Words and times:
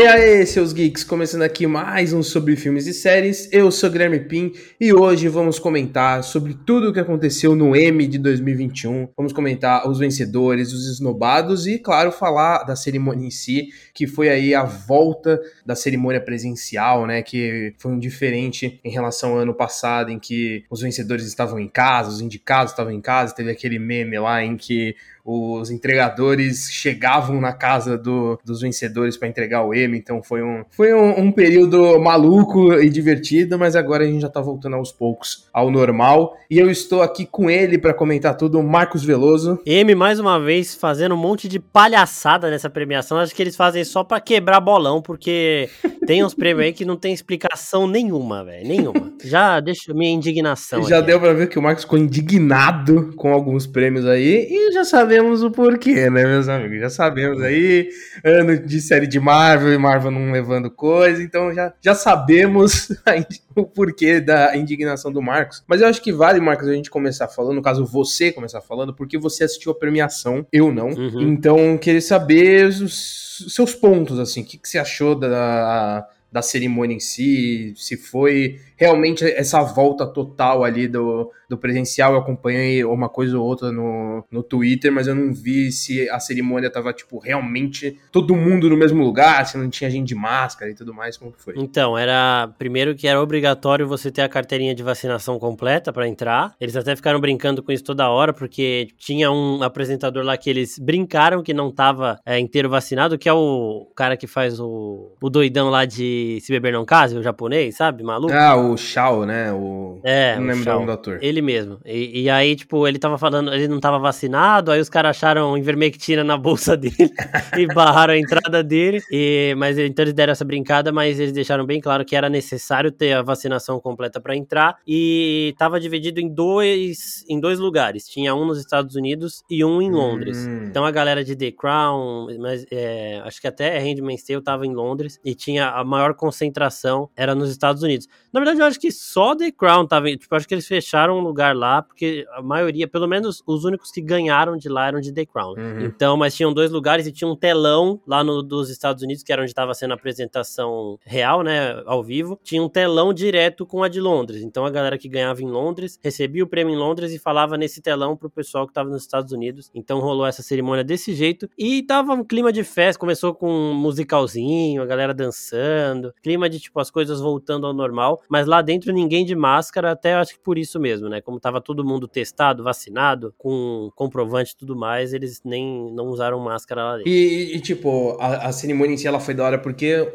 E 0.00 0.06
aí, 0.06 0.46
seus 0.46 0.72
geeks, 0.72 1.04
começando 1.04 1.42
aqui 1.42 1.66
mais 1.66 2.14
um 2.14 2.22
sobre 2.22 2.56
filmes 2.56 2.86
e 2.86 2.94
séries. 2.94 3.52
Eu 3.52 3.70
sou 3.70 3.90
Guilherme 3.90 4.18
Pim 4.18 4.50
e 4.80 4.94
hoje 4.94 5.28
vamos 5.28 5.58
comentar 5.58 6.24
sobre 6.24 6.54
tudo 6.54 6.88
o 6.88 6.92
que 6.94 6.98
aconteceu 6.98 7.54
no 7.54 7.76
M 7.76 8.06
de 8.06 8.16
2021. 8.16 9.10
Vamos 9.14 9.30
comentar 9.34 9.86
os 9.86 9.98
vencedores, 9.98 10.72
os 10.72 10.86
esnobados 10.86 11.66
e, 11.66 11.78
claro, 11.78 12.10
falar 12.10 12.62
da 12.62 12.74
cerimônia 12.74 13.26
em 13.26 13.30
si, 13.30 13.68
que 13.92 14.06
foi 14.06 14.30
aí 14.30 14.54
a 14.54 14.64
volta 14.64 15.38
da 15.66 15.76
cerimônia 15.76 16.18
presencial, 16.22 17.06
né? 17.06 17.20
Que 17.20 17.74
foi 17.76 17.92
um 17.92 17.98
diferente 17.98 18.80
em 18.82 18.90
relação 18.90 19.32
ao 19.32 19.40
ano 19.40 19.52
passado, 19.52 20.10
em 20.10 20.18
que 20.18 20.64
os 20.70 20.80
vencedores 20.80 21.26
estavam 21.26 21.60
em 21.60 21.68
casa, 21.68 22.08
os 22.08 22.22
indicados 22.22 22.72
estavam 22.72 22.94
em 22.94 23.02
casa. 23.02 23.34
Teve 23.34 23.50
aquele 23.50 23.78
meme 23.78 24.18
lá 24.18 24.42
em 24.42 24.56
que 24.56 24.96
os 25.24 25.70
entregadores 25.70 26.70
chegavam 26.70 27.40
na 27.40 27.52
casa 27.52 27.96
do, 27.96 28.38
dos 28.44 28.60
vencedores 28.60 29.16
para 29.16 29.28
entregar 29.28 29.64
o 29.64 29.74
M, 29.74 29.96
então 29.96 30.22
foi, 30.22 30.42
um, 30.42 30.64
foi 30.70 30.94
um, 30.94 31.20
um, 31.20 31.32
período 31.32 31.98
maluco 32.00 32.74
e 32.74 32.88
divertido, 32.88 33.58
mas 33.58 33.76
agora 33.76 34.04
a 34.04 34.06
gente 34.06 34.22
já 34.22 34.28
tá 34.28 34.40
voltando 34.40 34.76
aos 34.76 34.92
poucos 34.92 35.48
ao 35.52 35.70
normal. 35.70 36.36
E 36.50 36.58
eu 36.58 36.70
estou 36.70 37.02
aqui 37.02 37.26
com 37.26 37.50
ele 37.50 37.78
para 37.78 37.94
comentar 37.94 38.36
tudo, 38.36 38.62
Marcos 38.62 39.04
Veloso. 39.04 39.58
M, 39.64 39.94
mais 39.94 40.18
uma 40.18 40.40
vez, 40.40 40.74
fazendo 40.74 41.14
um 41.14 41.18
monte 41.18 41.48
de 41.48 41.58
palhaçada 41.58 42.50
nessa 42.50 42.68
premiação. 42.68 43.18
Acho 43.18 43.34
que 43.34 43.42
eles 43.42 43.56
fazem 43.56 43.84
só 43.84 44.02
para 44.02 44.20
quebrar 44.20 44.60
bolão, 44.60 45.00
porque 45.00 45.68
tem 46.06 46.24
uns 46.24 46.34
prêmios 46.34 46.66
aí 46.66 46.72
que 46.72 46.84
não 46.84 46.96
tem 46.96 47.12
explicação 47.12 47.86
nenhuma, 47.86 48.44
velho. 48.44 48.66
Nenhuma. 48.66 49.12
Já 49.22 49.60
deixa 49.60 49.94
minha 49.94 50.10
indignação. 50.10 50.82
Já 50.82 50.98
aqui. 50.98 51.06
deu 51.06 51.20
pra 51.20 51.32
ver 51.32 51.48
que 51.48 51.58
o 51.58 51.62
Marcos 51.62 51.84
ficou 51.84 51.98
indignado 51.98 53.12
com 53.16 53.32
alguns 53.32 53.66
prêmios 53.66 54.06
aí 54.06 54.48
e 54.50 54.72
já 54.72 54.84
sabemos 55.10 55.42
o 55.42 55.50
porquê, 55.50 56.08
né, 56.08 56.24
meus 56.24 56.48
amigos? 56.48 56.78
Já 56.78 56.88
sabemos 56.88 57.42
aí, 57.42 57.88
ano 58.24 58.56
de 58.56 58.80
série 58.80 59.08
de 59.08 59.18
Marvel 59.18 59.72
e 59.72 59.78
Marvel 59.78 60.12
não 60.12 60.30
levando 60.30 60.70
coisa, 60.70 61.20
então 61.20 61.52
já, 61.52 61.74
já 61.80 61.94
sabemos 61.96 62.92
o 63.56 63.64
porquê 63.64 64.20
da 64.20 64.56
indignação 64.56 65.12
do 65.12 65.20
Marcos. 65.20 65.64
Mas 65.66 65.80
eu 65.80 65.88
acho 65.88 66.00
que 66.00 66.12
vale, 66.12 66.40
Marcos, 66.40 66.68
a 66.68 66.74
gente 66.74 66.88
começar 66.88 67.26
falando, 67.26 67.56
no 67.56 67.62
caso 67.62 67.84
você 67.84 68.30
começar 68.30 68.60
falando, 68.60 68.94
porque 68.94 69.18
você 69.18 69.42
assistiu 69.42 69.72
a 69.72 69.74
premiação, 69.74 70.46
eu 70.52 70.72
não. 70.72 70.90
Uhum. 70.90 71.22
Então, 71.22 71.76
queria 71.76 72.00
saber 72.00 72.66
os 72.66 73.46
seus 73.48 73.74
pontos, 73.74 74.18
assim, 74.20 74.42
o 74.42 74.44
que, 74.44 74.58
que 74.58 74.68
você 74.68 74.78
achou 74.78 75.16
da 75.16 76.06
da 76.32 76.42
cerimônia 76.42 76.94
em 76.94 77.00
si, 77.00 77.74
se 77.76 77.96
foi 77.96 78.60
realmente 78.80 79.22
essa 79.24 79.60
volta 79.62 80.06
total 80.06 80.64
ali 80.64 80.88
do, 80.88 81.30
do 81.46 81.58
presencial. 81.58 82.14
Eu 82.14 82.20
acompanhei 82.20 82.82
uma 82.82 83.10
coisa 83.10 83.38
ou 83.38 83.44
outra 83.44 83.70
no, 83.70 84.24
no 84.30 84.42
Twitter, 84.42 84.90
mas 84.90 85.06
eu 85.06 85.14
não 85.14 85.34
vi 85.34 85.70
se 85.70 86.08
a 86.08 86.18
cerimônia 86.18 86.70
tava, 86.70 86.90
tipo, 86.90 87.18
realmente 87.18 87.98
todo 88.10 88.34
mundo 88.34 88.70
no 88.70 88.78
mesmo 88.78 89.04
lugar, 89.04 89.46
se 89.46 89.58
não 89.58 89.68
tinha 89.68 89.90
gente 89.90 90.08
de 90.08 90.14
máscara 90.14 90.70
e 90.70 90.74
tudo 90.74 90.94
mais, 90.94 91.18
como 91.18 91.34
foi? 91.36 91.54
Então, 91.58 91.98
era. 91.98 92.48
Primeiro 92.58 92.94
que 92.94 93.06
era 93.06 93.20
obrigatório 93.20 93.86
você 93.86 94.10
ter 94.10 94.22
a 94.22 94.28
carteirinha 94.28 94.74
de 94.74 94.82
vacinação 94.82 95.38
completa 95.38 95.92
para 95.92 96.08
entrar. 96.08 96.54
Eles 96.58 96.74
até 96.74 96.96
ficaram 96.96 97.20
brincando 97.20 97.62
com 97.62 97.70
isso 97.70 97.84
toda 97.84 98.08
hora, 98.08 98.32
porque 98.32 98.88
tinha 98.96 99.30
um 99.30 99.62
apresentador 99.62 100.24
lá 100.24 100.38
que 100.38 100.48
eles 100.48 100.78
brincaram 100.78 101.42
que 101.42 101.52
não 101.52 101.70
tava 101.70 102.18
é, 102.24 102.38
inteiro 102.38 102.70
vacinado, 102.70 103.18
que 103.18 103.28
é 103.28 103.32
o 103.32 103.90
cara 103.94 104.16
que 104.16 104.26
faz 104.26 104.58
o, 104.58 105.12
o 105.20 105.28
doidão 105.28 105.68
lá 105.68 105.84
de 105.84 106.38
Se 106.40 106.50
Beber 106.50 106.72
Não 106.72 106.86
Case, 106.86 107.18
o 107.18 107.22
japonês, 107.22 107.76
sabe? 107.76 108.02
Maluco. 108.02 108.32
Ah, 108.32 108.56
o 108.56 108.69
Shao, 108.76 109.24
né? 109.24 109.52
O... 109.52 110.00
É, 110.04 110.36
não 110.36 110.46
lembro 110.46 110.70
o 110.70 110.74
nome 110.74 110.86
do 110.86 110.92
ator. 110.92 111.18
Ele 111.22 111.42
mesmo. 111.42 111.78
E, 111.84 112.22
e, 112.22 112.30
aí, 112.30 112.56
tipo, 112.56 112.86
ele 112.86 112.98
tava 112.98 113.18
falando, 113.18 113.52
ele 113.52 113.68
não 113.68 113.80
tava 113.80 113.98
vacinado, 113.98 114.70
aí 114.70 114.80
os 114.80 114.88
caras 114.88 115.16
acharam 115.16 115.56
invermectina 115.56 116.24
na 116.24 116.36
bolsa 116.36 116.76
dele 116.78 117.10
e 117.56 117.66
barraram 117.66 118.14
a 118.14 118.18
entrada 118.18 118.62
dele. 118.62 119.02
E, 119.10 119.54
mas 119.56 119.78
então 119.78 120.04
eles 120.04 120.14
deram 120.14 120.32
essa 120.32 120.44
brincada, 120.44 120.92
mas 120.92 121.18
eles 121.18 121.32
deixaram 121.32 121.64
bem 121.66 121.80
claro 121.80 122.04
que 122.04 122.16
era 122.16 122.28
necessário 122.28 122.90
ter 122.90 123.12
a 123.12 123.22
vacinação 123.22 123.80
completa 123.80 124.20
para 124.20 124.36
entrar. 124.36 124.78
E 124.86 125.54
tava 125.58 125.80
dividido 125.80 126.20
em 126.20 126.28
dois, 126.28 127.24
em 127.28 127.40
dois 127.40 127.58
lugares. 127.58 128.06
Tinha 128.06 128.34
um 128.34 128.44
nos 128.44 128.58
Estados 128.58 128.94
Unidos 128.94 129.42
e 129.50 129.64
um 129.64 129.80
em 129.82 129.90
Londres. 129.90 130.46
Hum. 130.46 130.64
Então 130.64 130.84
a 130.84 130.90
galera 130.90 131.24
de 131.24 131.36
The 131.36 131.52
Crown, 131.52 132.28
mas 132.38 132.66
é, 132.70 133.20
acho 133.24 133.40
que 133.40 133.46
até 133.46 133.78
Handmaid's 133.78 134.24
Tale 134.24 134.42
tava 134.42 134.66
em 134.66 134.74
Londres 134.74 135.18
e 135.24 135.34
tinha 135.34 135.68
a 135.70 135.84
maior 135.84 136.14
concentração 136.14 137.08
era 137.16 137.34
nos 137.34 137.50
Estados 137.50 137.82
Unidos. 137.82 138.06
Na 138.32 138.40
verdade, 138.40 138.59
eu 138.60 138.66
acho 138.66 138.80
que 138.80 138.90
só 138.90 139.34
The 139.34 139.50
Crown 139.50 139.86
tava. 139.86 140.14
Tipo, 140.16 140.34
acho 140.34 140.46
que 140.46 140.54
eles 140.54 140.66
fecharam 140.66 141.18
um 141.18 141.22
lugar 141.22 141.54
lá, 141.54 141.82
porque 141.82 142.26
a 142.32 142.42
maioria, 142.42 142.86
pelo 142.88 143.06
menos 143.06 143.42
os 143.46 143.64
únicos 143.64 143.90
que 143.90 144.00
ganharam 144.00 144.56
de 144.56 144.68
lá 144.68 144.88
eram 144.88 145.00
de 145.00 145.12
The 145.12 145.26
Crown. 145.26 145.54
Uhum. 145.56 145.80
Então, 145.84 146.16
mas 146.16 146.34
tinham 146.34 146.52
dois 146.52 146.70
lugares 146.70 147.06
e 147.06 147.12
tinha 147.12 147.28
um 147.28 147.36
telão 147.36 148.00
lá 148.06 148.22
no, 148.22 148.42
dos 148.42 148.70
Estados 148.70 149.02
Unidos, 149.02 149.22
que 149.22 149.32
era 149.32 149.42
onde 149.42 149.50
estava 149.50 149.74
sendo 149.74 149.92
a 149.92 149.94
apresentação 149.94 150.98
real, 151.04 151.42
né? 151.42 151.82
Ao 151.86 152.02
vivo. 152.02 152.38
Tinha 152.42 152.62
um 152.62 152.68
telão 152.68 153.12
direto 153.12 153.66
com 153.66 153.82
a 153.82 153.88
de 153.88 154.00
Londres. 154.00 154.42
Então 154.42 154.64
a 154.64 154.70
galera 154.70 154.98
que 154.98 155.08
ganhava 155.08 155.42
em 155.42 155.50
Londres 155.50 155.98
recebia 156.02 156.44
o 156.44 156.46
prêmio 156.46 156.74
em 156.74 156.78
Londres 156.78 157.12
e 157.12 157.18
falava 157.18 157.56
nesse 157.56 157.80
telão 157.80 158.16
pro 158.16 158.30
pessoal 158.30 158.66
que 158.66 158.72
tava 158.72 158.88
nos 158.90 159.02
Estados 159.02 159.32
Unidos. 159.32 159.70
Então 159.74 160.00
rolou 160.00 160.26
essa 160.26 160.42
cerimônia 160.42 160.84
desse 160.84 161.14
jeito. 161.14 161.48
E 161.58 161.82
tava 161.82 162.12
um 162.12 162.24
clima 162.24 162.52
de 162.52 162.64
festa, 162.64 162.98
começou 162.98 163.34
com 163.34 163.50
um 163.50 163.74
musicalzinho, 163.74 164.82
a 164.82 164.86
galera 164.86 165.14
dançando, 165.14 166.12
clima 166.22 166.48
de 166.48 166.60
tipo 166.60 166.78
as 166.80 166.90
coisas 166.90 167.20
voltando 167.20 167.66
ao 167.66 167.72
normal, 167.72 168.22
mas 168.28 168.46
lá 168.50 168.60
dentro 168.60 168.92
ninguém 168.92 169.24
de 169.24 169.34
máscara, 169.34 169.92
até 169.92 170.14
acho 170.14 170.34
que 170.34 170.40
por 170.40 170.58
isso 170.58 170.78
mesmo, 170.78 171.08
né? 171.08 171.20
Como 171.20 171.38
tava 171.38 171.60
todo 171.60 171.84
mundo 171.84 172.08
testado, 172.08 172.64
vacinado, 172.64 173.32
com 173.38 173.90
comprovante 173.94 174.52
e 174.52 174.56
tudo 174.56 174.76
mais, 174.76 175.12
eles 175.12 175.40
nem 175.44 175.90
não 175.92 176.06
usaram 176.06 176.38
máscara 176.40 176.84
lá 176.84 176.96
dentro. 176.96 177.10
E, 177.10 177.56
e 177.56 177.60
tipo, 177.60 178.16
a, 178.20 178.48
a 178.48 178.52
cerimônia 178.52 178.94
em 178.94 178.96
si 178.96 179.06
ela 179.06 179.20
foi 179.20 179.34
da 179.34 179.44
hora 179.44 179.58
porque 179.58 180.06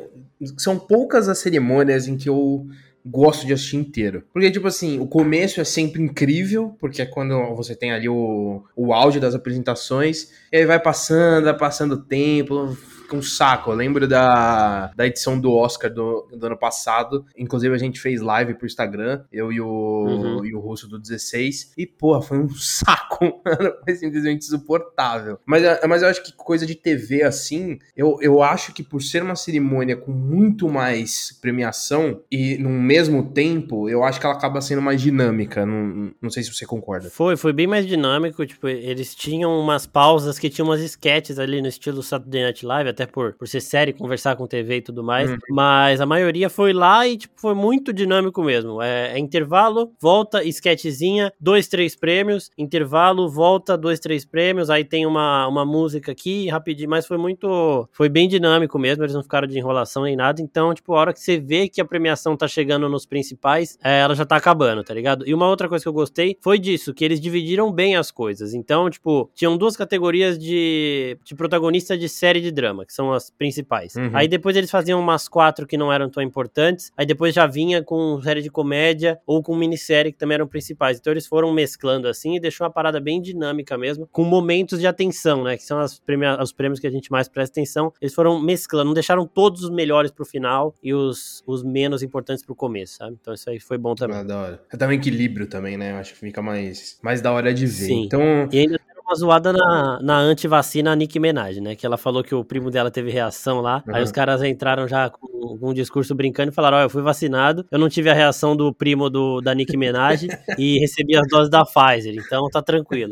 são 0.57 0.77
poucas 0.77 1.29
as 1.29 1.39
cerimônias 1.39 2.07
em 2.07 2.17
que 2.17 2.27
eu 2.27 2.67
gosto 3.05 3.45
de 3.45 3.53
assistir 3.53 3.77
inteiro. 3.77 4.23
Porque, 4.33 4.49
tipo 4.49 4.67
assim, 4.67 4.99
o 4.99 5.05
começo 5.05 5.61
é 5.61 5.63
sempre 5.63 6.01
incrível, 6.01 6.75
porque 6.79 7.01
é 7.01 7.05
quando 7.05 7.55
você 7.55 7.75
tem 7.75 7.91
ali 7.91 8.09
o, 8.09 8.63
o 8.75 8.93
áudio 8.93 9.21
das 9.21 9.35
apresentações, 9.35 10.31
e 10.51 10.57
aí 10.57 10.65
vai 10.65 10.79
passando, 10.79 11.45
vai 11.45 11.55
passando 11.55 11.93
o 11.93 12.01
tempo, 12.01 12.75
um 13.13 13.21
saco. 13.21 13.71
Eu 13.71 13.75
lembro 13.75 14.07
da, 14.07 14.91
da 14.95 15.05
edição 15.05 15.39
do 15.39 15.51
Oscar 15.51 15.93
do, 15.93 16.27
do 16.31 16.45
ano 16.45 16.57
passado. 16.57 17.25
Inclusive, 17.37 17.75
a 17.75 17.77
gente 17.77 17.99
fez 17.99 18.21
live 18.21 18.53
pro 18.53 18.65
Instagram, 18.65 19.23
eu 19.31 19.51
e 19.51 19.59
o, 19.59 19.67
uhum. 19.67 20.45
e 20.45 20.55
o 20.55 20.59
Russo 20.59 20.87
do 20.87 20.97
16. 20.97 21.73
E, 21.77 21.85
porra, 21.85 22.21
foi 22.21 22.37
um 22.39 22.49
saco, 22.55 23.41
mano. 23.43 23.73
Foi 23.83 23.95
simplesmente 23.95 24.45
insuportável. 24.45 25.39
Mas, 25.45 25.63
mas 25.87 26.01
eu 26.01 26.09
acho 26.09 26.23
que 26.23 26.33
coisa 26.33 26.65
de 26.65 26.75
TV 26.75 27.23
assim, 27.23 27.79
eu, 27.95 28.17
eu 28.21 28.41
acho 28.41 28.73
que 28.73 28.83
por 28.83 29.01
ser 29.01 29.23
uma 29.23 29.35
cerimônia 29.35 29.95
com 29.95 30.11
muito 30.11 30.69
mais 30.69 31.37
premiação 31.41 32.21
e 32.31 32.57
no 32.57 32.69
mesmo 32.69 33.31
tempo, 33.31 33.89
eu 33.89 34.03
acho 34.03 34.19
que 34.19 34.25
ela 34.25 34.35
acaba 34.35 34.61
sendo 34.61 34.81
mais 34.81 35.01
dinâmica. 35.01 35.65
Não, 35.65 36.11
não 36.21 36.29
sei 36.29 36.43
se 36.43 36.53
você 36.53 36.65
concorda. 36.65 37.09
Foi, 37.09 37.35
foi 37.35 37.53
bem 37.53 37.67
mais 37.67 37.85
dinâmico. 37.85 38.45
Tipo, 38.45 38.67
eles 38.67 39.13
tinham 39.13 39.59
umas 39.59 39.85
pausas 39.85 40.39
que 40.39 40.49
tinham 40.49 40.67
umas 40.67 40.81
sketches 40.81 41.39
ali 41.39 41.61
no 41.61 41.67
estilo 41.67 42.01
Saturday 42.01 42.43
Night 42.43 42.65
Live 42.65 42.89
até 42.95 43.05
por, 43.05 43.33
por 43.33 43.47
ser 43.47 43.61
série, 43.61 43.93
conversar 43.93 44.35
com 44.35 44.47
TV 44.47 44.77
e 44.77 44.81
tudo 44.81 45.03
mais. 45.03 45.29
Uhum. 45.29 45.37
Mas 45.49 46.01
a 46.01 46.05
maioria 46.05 46.49
foi 46.49 46.73
lá 46.73 47.07
e, 47.07 47.17
tipo, 47.17 47.33
foi 47.37 47.53
muito 47.53 47.93
dinâmico 47.93 48.41
mesmo. 48.41 48.81
É, 48.81 49.13
é, 49.13 49.19
intervalo, 49.19 49.91
volta, 49.99 50.43
sketchzinha, 50.43 51.31
dois, 51.39 51.67
três 51.67 51.95
prêmios, 51.95 52.49
intervalo, 52.57 53.29
volta, 53.29 53.77
dois, 53.77 53.99
três 53.99 54.25
prêmios, 54.25 54.69
aí 54.69 54.83
tem 54.83 55.05
uma, 55.05 55.47
uma 55.47 55.65
música 55.65 56.11
aqui, 56.11 56.47
rapidinho, 56.49 56.89
mas 56.89 57.05
foi 57.05 57.17
muito. 57.17 57.87
Foi 57.91 58.09
bem 58.09 58.27
dinâmico 58.27 58.79
mesmo, 58.79 59.03
eles 59.03 59.13
não 59.13 59.23
ficaram 59.23 59.47
de 59.47 59.57
enrolação 59.57 60.03
nem 60.03 60.15
nada. 60.15 60.41
Então, 60.41 60.73
tipo, 60.73 60.93
a 60.93 60.99
hora 60.99 61.13
que 61.13 61.19
você 61.19 61.37
vê 61.37 61.67
que 61.67 61.81
a 61.81 61.85
premiação 61.85 62.37
tá 62.37 62.47
chegando 62.47 62.87
nos 62.87 63.05
principais, 63.05 63.77
é, 63.83 63.99
ela 63.99 64.15
já 64.15 64.25
tá 64.25 64.37
acabando, 64.37 64.83
tá 64.83 64.93
ligado? 64.93 65.27
E 65.27 65.33
uma 65.33 65.47
outra 65.47 65.67
coisa 65.67 65.83
que 65.83 65.89
eu 65.89 65.93
gostei 65.93 66.37
foi 66.41 66.57
disso, 66.57 66.93
que 66.93 67.03
eles 67.03 67.19
dividiram 67.19 67.71
bem 67.71 67.95
as 67.95 68.11
coisas. 68.11 68.53
Então, 68.53 68.89
tipo, 68.89 69.29
tinham 69.33 69.57
duas 69.57 69.75
categorias 69.75 70.37
de, 70.39 71.17
de 71.23 71.35
protagonista 71.35 71.97
de 71.97 72.07
série 72.07 72.41
de 72.41 72.51
drama 72.51 72.84
que 72.85 72.93
são 72.93 73.11
as 73.11 73.29
principais. 73.29 73.95
Uhum. 73.95 74.11
Aí 74.13 74.27
depois 74.27 74.55
eles 74.55 74.71
faziam 74.71 74.99
umas 74.99 75.27
quatro 75.27 75.65
que 75.67 75.77
não 75.77 75.91
eram 75.91 76.09
tão 76.09 76.21
importantes, 76.21 76.91
aí 76.95 77.05
depois 77.05 77.33
já 77.33 77.45
vinha 77.47 77.83
com 77.83 78.21
série 78.21 78.41
de 78.41 78.49
comédia 78.49 79.19
ou 79.25 79.41
com 79.41 79.55
minissérie 79.55 80.11
que 80.11 80.17
também 80.17 80.35
eram 80.35 80.47
principais. 80.47 80.99
Então 80.99 81.11
eles 81.11 81.27
foram 81.27 81.53
mesclando 81.53 82.07
assim 82.07 82.35
e 82.35 82.39
deixou 82.39 82.65
uma 82.65 82.71
parada 82.71 82.99
bem 82.99 83.21
dinâmica 83.21 83.77
mesmo, 83.77 84.07
com 84.11 84.23
momentos 84.23 84.79
de 84.79 84.87
atenção, 84.87 85.43
né? 85.43 85.57
Que 85.57 85.63
são 85.63 85.79
as 85.79 86.01
os 86.41 86.51
prêmios 86.51 86.79
que 86.79 86.87
a 86.87 86.91
gente 86.91 87.11
mais 87.11 87.27
presta 87.27 87.59
atenção. 87.59 87.91
Eles 88.01 88.13
foram 88.13 88.39
mesclando, 88.39 88.85
não 88.85 88.93
deixaram 88.93 89.25
todos 89.25 89.63
os 89.63 89.69
melhores 89.69 90.11
pro 90.11 90.25
final 90.25 90.75
e 90.81 90.93
os, 90.93 91.43
os 91.45 91.63
menos 91.63 92.03
importantes 92.03 92.43
pro 92.43 92.55
começo, 92.55 92.97
sabe? 92.97 93.17
Então 93.19 93.33
isso 93.33 93.49
aí 93.49 93.59
foi 93.59 93.77
bom 93.77 93.95
também. 93.95 94.17
Ah, 94.17 94.23
da 94.23 94.39
hora. 94.39 94.63
É 94.71 94.77
também 94.77 94.97
equilíbrio 94.97 95.47
também, 95.47 95.77
né? 95.77 95.91
Eu 95.91 95.97
acho 95.97 96.13
que 96.13 96.19
fica 96.19 96.41
mais, 96.41 96.99
mais 97.01 97.21
da 97.21 97.31
hora 97.31 97.53
de 97.53 97.65
ver. 97.65 97.85
Sim. 97.85 98.03
Então... 98.03 98.21
E 98.51 98.59
ainda 98.59 98.79
uma 99.05 99.15
zoada 99.15 99.53
na, 99.53 99.99
na 100.01 100.17
antivacina 100.17 100.95
Nicki 100.95 101.19
Minaj, 101.19 101.59
né? 101.59 101.75
Que 101.75 101.85
ela 101.85 101.97
falou 101.97 102.23
que 102.23 102.33
o 102.33 102.43
primo 102.43 102.71
dela 102.71 102.89
teve 102.89 103.11
reação 103.11 103.61
lá. 103.61 103.83
Uhum. 103.87 103.95
Aí 103.95 104.03
os 104.03 104.11
caras 104.11 104.41
entraram 104.43 104.87
já 104.87 105.09
com 105.09 105.27
um, 105.61 105.73
discurso 105.73 106.15
brincando 106.15 106.51
e 106.51 106.53
falaram: 106.53 106.77
Ó, 106.77 106.79
oh, 106.81 106.83
eu 106.83 106.89
fui 106.89 107.01
vacinado, 107.01 107.65
eu 107.71 107.79
não 107.79 107.89
tive 107.89 108.09
a 108.09 108.13
reação 108.13 108.55
do 108.55 108.73
primo 108.73 109.09
do, 109.09 109.41
da 109.41 109.53
Nick 109.53 109.75
Minaj 109.77 110.27
e 110.57 110.79
recebi 110.79 111.15
as 111.15 111.27
doses 111.27 111.49
da 111.49 111.63
Pfizer, 111.65 112.15
então 112.15 112.47
tá 112.49 112.61
tranquilo. 112.61 113.11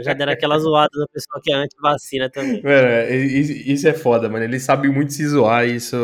Já 0.00 0.12
deram 0.12 0.32
aquela 0.32 0.58
zoada 0.58 0.90
da 0.98 1.06
pessoa 1.12 1.40
que 1.42 1.52
é 1.52 1.56
anti-vacina 1.56 2.30
também. 2.30 2.62
Mano, 2.62 3.14
isso 3.66 3.88
é 3.88 3.92
foda, 3.92 4.28
mano. 4.28 4.44
Ele 4.44 4.60
sabe 4.60 4.88
muito 4.88 5.12
se 5.12 5.26
zoar, 5.26 5.66
isso 5.66 5.96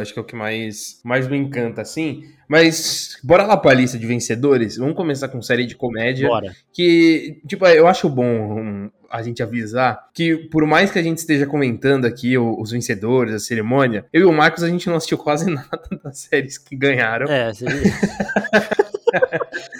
acho 0.00 0.12
que 0.12 0.18
é 0.18 0.22
o 0.22 0.26
que 0.26 0.36
mais, 0.36 1.00
mais 1.04 1.28
me 1.28 1.36
encanta, 1.36 1.82
assim. 1.82 2.22
Mas 2.48 3.18
bora 3.24 3.46
lá 3.46 3.56
pra 3.56 3.72
lista 3.72 3.98
de 3.98 4.06
vencedores. 4.06 4.76
Vamos 4.76 4.94
começar 4.94 5.28
com 5.28 5.40
série 5.40 5.64
de 5.64 5.74
comédia. 5.74 6.28
Bora. 6.28 6.52
Que, 6.72 7.40
tipo, 7.46 7.66
eu 7.66 7.86
acho 7.86 8.10
bom 8.10 8.90
a 9.12 9.22
gente 9.22 9.42
avisar 9.42 10.08
que, 10.14 10.34
por 10.34 10.66
mais 10.66 10.90
que 10.90 10.98
a 10.98 11.02
gente 11.02 11.18
esteja 11.18 11.46
comentando 11.46 12.06
aqui 12.06 12.38
os 12.38 12.70
vencedores, 12.70 13.34
a 13.34 13.38
cerimônia, 13.38 14.06
eu 14.12 14.22
e 14.22 14.24
o 14.24 14.32
Marcos 14.32 14.62
a 14.62 14.68
gente 14.68 14.88
não 14.88 14.96
assistiu 14.96 15.18
quase 15.18 15.48
nada 15.52 15.82
das 16.02 16.18
séries 16.18 16.56
que 16.56 16.74
ganharam. 16.74 17.30
É, 17.30 17.52
sim. 17.52 17.66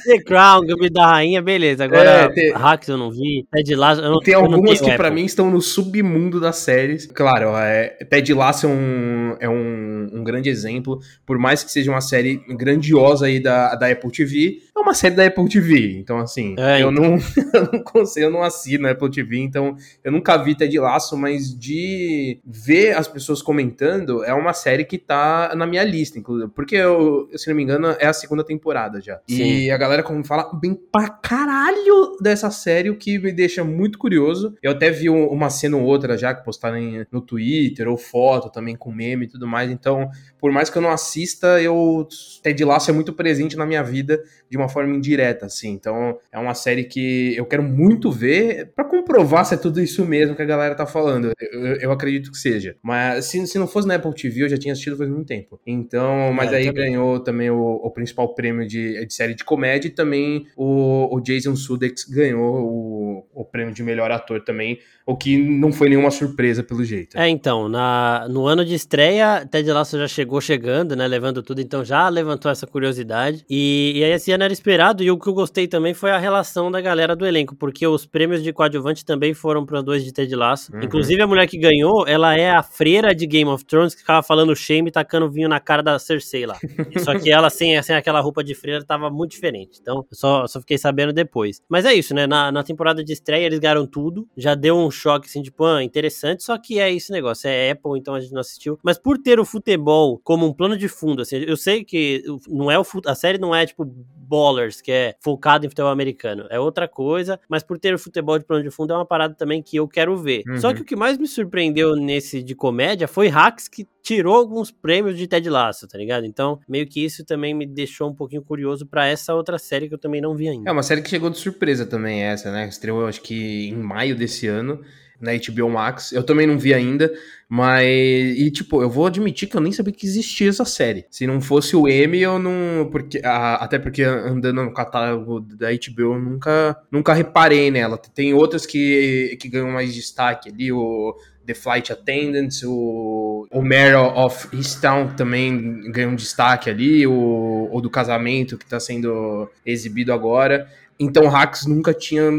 The 0.04 0.22
Crown, 0.22 0.66
Gambit 0.66 0.92
da 0.92 1.06
Rainha, 1.06 1.40
beleza. 1.40 1.84
Agora, 1.84 2.10
é, 2.10 2.28
tem... 2.28 2.52
Hacks 2.52 2.88
eu 2.88 2.96
não 2.96 3.10
vi, 3.10 3.46
Ted 3.50 3.74
Lasso... 3.74 4.00
Eu 4.02 4.10
não, 4.10 4.20
tem 4.20 4.34
algumas 4.34 4.80
que 4.80 4.92
para 4.96 5.10
mim 5.10 5.24
estão 5.24 5.50
no 5.50 5.60
submundo 5.60 6.40
das 6.40 6.56
séries. 6.56 7.06
Claro, 7.06 7.56
é, 7.56 7.88
Ted 8.10 8.34
Lasso 8.34 8.66
é, 8.66 8.68
um, 8.68 9.36
é 9.40 9.48
um, 9.48 10.10
um, 10.12 10.24
grande 10.24 10.48
exemplo. 10.48 11.00
Por 11.24 11.38
mais 11.38 11.62
que 11.62 11.70
seja 11.70 11.90
uma 11.90 12.00
série 12.00 12.42
grandiosa 12.48 13.26
aí 13.26 13.40
da, 13.40 13.74
da 13.74 13.88
Apple 13.88 14.10
TV, 14.10 14.58
é 14.76 14.80
uma 14.80 14.94
série 14.94 15.14
da 15.14 15.26
Apple 15.26 15.48
TV. 15.48 15.98
Então, 15.98 16.18
assim, 16.18 16.54
é, 16.58 16.82
eu, 16.82 16.90
então. 16.90 17.02
Não, 17.02 17.18
eu 17.54 17.72
não 17.72 17.82
consigo, 17.84 18.26
eu 18.26 18.30
não 18.30 18.42
assino 18.42 18.88
a 18.88 18.90
Apple 18.90 19.10
TV, 19.10 19.38
então 19.38 19.76
eu 20.02 20.10
nunca 20.10 20.36
vi 20.36 20.54
Ted 20.54 20.78
Lasso, 20.78 21.16
mas 21.16 21.56
de 21.56 22.40
ver 22.44 22.96
as 22.96 23.06
pessoas 23.06 23.42
comentando, 23.42 24.24
é 24.24 24.32
uma 24.32 24.52
série 24.52 24.84
que 24.84 24.98
tá 24.98 25.52
na 25.54 25.66
minha 25.66 25.84
lista, 25.84 26.18
inclusive. 26.18 26.50
Porque, 26.54 26.76
eu, 26.76 27.28
se 27.36 27.48
não 27.48 27.56
me 27.56 27.62
engano, 27.62 27.94
é 27.98 28.06
a 28.06 28.12
segunda 28.12 28.42
temporada 28.42 29.00
já. 29.00 29.20
Sim. 29.28 29.42
E 29.42 29.70
a 29.70 29.76
galera 29.76 30.02
como 30.02 30.24
fala 30.24 30.50
bem 30.54 30.74
pra 30.74 31.08
caralho 31.08 32.16
dessa 32.20 32.50
série, 32.50 32.90
o 32.90 32.96
que 32.96 33.18
me 33.18 33.32
deixa 33.32 33.62
muito 33.62 33.98
curioso. 33.98 34.56
Eu 34.62 34.72
até 34.72 34.90
vi 34.90 35.08
uma 35.08 35.50
cena 35.50 35.76
ou 35.76 35.84
outra 35.84 36.16
já 36.16 36.34
que 36.34 36.44
postaram 36.44 36.78
no 37.10 37.20
Twitter, 37.20 37.88
ou 37.88 37.96
foto 37.96 38.50
também 38.50 38.74
com 38.74 38.90
meme 38.90 39.26
e 39.26 39.28
tudo 39.28 39.46
mais. 39.46 39.70
Então, 39.70 40.08
por 40.38 40.50
mais 40.50 40.70
que 40.70 40.78
eu 40.78 40.82
não 40.82 40.90
assista, 40.90 41.60
eu 41.60 42.06
Ted 42.42 42.64
Lasso 42.64 42.90
é 42.90 42.94
muito 42.94 43.12
presente 43.12 43.56
na 43.56 43.66
minha 43.66 43.82
vida 43.82 44.22
de 44.50 44.56
uma 44.56 44.61
forma 44.68 44.94
indireta, 44.94 45.46
assim. 45.46 45.70
Então, 45.70 46.18
é 46.30 46.38
uma 46.38 46.54
série 46.54 46.84
que 46.84 47.36
eu 47.36 47.44
quero 47.46 47.62
muito 47.62 48.10
ver 48.10 48.72
para 48.74 48.84
comprovar 48.84 49.44
se 49.44 49.54
é 49.54 49.56
tudo 49.56 49.80
isso 49.80 50.04
mesmo 50.04 50.34
que 50.34 50.42
a 50.42 50.46
galera 50.46 50.74
tá 50.74 50.86
falando. 50.86 51.32
Eu, 51.40 51.76
eu 51.76 51.92
acredito 51.92 52.30
que 52.30 52.38
seja. 52.38 52.76
Mas 52.82 53.26
se, 53.26 53.46
se 53.46 53.58
não 53.58 53.66
fosse 53.66 53.86
na 53.86 53.94
Apple 53.94 54.14
TV, 54.14 54.44
eu 54.44 54.48
já 54.48 54.56
tinha 54.56 54.72
assistido 54.72 54.96
faz 54.96 55.10
muito 55.10 55.26
tempo. 55.26 55.60
Então, 55.66 56.32
mas 56.32 56.52
é, 56.52 56.56
aí 56.56 56.66
também. 56.66 56.84
ganhou 56.84 57.20
também 57.20 57.50
o, 57.50 57.60
o 57.60 57.90
principal 57.90 58.34
prêmio 58.34 58.66
de, 58.66 59.04
de 59.06 59.14
série 59.14 59.34
de 59.34 59.44
comédia 59.44 59.88
e 59.88 59.90
também 59.90 60.46
o, 60.56 61.14
o 61.14 61.20
Jason 61.20 61.56
Sudeikis 61.56 62.04
ganhou 62.04 62.54
o, 62.62 63.01
o 63.32 63.44
prêmio 63.44 63.74
de 63.74 63.82
melhor 63.82 64.10
ator 64.10 64.42
também, 64.42 64.78
o 65.06 65.16
que 65.16 65.36
não 65.36 65.72
foi 65.72 65.88
nenhuma 65.88 66.10
surpresa 66.10 66.62
pelo 66.62 66.84
jeito. 66.84 67.18
É, 67.18 67.28
então, 67.28 67.68
na, 67.68 68.26
no 68.28 68.46
ano 68.46 68.64
de 68.64 68.74
estreia, 68.74 69.46
Ted 69.50 69.70
Lasso 69.70 69.98
já 69.98 70.06
chegou 70.06 70.40
chegando, 70.40 70.94
né, 70.94 71.06
levando 71.06 71.42
tudo, 71.42 71.60
então 71.60 71.84
já 71.84 72.08
levantou 72.08 72.50
essa 72.50 72.66
curiosidade. 72.66 73.44
E, 73.50 73.92
e 73.96 74.04
aí 74.04 74.12
esse 74.12 74.30
ano 74.32 74.44
era 74.44 74.52
esperado, 74.52 75.02
e 75.02 75.10
o 75.10 75.18
que 75.18 75.28
eu 75.28 75.34
gostei 75.34 75.66
também 75.66 75.94
foi 75.94 76.10
a 76.10 76.18
relação 76.18 76.70
da 76.70 76.80
galera 76.80 77.16
do 77.16 77.26
elenco, 77.26 77.56
porque 77.56 77.86
os 77.86 78.06
prêmios 78.06 78.42
de 78.42 78.52
coadjuvante 78.52 79.04
também 79.04 79.34
foram 79.34 79.66
para 79.66 79.82
dois 79.82 80.04
de 80.04 80.12
Ted 80.12 80.34
Lasso. 80.34 80.72
Uhum. 80.74 80.82
Inclusive 80.82 81.20
a 81.22 81.26
mulher 81.26 81.46
que 81.46 81.58
ganhou, 81.58 82.06
ela 82.06 82.36
é 82.36 82.50
a 82.50 82.62
freira 82.62 83.14
de 83.14 83.26
Game 83.26 83.50
of 83.50 83.64
Thrones, 83.64 83.94
que 83.94 84.00
ficava 84.00 84.22
falando 84.22 84.54
shame 84.54 84.88
e 84.88 84.92
tacando 84.92 85.30
vinho 85.30 85.48
na 85.48 85.60
cara 85.60 85.82
da 85.82 85.98
Cersei 85.98 86.46
lá. 86.46 86.56
Só 86.98 87.18
que 87.18 87.30
ela, 87.30 87.50
sem, 87.50 87.80
sem 87.82 87.96
aquela 87.96 88.20
roupa 88.20 88.42
de 88.42 88.54
freira, 88.54 88.84
tava 88.84 89.10
muito 89.10 89.32
diferente. 89.32 89.78
Então, 89.80 90.04
só, 90.12 90.46
só 90.46 90.60
fiquei 90.60 90.78
sabendo 90.78 91.12
depois. 91.12 91.60
Mas 91.68 91.84
é 91.84 91.92
isso, 91.92 92.14
né? 92.14 92.26
Na, 92.26 92.52
na 92.52 92.62
temporada 92.62 93.04
de 93.04 93.11
estreia, 93.12 93.46
eles 93.46 93.58
ganharam 93.58 93.86
tudo. 93.86 94.28
Já 94.36 94.54
deu 94.54 94.76
um 94.76 94.90
choque, 94.90 95.26
assim, 95.28 95.42
tipo, 95.42 95.64
ah, 95.64 95.82
interessante. 95.82 96.42
Só 96.42 96.56
que 96.58 96.78
é 96.78 96.92
esse 96.92 97.10
negócio. 97.12 97.48
É 97.48 97.70
Apple, 97.70 97.98
então 97.98 98.14
a 98.14 98.20
gente 98.20 98.32
não 98.32 98.40
assistiu. 98.40 98.78
Mas 98.82 98.98
por 98.98 99.18
ter 99.18 99.38
o 99.38 99.44
futebol 99.44 100.20
como 100.22 100.46
um 100.46 100.52
plano 100.52 100.76
de 100.76 100.88
fundo, 100.88 101.22
assim, 101.22 101.36
eu 101.36 101.56
sei 101.56 101.84
que 101.84 102.22
não 102.48 102.70
é 102.70 102.78
o 102.78 102.84
a 103.06 103.14
série 103.14 103.38
não 103.38 103.54
é, 103.54 103.64
tipo, 103.66 103.84
Ballers, 104.32 104.80
que 104.80 104.90
é 104.90 105.14
focado 105.20 105.66
em 105.66 105.68
futebol 105.68 105.90
americano. 105.90 106.46
É 106.48 106.58
outra 106.58 106.88
coisa, 106.88 107.38
mas 107.48 107.62
por 107.62 107.78
ter 107.78 107.94
o 107.94 107.98
futebol 107.98 108.38
de 108.38 108.46
plano 108.46 108.62
de 108.62 108.70
fundo 108.70 108.92
é 108.92 108.96
uma 108.96 109.04
parada 109.04 109.34
também 109.34 109.62
que 109.62 109.76
eu 109.76 109.86
quero 109.86 110.16
ver. 110.16 110.42
Uhum. 110.48 110.58
Só 110.58 110.72
que 110.72 110.80
o 110.80 110.84
que 110.84 110.96
mais 110.96 111.18
me 111.18 111.26
surpreendeu 111.26 111.94
nesse 111.94 112.42
de 112.42 112.54
comédia 112.54 113.06
foi 113.06 113.28
Hacks, 113.28 113.68
que 113.68 113.86
tirou 114.02 114.34
alguns 114.34 114.70
prêmios 114.70 115.16
de 115.16 115.26
Ted 115.26 115.48
Lasso, 115.48 115.86
tá 115.86 115.96
ligado? 115.96 116.26
Então, 116.26 116.58
meio 116.68 116.86
que 116.86 117.04
isso 117.04 117.24
também 117.24 117.54
me 117.54 117.66
deixou 117.66 118.10
um 118.10 118.14
pouquinho 118.14 118.42
curioso 118.42 118.84
para 118.86 119.06
essa 119.06 119.34
outra 119.34 119.58
série 119.58 119.88
que 119.88 119.94
eu 119.94 119.98
também 119.98 120.20
não 120.20 120.34
vi 120.34 120.48
ainda. 120.48 120.68
É 120.68 120.72
uma 120.72 120.82
série 120.82 121.02
que 121.02 121.08
chegou 121.08 121.30
de 121.30 121.38
surpresa 121.38 121.86
também 121.86 122.22
essa, 122.22 122.50
né? 122.50 122.66
Estreou 122.66 122.91
acho 123.06 123.20
que 123.20 123.68
em 123.68 123.76
maio 123.76 124.14
desse 124.14 124.46
ano 124.46 124.80
na 125.22 125.30
HBO 125.32 125.70
Max. 125.70 126.10
Eu 126.12 126.24
também 126.24 126.48
não 126.48 126.58
vi 126.58 126.74
ainda, 126.74 127.10
mas 127.48 127.86
e 127.86 128.50
tipo, 128.50 128.82
eu 128.82 128.90
vou 128.90 129.06
admitir 129.06 129.48
que 129.48 129.56
eu 129.56 129.60
nem 129.60 129.70
sabia 129.70 129.92
que 129.94 130.04
existia 130.04 130.48
essa 130.48 130.64
série. 130.64 131.06
Se 131.08 131.26
não 131.26 131.40
fosse 131.40 131.76
o 131.76 131.86
M, 131.86 132.20
eu 132.20 132.40
não, 132.40 132.88
porque 132.90 133.20
a, 133.24 133.54
até 133.54 133.78
porque 133.78 134.02
andando 134.02 134.64
no 134.64 134.74
catálogo 134.74 135.40
da 135.40 135.68
HBO, 135.70 136.14
eu 136.14 136.18
nunca 136.18 136.76
nunca 136.90 137.14
reparei 137.14 137.70
nela. 137.70 137.96
Tem 137.96 138.34
outras 138.34 138.66
que 138.66 139.38
que 139.40 139.48
ganham 139.48 139.70
mais 139.70 139.94
destaque 139.94 140.48
ali, 140.50 140.72
o 140.72 141.14
The 141.46 141.54
Flight 141.54 141.92
Attendants, 141.92 142.62
o, 142.64 143.46
o 143.50 143.62
Mayor 143.62 144.18
of 144.18 144.48
Easttown 144.52 145.14
também 145.16 145.90
ganhou 145.92 146.12
um 146.12 146.16
destaque 146.16 146.68
ali, 146.68 147.06
o, 147.06 147.68
o 147.70 147.80
do 147.80 147.90
casamento 147.90 148.58
que 148.58 148.64
está 148.64 148.80
sendo 148.80 149.48
exibido 149.64 150.12
agora. 150.12 150.68
Então, 150.98 151.28
Hacks 151.28 151.66
nunca 151.66 151.92
tinha 151.92 152.30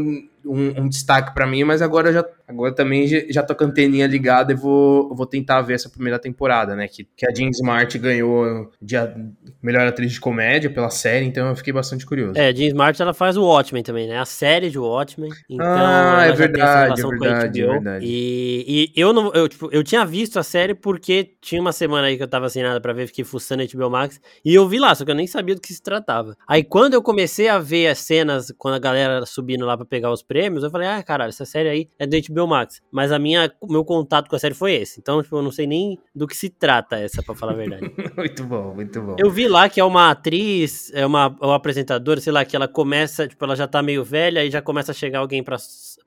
um, 0.44 0.82
um 0.82 0.88
destaque 0.88 1.34
para 1.34 1.46
mim, 1.46 1.64
mas 1.64 1.82
agora 1.82 2.12
já 2.12 2.24
Agora 2.46 2.74
também 2.74 3.06
já 3.06 3.42
tô 3.42 3.54
com 3.54 3.64
a 3.64 3.66
anteninha 3.66 4.06
ligada 4.06 4.52
e 4.52 4.56
vou, 4.56 5.14
vou 5.14 5.26
tentar 5.26 5.62
ver 5.62 5.74
essa 5.74 5.88
primeira 5.88 6.18
temporada, 6.18 6.76
né? 6.76 6.86
Que, 6.86 7.08
que 7.16 7.26
a 7.26 7.34
Jean 7.34 7.48
Smart 7.48 7.98
ganhou 7.98 8.70
de 8.80 8.96
a 8.96 9.14
melhor 9.62 9.86
atriz 9.86 10.12
de 10.12 10.20
comédia 10.20 10.68
pela 10.68 10.90
série, 10.90 11.24
então 11.24 11.48
eu 11.48 11.56
fiquei 11.56 11.72
bastante 11.72 12.04
curioso. 12.04 12.38
É, 12.38 12.48
a 12.48 12.54
Jean 12.54 12.68
Smart 12.68 13.00
ela 13.00 13.14
faz 13.14 13.38
o 13.38 13.44
Watchmen 13.44 13.82
também, 13.82 14.06
né? 14.06 14.18
A 14.18 14.26
série 14.26 14.68
de 14.68 14.78
Watchmen. 14.78 15.30
Então 15.48 15.66
ah, 15.66 16.26
é 16.26 16.32
verdade, 16.32 17.00
é 17.00 17.06
verdade, 17.06 17.62
é 17.62 17.66
verdade. 17.66 18.06
E, 18.06 18.92
e 18.94 19.00
eu 19.00 19.14
não, 19.14 19.32
eu, 19.32 19.48
tipo, 19.48 19.70
eu 19.72 19.82
tinha 19.82 20.04
visto 20.04 20.38
a 20.38 20.42
série 20.42 20.74
porque 20.74 21.36
tinha 21.40 21.60
uma 21.60 21.72
semana 21.72 22.08
aí 22.08 22.18
que 22.18 22.22
eu 22.22 22.28
tava 22.28 22.50
sem 22.50 22.62
nada 22.62 22.78
pra 22.78 22.92
ver, 22.92 23.06
fiquei 23.06 23.24
fuçando 23.24 23.62
a 23.62 23.66
HBO 23.66 23.88
Max, 23.88 24.20
e 24.44 24.54
eu 24.54 24.68
vi 24.68 24.78
lá, 24.78 24.94
só 24.94 25.04
que 25.04 25.10
eu 25.10 25.14
nem 25.14 25.26
sabia 25.26 25.54
do 25.54 25.62
que 25.62 25.72
se 25.72 25.82
tratava. 25.82 26.36
Aí 26.46 26.62
quando 26.62 26.92
eu 26.92 27.02
comecei 27.02 27.48
a 27.48 27.58
ver 27.58 27.86
as 27.86 28.00
cenas, 28.00 28.52
quando 28.58 28.74
a 28.74 28.78
galera 28.78 29.24
subindo 29.24 29.64
lá 29.64 29.76
pra 29.76 29.86
pegar 29.86 30.12
os 30.12 30.22
prêmios, 30.22 30.62
eu 30.62 30.70
falei, 30.70 30.88
ah, 30.88 31.02
caralho, 31.02 31.30
essa 31.30 31.46
série 31.46 31.68
aí 31.70 31.88
é 31.98 32.06
do 32.06 32.16
HBO 32.28 32.33
HBO 32.34 32.46
Max. 32.46 32.82
Mas 32.90 33.12
a 33.12 33.18
minha, 33.18 33.50
meu 33.68 33.84
contato 33.84 34.28
com 34.28 34.36
a 34.36 34.38
série 34.38 34.54
foi 34.54 34.74
esse. 34.74 35.00
Então, 35.00 35.22
tipo, 35.22 35.36
eu 35.36 35.42
não 35.42 35.52
sei 35.52 35.66
nem 35.66 35.98
do 36.14 36.26
que 36.26 36.36
se 36.36 36.48
trata 36.48 36.96
essa, 36.96 37.22
pra 37.22 37.34
falar 37.34 37.52
a 37.52 37.56
verdade. 37.56 37.90
muito 38.16 38.44
bom, 38.44 38.74
muito 38.74 39.00
bom. 39.00 39.16
Eu 39.18 39.30
vi 39.30 39.48
lá 39.48 39.68
que 39.68 39.80
é 39.80 39.84
uma 39.84 40.10
atriz, 40.10 40.92
é 40.94 41.06
uma, 41.06 41.36
é 41.40 41.46
uma 41.46 41.56
apresentadora, 41.56 42.20
sei 42.20 42.32
lá, 42.32 42.44
que 42.44 42.56
ela 42.56 42.68
começa, 42.68 43.26
tipo, 43.28 43.44
ela 43.44 43.56
já 43.56 43.66
tá 43.66 43.82
meio 43.82 44.04
velha 44.04 44.44
e 44.44 44.50
já 44.50 44.60
começa 44.60 44.92
a 44.92 44.94
chegar 44.94 45.20
alguém 45.20 45.42
pra, 45.42 45.56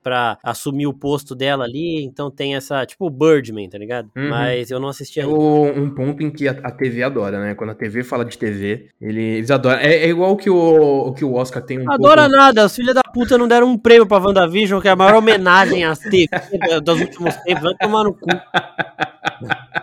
pra 0.02 0.38
assumir 0.42 0.86
o 0.86 0.94
posto 0.94 1.34
dela 1.34 1.64
ali. 1.64 2.04
Então 2.04 2.30
tem 2.30 2.54
essa, 2.56 2.84
tipo, 2.84 3.06
o 3.06 3.10
Birdman, 3.10 3.68
tá 3.68 3.78
ligado? 3.78 4.10
Uhum. 4.16 4.28
Mas 4.28 4.70
eu 4.70 4.78
não 4.78 4.88
assisti 4.88 5.20
ainda. 5.20 5.32
É 5.32 5.80
um 5.80 5.90
ponto 5.90 6.22
em 6.22 6.30
que 6.30 6.48
a, 6.48 6.52
a, 6.52 6.70
TV 6.70 7.02
adora, 7.02 7.40
né? 7.40 7.54
Quando 7.54 7.70
a 7.70 7.74
TV 7.74 8.02
fala 8.04 8.24
de 8.24 8.36
TV, 8.36 8.88
ele, 9.00 9.22
eles 9.22 9.50
adoram. 9.50 9.78
É, 9.78 9.94
é 9.94 10.08
igual 10.08 10.36
que 10.36 10.50
o, 10.50 11.12
que 11.12 11.24
o 11.24 11.34
Oscar 11.34 11.62
tem 11.62 11.78
um 11.78 11.90
Adora 11.90 12.22
pouco... 12.22 12.36
nada, 12.36 12.66
os 12.66 12.74
filhos 12.74 12.94
da 12.94 13.02
puta 13.12 13.38
não 13.38 13.48
deram 13.48 13.68
um 13.68 13.78
prêmio 13.78 14.06
pra 14.06 14.18
WandaVision, 14.18 14.80
que 14.80 14.88
é 14.88 14.90
a 14.90 14.96
maior 14.96 15.14
homenagem 15.16 15.84
às 15.84 15.98
TV 16.26 16.80
dos 16.80 17.00
últimos 17.00 17.36
tempos, 17.36 17.62
vai 17.62 17.74
tomar 17.76 18.04
no 18.04 18.14
cu. 18.14 18.26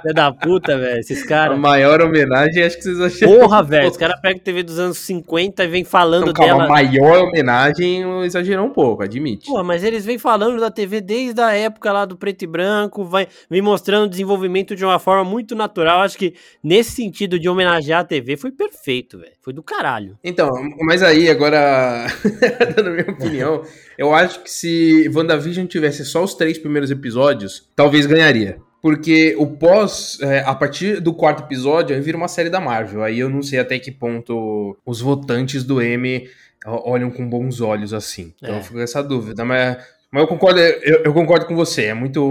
Filha 0.05 0.13
da 0.13 0.31
puta, 0.31 0.77
velho, 0.77 0.99
esses 0.99 1.23
caras. 1.23 1.57
A 1.57 1.59
maior 1.59 1.99
homenagem, 1.99 2.61
acho 2.61 2.77
que 2.77 2.83
vocês 2.83 3.01
acharam. 3.01 3.39
Porra, 3.39 3.63
velho, 3.63 3.89
os 3.89 3.97
caras 3.97 4.19
pegam 4.21 4.39
TV 4.39 4.61
dos 4.61 4.77
anos 4.77 4.99
50 4.99 5.63
e 5.63 5.67
vem 5.67 5.83
falando 5.83 6.27
não, 6.27 6.33
calma, 6.33 6.51
dela. 6.51 6.65
A 6.65 6.67
maior 6.67 7.23
homenagem 7.23 8.23
exagerou 8.23 8.67
um 8.67 8.69
pouco, 8.69 9.01
admite. 9.01 9.47
Porra, 9.47 9.63
mas 9.63 9.83
eles 9.83 10.05
vêm 10.05 10.19
falando 10.19 10.59
da 10.59 10.69
TV 10.69 11.01
desde 11.01 11.41
a 11.41 11.53
época 11.53 11.91
lá 11.91 12.05
do 12.05 12.15
preto 12.15 12.43
e 12.43 12.47
branco, 12.47 13.03
vai, 13.03 13.27
vem 13.49 13.63
mostrando 13.63 14.05
o 14.05 14.09
desenvolvimento 14.09 14.75
de 14.75 14.85
uma 14.85 14.99
forma 14.99 15.23
muito 15.23 15.55
natural. 15.55 16.01
Acho 16.01 16.19
que 16.19 16.35
nesse 16.63 16.91
sentido 16.91 17.39
de 17.39 17.49
homenagear 17.49 18.01
a 18.01 18.05
TV 18.05 18.37
foi 18.37 18.51
perfeito, 18.51 19.17
velho. 19.17 19.33
Foi 19.41 19.53
do 19.53 19.63
caralho. 19.63 20.19
Então, 20.23 20.49
mas 20.81 21.01
aí, 21.01 21.29
agora, 21.29 22.05
dando 22.75 22.91
minha 22.91 23.09
opinião, 23.09 23.63
eu 23.97 24.13
acho 24.13 24.43
que 24.43 24.51
se 24.51 25.09
WandaVision 25.15 25.65
tivesse 25.65 26.05
só 26.05 26.23
os 26.23 26.35
três 26.35 26.59
primeiros 26.59 26.91
episódios, 26.91 27.67
talvez 27.75 28.05
ganharia. 28.05 28.59
Porque 28.85 29.35
o 29.39 29.47
pós, 29.47 30.19
é, 30.21 30.41
a 30.41 30.53
partir 30.53 31.01
do 31.01 31.11
quarto 31.11 31.41
episódio, 31.41 31.95
aí 31.95 31.99
vira 31.99 32.15
uma 32.15 32.27
série 32.27 32.51
da 32.51 32.61
Marvel. 32.61 33.01
Aí 33.01 33.17
eu 33.17 33.27
não 33.27 33.41
sei 33.41 33.57
até 33.57 33.79
que 33.79 33.89
ponto 33.89 34.77
os 34.85 35.01
votantes 35.01 35.63
do 35.63 35.81
M 35.81 36.29
olham 36.63 37.09
com 37.09 37.27
bons 37.27 37.61
olhos 37.61 37.95
assim. 37.95 38.31
Então 38.37 38.53
é. 38.53 38.59
eu 38.59 38.61
fico 38.61 38.75
com 38.75 38.81
essa 38.81 39.01
dúvida. 39.01 39.43
Mas, 39.43 39.77
mas 40.11 40.21
eu 40.21 40.27
concordo, 40.27 40.59
eu, 40.59 41.01
eu, 41.03 41.13
concordo 41.15 41.47
com 41.47 41.55
você. 41.55 41.85
É 41.85 41.93
muito 41.95 42.21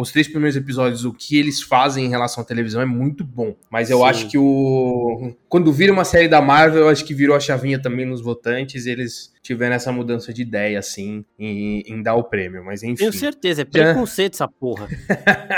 os 0.00 0.12
três 0.12 0.28
primeiros 0.28 0.56
episódios, 0.56 1.04
o 1.04 1.12
que 1.12 1.36
eles 1.36 1.60
fazem 1.60 2.06
em 2.06 2.08
relação 2.08 2.40
à 2.42 2.46
televisão 2.46 2.80
é 2.80 2.86
muito 2.86 3.24
bom. 3.24 3.56
Mas 3.68 3.90
eu 3.90 3.98
Sim. 3.98 4.04
acho 4.04 4.28
que 4.28 4.38
o. 4.38 5.34
Quando 5.48 5.72
vira 5.72 5.92
uma 5.92 6.04
série 6.04 6.28
da 6.28 6.40
Marvel, 6.40 6.82
eu 6.82 6.88
acho 6.88 7.04
que 7.04 7.12
virou 7.12 7.34
a 7.34 7.40
chavinha 7.40 7.82
também 7.82 8.06
nos 8.06 8.20
votantes. 8.20 8.86
Eles 8.86 9.32
tiveram 9.42 9.74
essa 9.74 9.90
mudança 9.90 10.32
de 10.32 10.42
ideia, 10.42 10.78
assim, 10.78 11.24
em, 11.38 11.82
em 11.86 12.02
dar 12.02 12.14
o 12.14 12.22
prêmio. 12.22 12.62
Mas 12.64 12.82
enfim. 12.82 12.96
Tenho 12.96 13.12
certeza, 13.12 13.62
é 13.62 13.64
preconceito 13.64 14.34
essa 14.34 14.46
porra. 14.46 14.86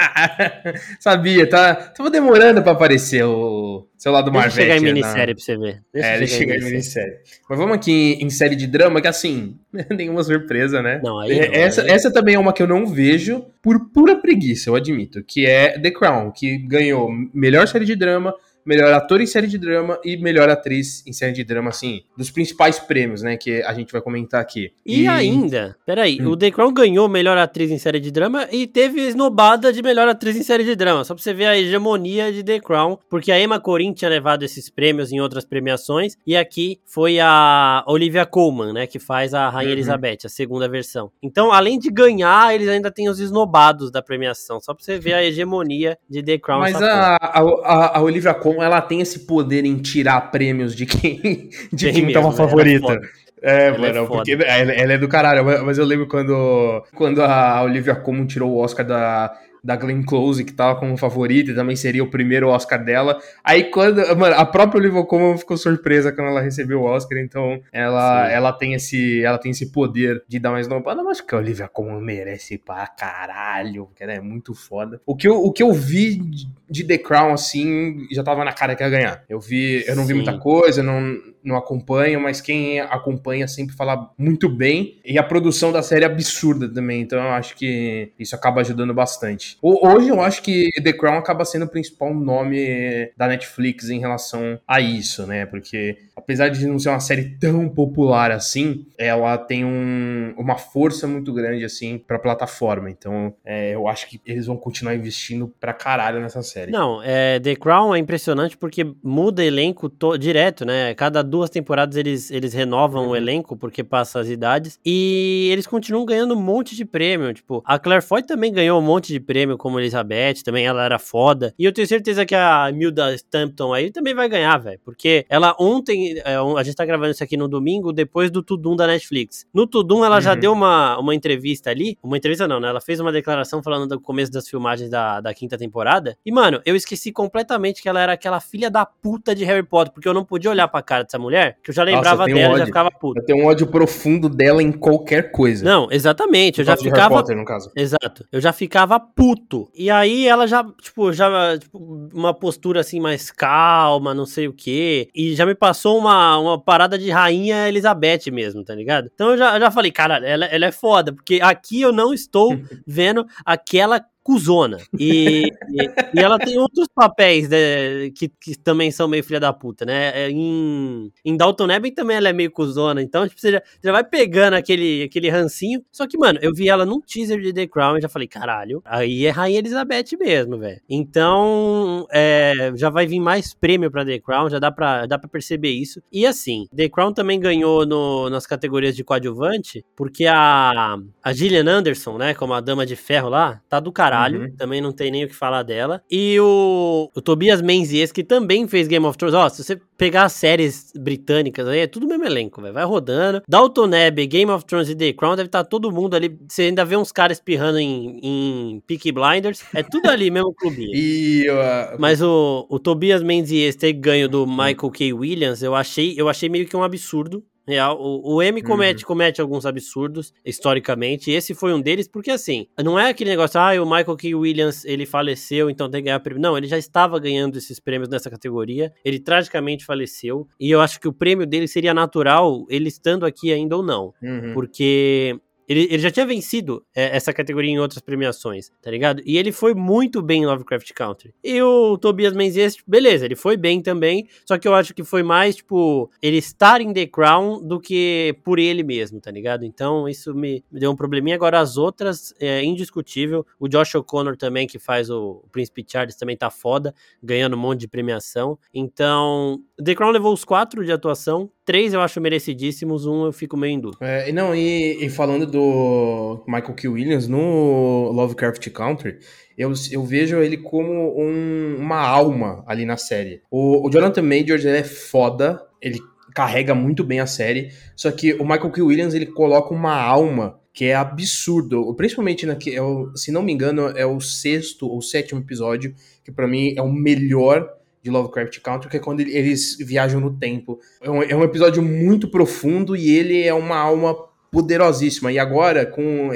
Sabia, 1.00 1.48
tá. 1.48 1.74
Tava 1.74 2.08
demorando 2.08 2.62
pra 2.62 2.72
aparecer 2.72 3.24
o 3.24 3.86
seu 3.98 4.12
lado 4.12 4.30
Deixa 4.30 4.46
Marvel. 4.46 4.62
chegar 4.62 4.76
em 4.76 4.80
minissérie 4.80 5.26
na... 5.26 5.34
pra 5.34 5.44
você 5.44 5.58
ver. 5.58 5.82
Deixa 5.92 6.08
é, 6.08 6.18
deixa 6.18 6.36
chegar 6.36 6.56
em 6.56 6.64
minissérie. 6.64 7.16
Mas 7.48 7.58
vamos 7.58 7.74
aqui 7.74 8.16
em 8.20 8.30
série 8.30 8.56
de 8.56 8.66
drama, 8.66 9.00
que 9.00 9.08
assim, 9.08 9.58
nenhuma 9.90 10.22
surpresa, 10.22 10.80
né? 10.80 11.00
Não, 11.02 11.18
aí 11.18 11.36
não, 11.36 11.54
essa, 11.54 11.82
aí... 11.82 11.90
essa 11.90 12.12
também 12.12 12.36
é 12.36 12.38
uma 12.38 12.52
que 12.52 12.62
eu 12.62 12.68
não 12.68 12.86
vejo 12.86 13.44
por 13.60 13.90
pura 13.90 14.16
preguiça, 14.30 14.70
eu 14.70 14.76
admito, 14.76 15.22
que 15.24 15.44
é 15.44 15.76
The 15.78 15.90
Crown, 15.90 16.30
que 16.30 16.56
ganhou 16.58 17.10
melhor 17.34 17.66
série 17.66 17.84
de 17.84 17.96
drama, 17.96 18.32
melhor 18.70 18.92
ator 18.92 19.20
em 19.20 19.26
série 19.26 19.48
de 19.48 19.58
drama 19.58 19.98
e 20.04 20.16
melhor 20.16 20.48
atriz 20.48 21.04
em 21.04 21.12
série 21.12 21.32
de 21.32 21.42
drama, 21.42 21.70
assim, 21.70 22.02
dos 22.16 22.30
principais 22.30 22.78
prêmios, 22.78 23.20
né, 23.20 23.36
que 23.36 23.60
a 23.62 23.74
gente 23.74 23.90
vai 23.90 24.00
comentar 24.00 24.40
aqui. 24.40 24.72
E, 24.86 25.02
e... 25.02 25.08
ainda, 25.08 25.76
peraí, 25.84 26.22
hum. 26.22 26.28
o 26.28 26.36
The 26.36 26.52
Crown 26.52 26.72
ganhou 26.72 27.08
melhor 27.08 27.36
atriz 27.36 27.68
em 27.72 27.78
série 27.78 27.98
de 27.98 28.12
drama 28.12 28.46
e 28.52 28.68
teve 28.68 29.00
esnobada 29.00 29.72
de 29.72 29.82
melhor 29.82 30.06
atriz 30.06 30.36
em 30.36 30.44
série 30.44 30.62
de 30.62 30.76
drama, 30.76 31.02
só 31.02 31.14
pra 31.14 31.22
você 31.22 31.34
ver 31.34 31.46
a 31.46 31.58
hegemonia 31.58 32.32
de 32.32 32.44
The 32.44 32.60
Crown, 32.60 32.96
porque 33.10 33.32
a 33.32 33.40
Emma 33.40 33.58
Corrin 33.58 33.92
tinha 33.92 34.08
levado 34.08 34.44
esses 34.44 34.70
prêmios 34.70 35.10
em 35.10 35.20
outras 35.20 35.44
premiações, 35.44 36.16
e 36.24 36.36
aqui 36.36 36.78
foi 36.86 37.18
a 37.18 37.82
Olivia 37.88 38.24
Colman, 38.24 38.72
né, 38.72 38.86
que 38.86 39.00
faz 39.00 39.34
a 39.34 39.48
Rainha 39.48 39.70
uhum. 39.70 39.78
Elizabeth, 39.78 40.18
a 40.26 40.28
segunda 40.28 40.68
versão. 40.68 41.10
Então, 41.20 41.50
além 41.50 41.76
de 41.76 41.90
ganhar, 41.90 42.54
eles 42.54 42.68
ainda 42.68 42.88
têm 42.88 43.08
os 43.08 43.18
esnobados 43.18 43.90
da 43.90 44.00
premiação, 44.00 44.60
só 44.60 44.72
pra 44.72 44.84
você 44.84 44.96
ver 44.96 45.14
a 45.14 45.24
hegemonia 45.24 45.98
de 46.08 46.22
The 46.22 46.38
Crown. 46.38 46.60
Mas 46.60 46.80
a, 46.80 47.16
a, 47.16 47.98
a 47.98 48.00
Olivia 48.00 48.32
Colman 48.32 48.59
como 48.60 48.64
ela 48.64 48.82
tem 48.82 49.00
esse 49.00 49.20
poder 49.20 49.64
em 49.64 49.78
tirar 49.78 50.30
prêmios 50.30 50.76
de 50.76 50.84
quem, 50.84 51.48
de 51.72 51.90
quem 51.90 52.12
tava 52.12 52.30
favorita. 52.30 53.00
É, 53.42 53.68
ela 53.68 53.76
é 53.76 53.78
mano, 53.78 54.04
é 54.04 54.06
porque 54.06 54.32
ela, 54.32 54.72
ela, 54.72 54.92
é 54.92 54.98
do 54.98 55.08
caralho, 55.08 55.42
mas 55.64 55.78
eu 55.78 55.84
lembro 55.86 56.06
quando, 56.06 56.84
quando 56.94 57.22
a 57.22 57.62
Olivia 57.62 57.94
Colman 57.94 58.26
tirou 58.26 58.50
o 58.50 58.58
Oscar 58.58 58.84
da 58.84 59.34
da 59.62 59.76
Glenn 59.76 60.02
Close, 60.02 60.44
que 60.44 60.52
tava 60.52 60.78
como 60.78 60.96
favorita, 60.96 61.50
e 61.50 61.54
também 61.54 61.76
seria 61.76 62.02
o 62.02 62.10
primeiro 62.10 62.48
Oscar 62.48 62.84
dela. 62.84 63.20
Aí 63.44 63.64
quando, 63.64 63.96
mano, 64.16 64.34
a 64.36 64.44
própria 64.44 64.80
Olivia 64.80 65.04
Colman 65.04 65.38
ficou 65.38 65.56
surpresa 65.56 66.12
quando 66.12 66.28
ela 66.28 66.40
recebeu 66.40 66.80
o 66.80 66.84
Oscar, 66.84 67.18
então 67.18 67.60
ela, 67.72 68.30
ela 68.30 68.52
tem 68.52 68.74
esse 68.74 69.22
ela 69.22 69.38
tem 69.38 69.50
esse 69.50 69.70
poder 69.70 70.22
de 70.26 70.38
dar 70.38 70.50
mais 70.50 70.66
esnopada, 70.66 71.02
mas 71.02 71.18
acho 71.18 71.26
que 71.26 71.34
a 71.34 71.38
Olivia 71.38 71.68
Colman 71.68 72.00
merece 72.00 72.58
pra 72.58 72.86
caralho, 72.86 73.86
porque 73.86 74.02
ela 74.02 74.12
é 74.12 74.20
muito 74.20 74.54
foda. 74.54 75.00
O 75.06 75.14
que 75.16 75.28
eu, 75.28 75.36
o 75.36 75.52
que 75.52 75.62
eu 75.62 75.72
vi 75.72 76.20
de 76.68 76.84
The 76.84 76.98
Crown, 76.98 77.32
assim, 77.32 78.06
já 78.12 78.22
tava 78.22 78.44
na 78.44 78.52
cara 78.52 78.76
que 78.76 78.82
ia 78.82 78.88
ganhar. 78.88 79.24
Eu 79.28 79.40
vi, 79.40 79.84
eu 79.86 79.96
não 79.96 80.02
Sim. 80.02 80.08
vi 80.08 80.14
muita 80.14 80.38
coisa, 80.38 80.82
não, 80.82 81.18
não 81.42 81.56
acompanho, 81.56 82.20
mas 82.20 82.40
quem 82.40 82.80
acompanha 82.80 83.48
sempre 83.48 83.74
fala 83.74 84.10
muito 84.16 84.48
bem. 84.48 84.98
E 85.04 85.18
a 85.18 85.22
produção 85.22 85.72
da 85.72 85.82
série 85.82 86.04
é 86.04 86.06
absurda 86.06 86.68
também, 86.68 87.02
então 87.02 87.18
eu 87.18 87.30
acho 87.30 87.56
que 87.56 88.12
isso 88.18 88.34
acaba 88.34 88.60
ajudando 88.60 88.94
bastante. 88.94 89.56
Hoje 89.62 90.08
eu 90.08 90.20
acho 90.20 90.42
que 90.42 90.70
The 90.82 90.92
Crown 90.92 91.18
acaba 91.18 91.44
sendo 91.44 91.64
o 91.64 91.68
principal 91.68 92.14
nome 92.14 93.10
da 93.16 93.26
Netflix 93.26 93.88
em 93.88 94.00
relação 94.00 94.60
a 94.66 94.80
isso, 94.80 95.26
né? 95.26 95.46
Porque 95.46 95.98
apesar 96.22 96.48
de 96.48 96.66
não 96.66 96.78
ser 96.78 96.90
uma 96.90 97.00
série 97.00 97.36
tão 97.38 97.68
popular 97.68 98.30
assim, 98.30 98.86
ela 98.98 99.36
tem 99.38 99.64
um, 99.64 100.34
uma 100.36 100.56
força 100.56 101.06
muito 101.06 101.32
grande 101.32 101.64
assim 101.64 101.98
pra 101.98 102.18
plataforma. 102.18 102.90
Então 102.90 103.34
é, 103.44 103.74
eu 103.74 103.88
acho 103.88 104.08
que 104.08 104.20
eles 104.24 104.46
vão 104.46 104.56
continuar 104.56 104.94
investindo 104.94 105.52
pra 105.60 105.72
caralho 105.72 106.20
nessa 106.20 106.42
série. 106.42 106.70
Não, 106.70 107.02
é, 107.02 107.40
The 107.40 107.56
Crown 107.56 107.94
é 107.94 107.98
impressionante 107.98 108.56
porque 108.56 108.86
muda 109.02 109.44
elenco 109.44 109.90
direto, 110.18 110.64
né? 110.64 110.94
Cada 110.94 111.22
duas 111.22 111.50
temporadas 111.50 111.96
eles, 111.96 112.30
eles 112.30 112.52
renovam 112.52 113.04
uhum. 113.04 113.10
o 113.10 113.16
elenco, 113.16 113.56
porque 113.56 113.82
passa 113.82 114.20
as 114.20 114.28
idades. 114.28 114.78
E 114.84 115.48
eles 115.52 115.66
continuam 115.66 116.04
ganhando 116.04 116.34
um 116.34 116.40
monte 116.40 116.76
de 116.76 116.84
prêmio. 116.84 117.32
Tipo, 117.32 117.62
a 117.64 117.78
Claire 117.78 118.04
Foy 118.04 118.22
também 118.22 118.52
ganhou 118.52 118.78
um 118.78 118.84
monte 118.84 119.12
de 119.12 119.20
prêmio, 119.20 119.56
como 119.56 119.78
Elizabeth, 119.78 120.42
também 120.44 120.66
ela 120.66 120.84
era 120.84 120.98
foda. 120.98 121.54
E 121.58 121.64
eu 121.64 121.72
tenho 121.72 121.86
certeza 121.86 122.26
que 122.26 122.34
a 122.34 122.70
Milda 122.72 123.14
Stampton 123.14 123.72
aí 123.72 123.90
também 123.90 124.14
vai 124.14 124.28
ganhar, 124.28 124.58
velho. 124.58 124.80
Porque 124.84 125.24
ela 125.28 125.54
ontem, 125.58 126.09
é, 126.18 126.36
a 126.36 126.62
gente 126.62 126.74
tá 126.74 126.84
gravando 126.84 127.10
isso 127.10 127.22
aqui 127.22 127.36
no 127.36 127.48
domingo, 127.48 127.92
depois 127.92 128.30
do 128.30 128.42
Tudum 128.42 128.76
da 128.76 128.86
Netflix. 128.86 129.46
No 129.52 129.66
Tudum, 129.66 130.04
ela 130.04 130.16
uhum. 130.16 130.20
já 130.20 130.34
deu 130.34 130.52
uma, 130.52 130.98
uma 130.98 131.14
entrevista 131.14 131.70
ali. 131.70 131.98
Uma 132.02 132.16
entrevista 132.16 132.46
não, 132.46 132.60
né? 132.60 132.68
Ela 132.68 132.80
fez 132.80 133.00
uma 133.00 133.12
declaração 133.12 133.62
falando 133.62 133.88
do 133.88 134.00
começo 134.00 134.30
das 134.30 134.48
filmagens 134.48 134.90
da, 134.90 135.20
da 135.20 135.34
quinta 135.34 135.56
temporada. 135.56 136.16
E, 136.24 136.32
mano, 136.32 136.60
eu 136.64 136.74
esqueci 136.76 137.12
completamente 137.12 137.82
que 137.82 137.88
ela 137.88 138.00
era 138.00 138.12
aquela 138.12 138.40
filha 138.40 138.70
da 138.70 138.84
puta 138.84 139.34
de 139.34 139.44
Harry 139.44 139.62
Potter, 139.62 139.92
porque 139.92 140.08
eu 140.08 140.14
não 140.14 140.24
podia 140.24 140.50
olhar 140.50 140.68
pra 140.68 140.82
cara 140.82 141.04
dessa 141.04 141.18
mulher, 141.18 141.58
que 141.62 141.70
eu 141.70 141.74
já 141.74 141.82
lembrava 141.82 142.26
Nossa, 142.26 142.34
dela 142.34 142.54
e 142.54 142.58
já 142.58 142.66
ficava 142.66 142.90
puto. 142.90 143.20
Eu 143.20 143.24
tenho 143.24 143.42
um 143.42 143.46
ódio 143.46 143.66
profundo 143.66 144.28
dela 144.28 144.62
em 144.62 144.72
qualquer 144.72 145.30
coisa. 145.30 145.64
Não, 145.64 145.88
exatamente. 145.90 146.60
Eu 146.60 146.64
já 146.64 146.76
ficava. 146.76 147.00
Harry 147.00 147.14
Potter, 147.14 147.36
no 147.36 147.44
caso. 147.44 147.70
Exato. 147.76 148.26
Eu 148.30 148.40
já 148.40 148.52
ficava 148.52 148.98
puto. 148.98 149.70
E 149.74 149.90
aí 149.90 150.26
ela 150.26 150.46
já, 150.46 150.64
tipo, 150.80 151.12
já. 151.12 151.58
Tipo, 151.58 152.08
uma 152.12 152.34
postura 152.34 152.80
assim 152.80 153.00
mais 153.00 153.30
calma, 153.30 154.14
não 154.14 154.26
sei 154.26 154.48
o 154.48 154.52
quê. 154.52 155.08
E 155.14 155.34
já 155.34 155.46
me 155.46 155.54
passou 155.54 155.98
uma, 156.00 156.38
uma 156.38 156.60
parada 156.60 156.98
de 156.98 157.10
rainha 157.10 157.68
Elizabeth 157.68 158.30
mesmo, 158.32 158.64
tá 158.64 158.74
ligado? 158.74 159.10
Então 159.14 159.30
eu 159.30 159.38
já, 159.38 159.54
eu 159.54 159.60
já 159.60 159.70
falei, 159.70 159.92
cara, 159.92 160.16
ela, 160.26 160.46
ela 160.46 160.66
é 160.66 160.72
foda, 160.72 161.12
porque 161.12 161.40
aqui 161.42 161.80
eu 161.80 161.92
não 161.92 162.12
estou 162.12 162.58
vendo 162.86 163.26
aquela 163.44 164.04
cuzona. 164.30 164.78
E, 164.96 165.50
e, 165.72 165.82
e, 166.14 166.20
ela 166.20 166.38
tem 166.38 166.56
outros 166.56 166.86
papéis 166.94 167.48
né, 167.48 168.10
que, 168.14 168.28
que 168.28 168.56
também 168.56 168.92
são 168.92 169.08
meio 169.08 169.24
filha 169.24 169.40
da 169.40 169.52
puta, 169.52 169.84
né? 169.84 170.12
É, 170.14 170.30
em, 170.30 171.10
em 171.24 171.36
Dalton 171.36 171.68
Abbey 171.68 171.90
também 171.90 172.16
ela 172.16 172.28
é 172.28 172.32
meio 172.32 172.52
cuzona, 172.52 173.02
então 173.02 173.26
tipo, 173.26 173.40
você, 173.40 173.50
já, 173.50 173.62
já 173.82 173.90
vai 173.90 174.04
pegando 174.04 174.54
aquele, 174.54 175.02
aquele 175.02 175.28
rancinho. 175.28 175.82
Só 175.90 176.06
que, 176.06 176.16
mano, 176.16 176.38
eu 176.42 176.54
vi 176.54 176.68
ela 176.68 176.86
num 176.86 177.00
teaser 177.00 177.40
de 177.40 177.52
The 177.52 177.66
Crown 177.66 177.98
e 177.98 178.00
já 178.00 178.08
falei, 178.08 178.28
caralho, 178.28 178.80
aí 178.84 179.26
é 179.26 179.30
Rainha 179.30 179.58
Elizabeth 179.58 180.16
mesmo, 180.18 180.58
velho. 180.58 180.80
Então, 180.88 182.06
é, 182.12 182.72
já 182.76 182.88
vai 182.88 183.06
vir 183.06 183.18
mais 183.18 183.52
prêmio 183.52 183.90
pra 183.90 184.04
The 184.04 184.20
Crown, 184.20 184.48
já 184.48 184.60
dá 184.60 184.70
pra, 184.70 185.06
dá 185.06 185.18
pra 185.18 185.28
perceber 185.28 185.70
isso. 185.70 186.00
E 186.12 186.24
assim, 186.24 186.68
The 186.74 186.88
Crown 186.88 187.12
também 187.12 187.40
ganhou 187.40 187.84
no, 187.84 188.30
nas 188.30 188.46
categorias 188.46 188.94
de 188.94 189.02
coadjuvante, 189.02 189.84
porque 189.96 190.26
a, 190.26 190.96
a 191.20 191.32
Gillian 191.32 191.68
Anderson, 191.68 192.16
né, 192.16 192.32
como 192.32 192.54
a 192.54 192.60
Dama 192.60 192.86
de 192.86 192.94
Ferro 192.94 193.28
lá, 193.28 193.60
tá 193.68 193.80
do 193.80 193.90
caralho 193.90 194.19
caralho, 194.20 194.42
uhum. 194.42 194.56
também 194.56 194.80
não 194.80 194.92
tem 194.92 195.10
nem 195.10 195.24
o 195.24 195.28
que 195.28 195.34
falar 195.34 195.62
dela. 195.62 196.02
E 196.10 196.38
o, 196.40 197.10
o 197.14 197.20
Tobias 197.20 197.62
Menzies, 197.62 198.12
que 198.12 198.22
também 198.22 198.68
fez 198.68 198.86
Game 198.86 199.06
of 199.06 199.16
Thrones. 199.16 199.34
Ó, 199.34 199.48
se 199.48 199.62
você 199.62 199.80
pegar 199.96 200.24
as 200.24 200.32
séries 200.32 200.92
britânicas 200.98 201.66
aí, 201.66 201.80
é 201.80 201.86
tudo 201.86 202.06
mesmo 202.06 202.24
elenco, 202.24 202.60
velho. 202.60 202.74
Vai 202.74 202.84
rodando. 202.84 203.42
Dalton 203.48 203.90
Abbey, 204.06 204.26
Game 204.26 204.50
of 204.50 204.64
Thrones 204.64 204.88
e 204.88 204.94
The 204.94 205.12
Crown, 205.12 205.36
deve 205.36 205.48
estar 205.48 205.64
tá 205.64 205.68
todo 205.68 205.90
mundo 205.90 206.14
ali. 206.14 206.38
Você 206.48 206.62
ainda 206.62 206.84
vê 206.84 206.96
uns 206.96 207.12
caras 207.12 207.38
espirrando 207.38 207.78
em, 207.78 208.20
em 208.22 208.82
Peaky 208.86 209.12
Blinders. 209.12 209.62
É 209.74 209.82
tudo 209.82 210.08
ali, 210.08 210.30
mesmo 210.30 210.54
clubinho. 210.54 210.90
e, 210.94 211.46
uh... 211.50 211.96
Mas 211.98 212.22
o, 212.22 212.66
o 212.68 212.78
Tobias 212.78 213.22
Menzies 213.22 213.76
ter 213.76 213.92
ganho 213.92 214.28
do 214.28 214.46
Michael 214.46 214.90
K. 214.90 215.12
Williams, 215.12 215.62
eu 215.62 215.74
achei, 215.74 216.14
eu 216.16 216.28
achei 216.28 216.48
meio 216.48 216.66
que 216.66 216.76
um 216.76 216.82
absurdo. 216.82 217.44
Real, 217.70 217.96
o, 218.00 218.36
o 218.36 218.42
M 218.42 218.60
comete, 218.62 219.04
uhum. 219.04 219.08
comete 219.08 219.40
alguns 219.40 219.64
absurdos, 219.64 220.32
historicamente, 220.44 221.30
e 221.30 221.34
esse 221.34 221.54
foi 221.54 221.72
um 221.72 221.80
deles, 221.80 222.08
porque 222.08 222.30
assim, 222.30 222.66
não 222.82 222.98
é 222.98 223.08
aquele 223.10 223.30
negócio, 223.30 223.60
ah, 223.60 223.72
o 223.80 223.84
Michael 223.84 224.16
K. 224.16 224.34
Williams, 224.34 224.84
ele 224.84 225.06
faleceu, 225.06 225.70
então 225.70 225.90
tem 225.90 226.00
que 226.00 226.06
ganhar 226.06 226.20
prêmio. 226.20 226.42
Não, 226.42 226.56
ele 226.56 226.66
já 226.66 226.76
estava 226.76 227.18
ganhando 227.18 227.56
esses 227.56 227.78
prêmios 227.78 228.08
nessa 228.08 228.28
categoria, 228.28 228.92
ele 229.04 229.20
tragicamente 229.20 229.84
faleceu, 229.84 230.48
e 230.58 230.70
eu 230.70 230.80
acho 230.80 230.98
que 231.00 231.08
o 231.08 231.12
prêmio 231.12 231.46
dele 231.46 231.68
seria 231.68 231.94
natural, 231.94 232.66
ele 232.68 232.88
estando 232.88 233.24
aqui 233.24 233.52
ainda 233.52 233.76
ou 233.76 233.82
não, 233.82 234.12
uhum. 234.22 234.52
porque 234.52 235.38
ele, 235.70 235.86
ele 235.88 236.00
já 236.00 236.10
tinha 236.10 236.26
vencido 236.26 236.84
é, 236.92 237.16
essa 237.16 237.32
categoria 237.32 237.70
em 237.70 237.78
outras 237.78 238.02
premiações, 238.02 238.72
tá 238.82 238.90
ligado? 238.90 239.22
E 239.24 239.38
ele 239.38 239.52
foi 239.52 239.72
muito 239.72 240.20
bem 240.20 240.42
em 240.42 240.46
Lovecraft 240.46 240.92
Country. 240.92 241.32
E 241.44 241.62
o 241.62 241.96
Tobias 241.96 242.32
Menzies, 242.32 242.76
beleza, 242.84 243.24
ele 243.24 243.36
foi 243.36 243.56
bem 243.56 243.80
também, 243.80 244.26
só 244.44 244.58
que 244.58 244.66
eu 244.66 244.74
acho 244.74 244.92
que 244.92 245.04
foi 245.04 245.22
mais, 245.22 245.54
tipo, 245.54 246.10
ele 246.20 246.38
estar 246.38 246.80
em 246.80 246.92
The 246.92 247.06
Crown 247.06 247.64
do 247.64 247.78
que 247.78 248.36
por 248.42 248.58
ele 248.58 248.82
mesmo, 248.82 249.20
tá 249.20 249.30
ligado? 249.30 249.64
Então 249.64 250.08
isso 250.08 250.34
me, 250.34 250.64
me 250.72 250.80
deu 250.80 250.90
um 250.90 250.96
probleminha. 250.96 251.36
Agora 251.36 251.60
as 251.60 251.76
outras, 251.76 252.34
é 252.40 252.64
indiscutível. 252.64 253.46
O 253.56 253.68
Josh 253.68 253.94
O'Connor 253.94 254.36
também, 254.36 254.66
que 254.66 254.80
faz 254.80 255.08
o, 255.08 255.42
o 255.44 255.48
Príncipe 255.52 255.86
Charles, 255.86 256.16
também 256.16 256.36
tá 256.36 256.50
foda, 256.50 256.92
ganhando 257.22 257.54
um 257.54 257.60
monte 257.60 257.78
de 257.78 257.88
premiação. 257.88 258.58
Então, 258.74 259.62
The 259.82 259.94
Crown 259.94 260.10
levou 260.10 260.32
os 260.32 260.44
quatro 260.44 260.84
de 260.84 260.90
atuação, 260.90 261.48
três 261.70 261.94
eu 261.94 262.00
acho 262.00 262.20
merecidíssimos, 262.20 263.06
um 263.06 263.26
eu 263.26 263.32
fico 263.32 263.56
meio 263.56 263.74
em 263.74 263.78
dúvida. 263.78 264.04
É, 264.04 264.32
não, 264.32 264.52
e, 264.52 265.04
e, 265.04 265.08
falando 265.08 265.46
do 265.46 266.42
Michael 266.44 266.74
K. 266.74 266.88
Williams 266.88 267.28
no 267.28 268.10
Lovecraft 268.10 268.68
Country, 268.70 269.20
eu, 269.56 269.72
eu 269.92 270.04
vejo 270.04 270.38
ele 270.38 270.56
como 270.56 271.16
um, 271.16 271.76
uma 271.78 272.00
alma 272.00 272.64
ali 272.66 272.84
na 272.84 272.96
série. 272.96 273.40
O, 273.48 273.86
o 273.86 273.90
Jonathan 273.92 274.22
Majors 274.22 274.64
é 274.64 274.82
foda, 274.82 275.64
ele 275.80 276.00
carrega 276.34 276.74
muito 276.74 277.04
bem 277.04 277.20
a 277.20 277.26
série, 277.26 277.70
só 277.94 278.10
que 278.10 278.34
o 278.34 278.42
Michael 278.42 278.70
K. 278.72 278.82
Williams 278.82 279.14
ele 279.14 279.26
coloca 279.26 279.72
uma 279.72 279.94
alma 279.94 280.58
que 280.72 280.86
é 280.86 280.96
absurdo. 280.96 281.94
Principalmente, 281.94 282.46
na, 282.46 282.58
é 282.66 282.82
o, 282.82 283.14
se 283.14 283.30
não 283.30 283.42
me 283.42 283.52
engano, 283.52 283.96
é 283.96 284.04
o 284.04 284.20
sexto 284.20 284.88
ou 284.88 285.00
sétimo 285.00 285.40
episódio, 285.40 285.94
que 286.24 286.32
para 286.32 286.48
mim 286.48 286.74
é 286.76 286.82
o 286.82 286.90
melhor 286.90 287.68
de 288.02 288.10
Lovecraft 288.10 288.60
Country, 288.60 288.90
que 288.90 288.96
é 288.96 289.00
quando 289.00 289.20
eles 289.20 289.76
viajam 289.78 290.20
no 290.20 290.32
tempo. 290.36 290.78
É 291.02 291.10
um, 291.10 291.22
é 291.22 291.36
um 291.36 291.44
episódio 291.44 291.82
muito 291.82 292.28
profundo 292.28 292.96
e 292.96 293.10
ele 293.10 293.42
é 293.42 293.52
uma 293.52 293.76
alma 293.76 294.14
poderosíssima. 294.50 295.30
E 295.30 295.38
agora, 295.38 295.86
com 295.86 296.30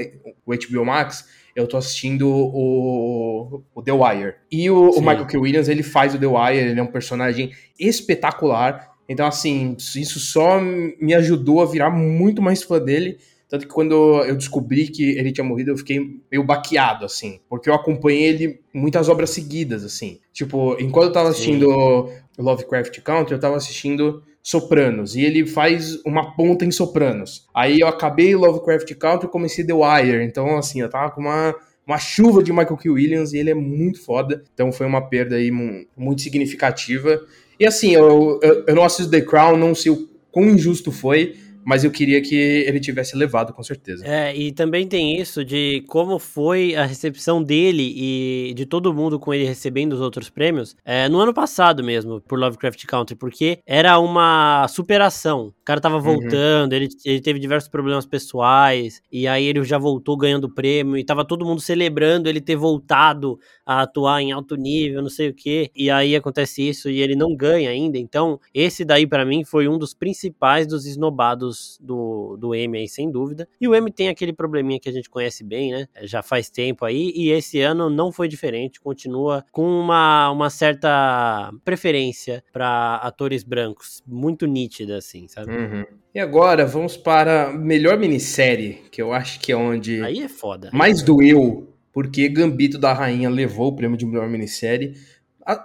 o 0.47 0.53
HBO 0.55 0.85
Max, 0.85 1.27
eu 1.55 1.67
tô 1.67 1.77
assistindo 1.77 2.29
o, 2.29 3.63
o 3.75 3.83
The 3.83 3.93
Wire. 3.93 4.35
E 4.51 4.71
o, 4.71 4.91
o, 4.91 5.01
Michael 5.01 5.27
K. 5.27 5.39
Williams, 5.39 5.69
ele 5.69 5.83
faz 5.83 6.15
o 6.15 6.19
The 6.19 6.27
Wire, 6.27 6.71
ele 6.71 6.81
é 6.81 6.83
um 6.83 6.91
personagem 6.91 7.53
espetacular. 7.79 8.93
Então, 9.09 9.27
assim, 9.27 9.77
isso 9.79 10.19
só 10.19 10.61
me 10.61 11.15
ajudou 11.15 11.63
a 11.63 11.67
virar 11.67 11.91
muito 11.91 12.43
mais 12.43 12.63
fã 12.63 12.79
dele. 12.81 13.19
Tanto 13.55 13.69
que 13.69 13.73
quando 13.73 13.95
eu 14.25 14.35
descobri 14.35 14.89
que 14.89 15.11
ele 15.17 15.31
tinha 15.31 15.45
morrido, 15.45 15.71
eu 15.71 15.77
fiquei 15.77 16.01
meio 16.29 16.43
baqueado, 16.43 17.05
assim. 17.05 17.39
Porque 17.49 17.71
eu 17.71 17.75
acompanhei 17.75 18.25
ele 18.25 18.61
muitas 18.75 19.09
obras 19.09 19.31
seguidas, 19.31 19.85
assim. 19.85 20.19
Tipo, 20.33 20.77
enquanto 20.81 21.05
eu 21.05 21.13
tava 21.13 21.29
assistindo 21.29 21.69
Sim. 21.69 22.43
Lovecraft 22.43 23.01
Country, 23.03 23.33
eu 23.33 23.39
tava 23.39 23.55
assistindo 23.55 24.25
Sopranos. 24.43 25.15
E 25.15 25.21
ele 25.21 25.47
faz 25.47 26.05
uma 26.05 26.35
ponta 26.35 26.65
em 26.65 26.73
Sopranos. 26.73 27.47
Aí 27.55 27.79
eu 27.79 27.87
acabei 27.87 28.35
Lovecraft 28.35 28.93
Country 28.97 29.29
e 29.29 29.31
comecei 29.31 29.65
The 29.65 29.73
Wire. 29.73 30.25
Então, 30.25 30.59
assim, 30.59 30.81
eu 30.81 30.91
tava 30.91 31.13
com 31.13 31.21
uma 31.21 31.55
uma 31.87 31.99
chuva 31.99 32.43
de 32.43 32.51
Michael 32.51 32.79
K. 32.79 32.89
Williams 32.89 33.35
e 33.35 33.39
ele 33.39 33.51
é 33.51 33.55
muito 33.55 34.03
foda. 34.03 34.43
Então 34.53 34.73
foi 34.73 34.87
uma 34.87 35.03
perda 35.03 35.37
aí 35.37 35.53
muito 35.53 36.23
significativa. 36.23 37.21
E 37.61 37.65
assim, 37.65 37.93
eu, 37.93 38.41
eu, 38.43 38.65
eu 38.67 38.75
não 38.75 38.83
assisto 38.83 39.13
The 39.13 39.21
Crown, 39.21 39.57
não 39.57 39.77
sei 39.77 39.93
o 39.93 40.09
quão 40.33 40.47
injusto 40.47 40.91
foi, 40.91 41.37
mas 41.65 41.85
eu 41.85 41.91
queria 41.91 42.21
que 42.21 42.35
ele 42.35 42.79
tivesse 42.81 43.17
levado, 43.17 43.53
com 43.53 43.63
certeza. 43.63 44.05
É, 44.07 44.35
e 44.37 44.53
também 44.53 44.87
tem 44.87 45.19
isso 45.21 45.45
de 45.45 45.83
como 45.89 46.19
foi 46.19 46.75
a 46.75 46.85
recepção 46.85 47.43
dele 47.43 47.93
e 47.97 48.55
de 48.55 48.67
todo 48.67 48.93
mundo 48.93 49.19
com 49.19 49.33
ele 49.33 49.45
recebendo 49.45 49.95
os 49.95 50.01
outros 50.01 50.29
prêmios 50.29 50.77
é, 50.85 51.09
no 51.09 51.21
ano 51.21 51.33
passado 51.33 51.83
mesmo, 51.83 52.21
por 52.21 52.39
Lovecraft 52.39 52.85
Country, 52.87 53.17
porque 53.17 53.59
era 53.67 53.99
uma 53.99 54.67
superação. 54.69 55.49
O 55.49 55.65
cara 55.65 55.81
tava 55.81 55.97
uhum. 55.97 56.03
voltando, 56.03 56.73
uhum. 56.73 56.79
ele, 56.79 56.89
ele 57.05 57.21
teve 57.21 57.39
diversos 57.39 57.69
problemas 57.69 58.05
pessoais, 58.05 59.01
e 59.11 59.27
aí 59.27 59.45
ele 59.47 59.63
já 59.65 59.79
voltou 59.79 60.17
ganhando 60.17 60.53
prêmio, 60.53 60.97
e 60.99 61.05
tava 61.05 61.25
todo 61.25 61.45
mundo 61.45 61.61
celebrando 61.61 62.29
ele 62.29 62.41
ter 62.41 62.57
voltado 62.57 63.39
a 63.65 63.83
atuar 63.83 64.21
em 64.21 64.33
alto 64.33 64.57
nível, 64.57 65.01
não 65.01 65.09
sei 65.09 65.29
o 65.29 65.35
que, 65.35 65.71
e 65.75 65.91
aí 65.91 66.15
acontece 66.15 66.69
isso 66.69 66.91
e 66.91 67.01
ele 67.01 67.17
não 67.17 67.35
ganha 67.35 67.71
ainda. 67.71 67.99
Então, 67.99 68.39
esse 68.53 68.85
daí 68.85 69.07
para 69.07 69.25
mim 69.25 69.45
foi 69.45 69.69
um 69.69 69.79
dos 69.79 69.95
principais 69.95 70.67
dos 70.67 70.87
esnobados 70.87 71.54
do, 71.81 72.37
do 72.37 72.55
M 72.55 72.79
aí, 72.79 72.89
sem 72.89 73.11
dúvida. 73.11 73.49
E 73.61 73.69
o 73.69 73.75
M 73.75 73.91
tem 73.91 74.09
aquele 74.09 74.33
probleminha 74.33 74.81
que 74.81 74.89
a 74.89 74.93
gente 74.93 75.11
conhece 75.11 75.45
bem, 75.45 75.73
né? 75.73 75.87
Já 76.03 76.23
faz 76.23 76.51
tempo 76.51 76.85
aí, 76.85 77.13
e 77.15 77.31
esse 77.31 77.61
ano 77.61 77.89
não 77.89 78.13
foi 78.13 78.29
diferente, 78.29 78.81
continua 78.81 79.45
com 79.51 79.67
uma, 79.67 80.31
uma 80.31 80.51
certa 80.51 81.53
preferência 81.65 82.45
para 82.53 82.97
atores 82.97 83.43
brancos, 83.43 84.03
muito 84.07 84.47
nítida, 84.47 84.97
assim, 84.99 85.27
sabe? 85.29 85.53
Uhum. 85.53 85.85
E 86.15 86.21
agora 86.21 86.65
vamos 86.65 86.97
para 86.97 87.53
melhor 87.53 87.99
minissérie, 87.99 88.83
que 88.91 89.03
eu 89.03 89.13
acho 89.13 89.41
que 89.41 89.51
é 89.51 89.57
onde. 89.57 90.01
Aí 90.03 90.21
é 90.21 90.29
foda. 90.29 90.71
Mais 90.73 91.03
doeu, 91.03 91.69
porque 91.93 92.29
Gambito 92.29 92.79
da 92.79 92.93
Rainha 92.93 93.29
levou 93.29 93.69
o 93.69 93.77
prêmio 93.77 93.97
de 93.97 94.07
melhor 94.07 94.29
minissérie. 94.29 94.95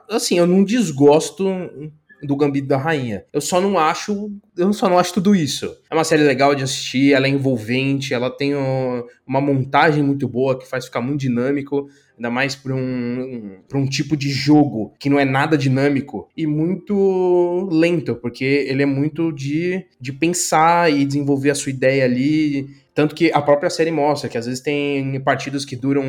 Assim, 0.09 0.37
eu 0.37 0.47
não 0.47 0.63
desgosto 0.63 1.45
do 2.23 2.35
Gambito 2.35 2.67
da 2.67 2.77
Rainha. 2.77 3.23
Eu 3.31 3.41
só 3.41 3.61
não 3.61 3.77
acho, 3.77 4.31
eu 4.57 4.71
só 4.73 4.89
não 4.89 4.97
acho 4.97 5.13
tudo 5.13 5.35
isso. 5.35 5.75
É 5.89 5.93
uma 5.93 6.03
série 6.03 6.23
legal 6.23 6.53
de 6.55 6.63
assistir, 6.63 7.13
ela 7.13 7.27
é 7.27 7.29
envolvente, 7.29 8.13
ela 8.13 8.29
tem 8.29 8.53
uma 8.55 9.41
montagem 9.41 10.03
muito 10.03 10.27
boa 10.27 10.57
que 10.57 10.67
faz 10.67 10.85
ficar 10.85 11.01
muito 11.01 11.19
dinâmico, 11.19 11.87
ainda 12.17 12.29
mais 12.29 12.55
para 12.55 12.75
um, 12.75 13.59
pra 13.67 13.77
um 13.77 13.87
tipo 13.87 14.17
de 14.17 14.29
jogo 14.29 14.93
que 14.99 15.09
não 15.09 15.19
é 15.19 15.25
nada 15.25 15.57
dinâmico 15.57 16.29
e 16.35 16.45
muito 16.45 17.69
lento, 17.71 18.15
porque 18.15 18.43
ele 18.43 18.83
é 18.83 18.85
muito 18.85 19.31
de, 19.31 19.85
de 19.99 20.11
pensar 20.11 20.91
e 20.91 21.05
desenvolver 21.05 21.51
a 21.51 21.55
sua 21.55 21.71
ideia 21.71 22.03
ali. 22.03 22.67
Tanto 22.93 23.15
que 23.15 23.31
a 23.31 23.41
própria 23.41 23.69
série 23.69 23.91
mostra 23.91 24.27
que 24.27 24.37
às 24.37 24.45
vezes 24.45 24.59
tem 24.59 25.19
partidas 25.21 25.63
que 25.63 25.75
duram 25.75 26.03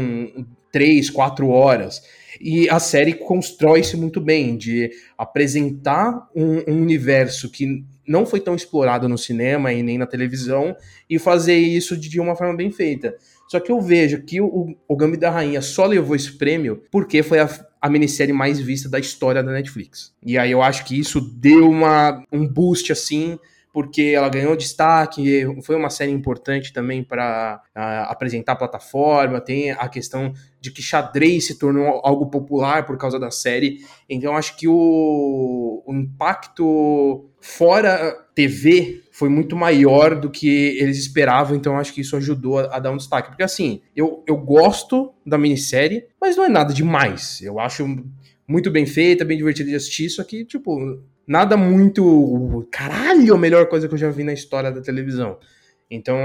três, 0.70 1.10
quatro 1.10 1.48
horas. 1.48 2.02
E 2.40 2.68
a 2.70 2.78
série 2.78 3.14
constrói 3.14 3.80
isso 3.80 3.98
muito 3.98 4.20
bem, 4.20 4.56
de 4.56 4.90
apresentar 5.18 6.28
um, 6.34 6.72
um, 6.72 6.80
universo 6.80 7.50
que 7.50 7.84
não 8.06 8.24
foi 8.24 8.40
tão 8.40 8.54
explorado 8.54 9.08
no 9.08 9.18
cinema 9.18 9.72
e 9.72 9.82
nem 9.82 9.98
na 9.98 10.06
televisão 10.06 10.74
e 11.08 11.18
fazer 11.18 11.56
isso 11.56 11.96
de 11.96 12.20
uma 12.20 12.36
forma 12.36 12.56
bem 12.56 12.70
feita. 12.70 13.14
Só 13.48 13.58
que 13.58 13.70
eu 13.72 13.80
vejo 13.80 14.22
que 14.22 14.40
o, 14.40 14.76
o 14.86 14.96
Gambito 14.96 15.22
da 15.22 15.30
Rainha 15.30 15.60
só 15.60 15.84
levou 15.84 16.14
esse 16.14 16.32
prêmio 16.38 16.82
porque 16.90 17.22
foi 17.22 17.40
a, 17.40 17.48
a 17.80 17.90
minissérie 17.90 18.32
mais 18.32 18.60
vista 18.60 18.88
da 18.88 18.98
história 18.98 19.42
da 19.42 19.52
Netflix. 19.52 20.14
E 20.24 20.38
aí 20.38 20.52
eu 20.52 20.62
acho 20.62 20.84
que 20.84 20.98
isso 20.98 21.20
deu 21.20 21.68
uma, 21.68 22.24
um 22.32 22.46
boost 22.46 22.92
assim 22.92 23.38
porque 23.72 24.12
ela 24.14 24.28
ganhou 24.28 24.56
destaque, 24.56 25.46
foi 25.62 25.76
uma 25.76 25.90
série 25.90 26.10
importante 26.10 26.72
também 26.72 27.04
para 27.04 27.62
uh, 27.76 28.10
apresentar 28.10 28.52
a 28.52 28.56
plataforma, 28.56 29.40
tem 29.40 29.70
a 29.70 29.88
questão 29.88 30.32
de 30.60 30.70
que 30.70 30.82
xadrez 30.82 31.46
se 31.46 31.58
tornou 31.58 32.00
algo 32.04 32.26
popular 32.26 32.84
por 32.84 32.98
causa 32.98 33.18
da 33.18 33.30
série, 33.30 33.78
então 34.08 34.36
acho 34.36 34.56
que 34.56 34.66
o, 34.66 35.82
o 35.86 35.94
impacto 35.94 37.30
fora 37.40 38.12
TV 38.34 39.02
foi 39.12 39.28
muito 39.28 39.56
maior 39.56 40.18
do 40.18 40.30
que 40.30 40.78
eles 40.78 40.98
esperavam, 40.98 41.56
então 41.56 41.78
acho 41.78 41.92
que 41.92 42.00
isso 42.00 42.16
ajudou 42.16 42.58
a, 42.58 42.76
a, 42.76 42.78
dar 42.78 42.90
um 42.90 42.96
destaque. 42.96 43.28
Porque 43.28 43.42
assim, 43.42 43.82
eu, 43.94 44.24
eu 44.26 44.36
gosto 44.36 45.12
da 45.26 45.36
minissérie, 45.36 46.06
mas 46.20 46.36
não 46.36 46.44
é 46.44 46.48
nada 46.48 46.72
demais. 46.72 47.40
Eu 47.42 47.60
acho 47.60 47.86
muito 48.46 48.70
bem 48.70 48.86
feita, 48.86 49.24
bem 49.24 49.36
divertida 49.36 49.68
de 49.68 49.76
assistir, 49.76 50.10
só 50.10 50.24
que, 50.24 50.44
tipo, 50.44 51.02
nada 51.26 51.56
muito. 51.56 52.66
Caralho, 52.70 53.34
a 53.34 53.38
melhor 53.38 53.66
coisa 53.66 53.88
que 53.88 53.94
eu 53.94 53.98
já 53.98 54.10
vi 54.10 54.24
na 54.24 54.32
história 54.32 54.70
da 54.70 54.80
televisão. 54.80 55.38
Então, 55.90 56.16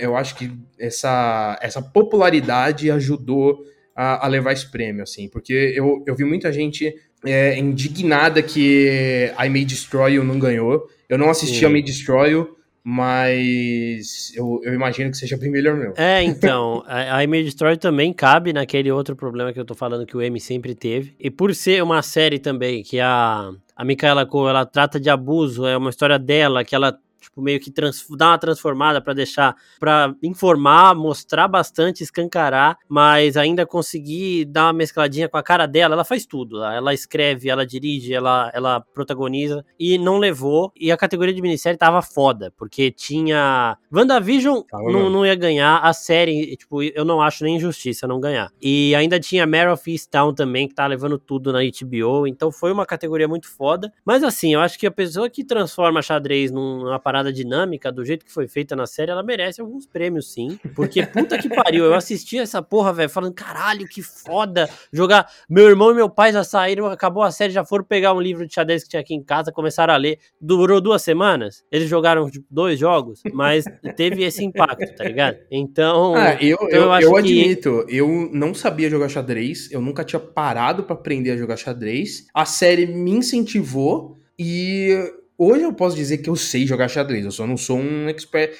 eu 0.00 0.14
acho 0.14 0.34
que 0.36 0.52
essa, 0.78 1.58
essa 1.62 1.80
popularidade 1.80 2.90
ajudou 2.90 3.64
a, 3.94 4.26
a 4.26 4.28
levar 4.28 4.52
esse 4.52 4.70
prêmio, 4.70 5.02
assim, 5.02 5.28
porque 5.28 5.72
eu, 5.74 6.04
eu 6.06 6.14
vi 6.14 6.24
muita 6.24 6.52
gente 6.52 6.94
é, 7.24 7.58
indignada 7.58 8.42
que 8.42 9.32
I 9.42 9.48
May 9.48 9.64
Destroy 9.64 10.14
You 10.14 10.24
não 10.24 10.38
ganhou. 10.38 10.86
Eu 11.08 11.16
não 11.16 11.30
assisti 11.30 11.60
Sim. 11.60 11.64
a 11.64 11.70
May 11.70 11.82
Destroy 11.82 12.32
You, 12.32 12.56
mas 12.88 14.32
eu, 14.36 14.60
eu, 14.62 14.72
imagino 14.72 15.10
que 15.10 15.16
seja 15.16 15.36
bem 15.36 15.50
melhor 15.50 15.76
mesmo. 15.76 15.94
É, 15.96 16.22
então, 16.22 16.84
a, 16.86 17.16
a 17.16 17.24
Image 17.24 17.46
Destroy 17.46 17.76
também 17.76 18.12
cabe 18.12 18.52
naquele 18.52 18.92
outro 18.92 19.16
problema 19.16 19.52
que 19.52 19.58
eu 19.58 19.64
tô 19.64 19.74
falando 19.74 20.06
que 20.06 20.16
o 20.16 20.22
M 20.22 20.38
sempre 20.38 20.72
teve. 20.72 21.12
E 21.18 21.28
por 21.28 21.52
ser 21.52 21.82
uma 21.82 22.00
série 22.00 22.38
também 22.38 22.84
que 22.84 23.00
a, 23.00 23.50
a 23.74 23.84
Micaela 23.84 24.24
Cole, 24.24 24.50
ela 24.50 24.64
trata 24.64 25.00
de 25.00 25.10
abuso, 25.10 25.66
é 25.66 25.76
uma 25.76 25.90
história 25.90 26.16
dela, 26.16 26.64
que 26.64 26.76
ela 26.76 26.96
tipo, 27.20 27.40
meio 27.40 27.60
que 27.60 27.70
trans, 27.70 28.04
dar 28.16 28.30
uma 28.30 28.38
transformada 28.38 29.00
para 29.00 29.14
deixar, 29.14 29.56
para 29.78 30.14
informar, 30.22 30.94
mostrar 30.94 31.48
bastante, 31.48 32.02
escancarar, 32.02 32.78
mas 32.88 33.36
ainda 33.36 33.66
conseguir 33.66 34.44
dar 34.46 34.66
uma 34.66 34.72
mescladinha 34.72 35.28
com 35.28 35.36
a 35.36 35.42
cara 35.42 35.66
dela. 35.66 35.94
Ela 35.94 36.04
faz 36.04 36.26
tudo. 36.26 36.62
Ela 36.62 36.94
escreve, 36.94 37.48
ela 37.48 37.66
dirige, 37.66 38.14
ela, 38.14 38.50
ela 38.54 38.80
protagoniza 38.80 39.64
e 39.78 39.98
não 39.98 40.18
levou. 40.18 40.72
E 40.76 40.92
a 40.92 40.96
categoria 40.96 41.34
de 41.34 41.42
minissérie 41.42 41.78
tava 41.78 42.02
foda, 42.02 42.52
porque 42.56 42.90
tinha. 42.90 43.76
WandaVision 43.92 44.62
não, 44.72 45.10
não 45.10 45.26
ia 45.26 45.34
ganhar, 45.34 45.78
a 45.78 45.92
série, 45.92 46.56
tipo, 46.56 46.82
eu 46.82 47.04
não 47.04 47.20
acho 47.20 47.44
nem 47.44 47.56
injustiça 47.56 48.06
não 48.06 48.20
ganhar. 48.20 48.50
E 48.60 48.94
ainda 48.94 49.18
tinha 49.18 49.46
Mare 49.46 49.70
of 49.70 49.90
Easttown 49.90 50.34
também, 50.34 50.68
que 50.68 50.74
tá 50.74 50.86
levando 50.86 51.18
tudo 51.18 51.52
na 51.52 51.60
HBO, 51.60 52.26
então 52.26 52.50
foi 52.52 52.72
uma 52.72 52.86
categoria 52.86 53.28
muito 53.28 53.48
foda. 53.48 53.92
Mas 54.04 54.22
assim, 54.22 54.54
eu 54.54 54.60
acho 54.60 54.78
que 54.78 54.86
a 54.86 54.90
pessoa 54.90 55.30
que 55.30 55.44
transforma 55.44 56.02
xadrez 56.02 56.50
numa 56.50 56.98
parada 56.98 57.15
parada 57.16 57.32
dinâmica, 57.32 57.90
do 57.90 58.04
jeito 58.04 58.26
que 58.26 58.32
foi 58.32 58.46
feita 58.46 58.76
na 58.76 58.86
série, 58.86 59.10
ela 59.10 59.22
merece 59.22 59.60
alguns 59.60 59.86
prêmios, 59.86 60.32
sim. 60.32 60.58
Porque 60.74 61.04
puta 61.06 61.38
que 61.38 61.48
pariu, 61.48 61.86
eu 61.86 61.94
assisti 61.94 62.38
essa 62.38 62.60
porra, 62.60 62.92
velho, 62.92 63.08
falando, 63.08 63.32
caralho, 63.32 63.86
que 63.86 64.02
foda 64.02 64.68
jogar. 64.92 65.26
Meu 65.48 65.66
irmão 65.66 65.90
e 65.92 65.94
meu 65.94 66.10
pai 66.10 66.30
já 66.32 66.44
saíram, 66.44 66.86
acabou 66.86 67.22
a 67.22 67.30
série, 67.30 67.52
já 67.52 67.64
foram 67.64 67.84
pegar 67.84 68.12
um 68.12 68.20
livro 68.20 68.46
de 68.46 68.52
xadrez 68.52 68.82
que 68.82 68.90
tinha 68.90 69.00
aqui 69.00 69.14
em 69.14 69.22
casa, 69.22 69.50
começaram 69.50 69.94
a 69.94 69.96
ler. 69.96 70.18
Durou 70.38 70.78
duas 70.78 71.00
semanas. 71.00 71.64
Eles 71.72 71.88
jogaram 71.88 72.28
tipo, 72.30 72.46
dois 72.50 72.78
jogos, 72.78 73.22
mas 73.32 73.64
teve 73.96 74.22
esse 74.22 74.44
impacto, 74.44 74.94
tá 74.94 75.04
ligado? 75.04 75.38
Então. 75.50 76.14
Ah, 76.14 76.34
eu, 76.34 76.58
então 76.60 76.68
eu, 76.68 76.92
eu, 76.92 77.00
eu 77.00 77.16
admito, 77.16 77.86
eu 77.88 78.30
não 78.30 78.52
sabia 78.52 78.90
jogar 78.90 79.08
xadrez, 79.08 79.70
eu 79.72 79.80
nunca 79.80 80.04
tinha 80.04 80.20
parado 80.20 80.82
para 80.82 80.94
aprender 80.94 81.30
a 81.30 81.36
jogar 81.36 81.56
xadrez. 81.56 82.26
A 82.34 82.44
série 82.44 82.86
me 82.86 83.12
incentivou 83.12 84.18
e 84.38 84.94
Hoje 85.38 85.64
eu 85.64 85.72
posso 85.72 85.94
dizer 85.94 86.18
que 86.18 86.30
eu 86.30 86.36
sei 86.36 86.66
jogar 86.66 86.88
xadrez, 86.88 87.22
eu 87.22 87.30
só 87.30 87.46
não 87.46 87.58
sou 87.58 87.78
um 87.78 88.08
expert. 88.08 88.52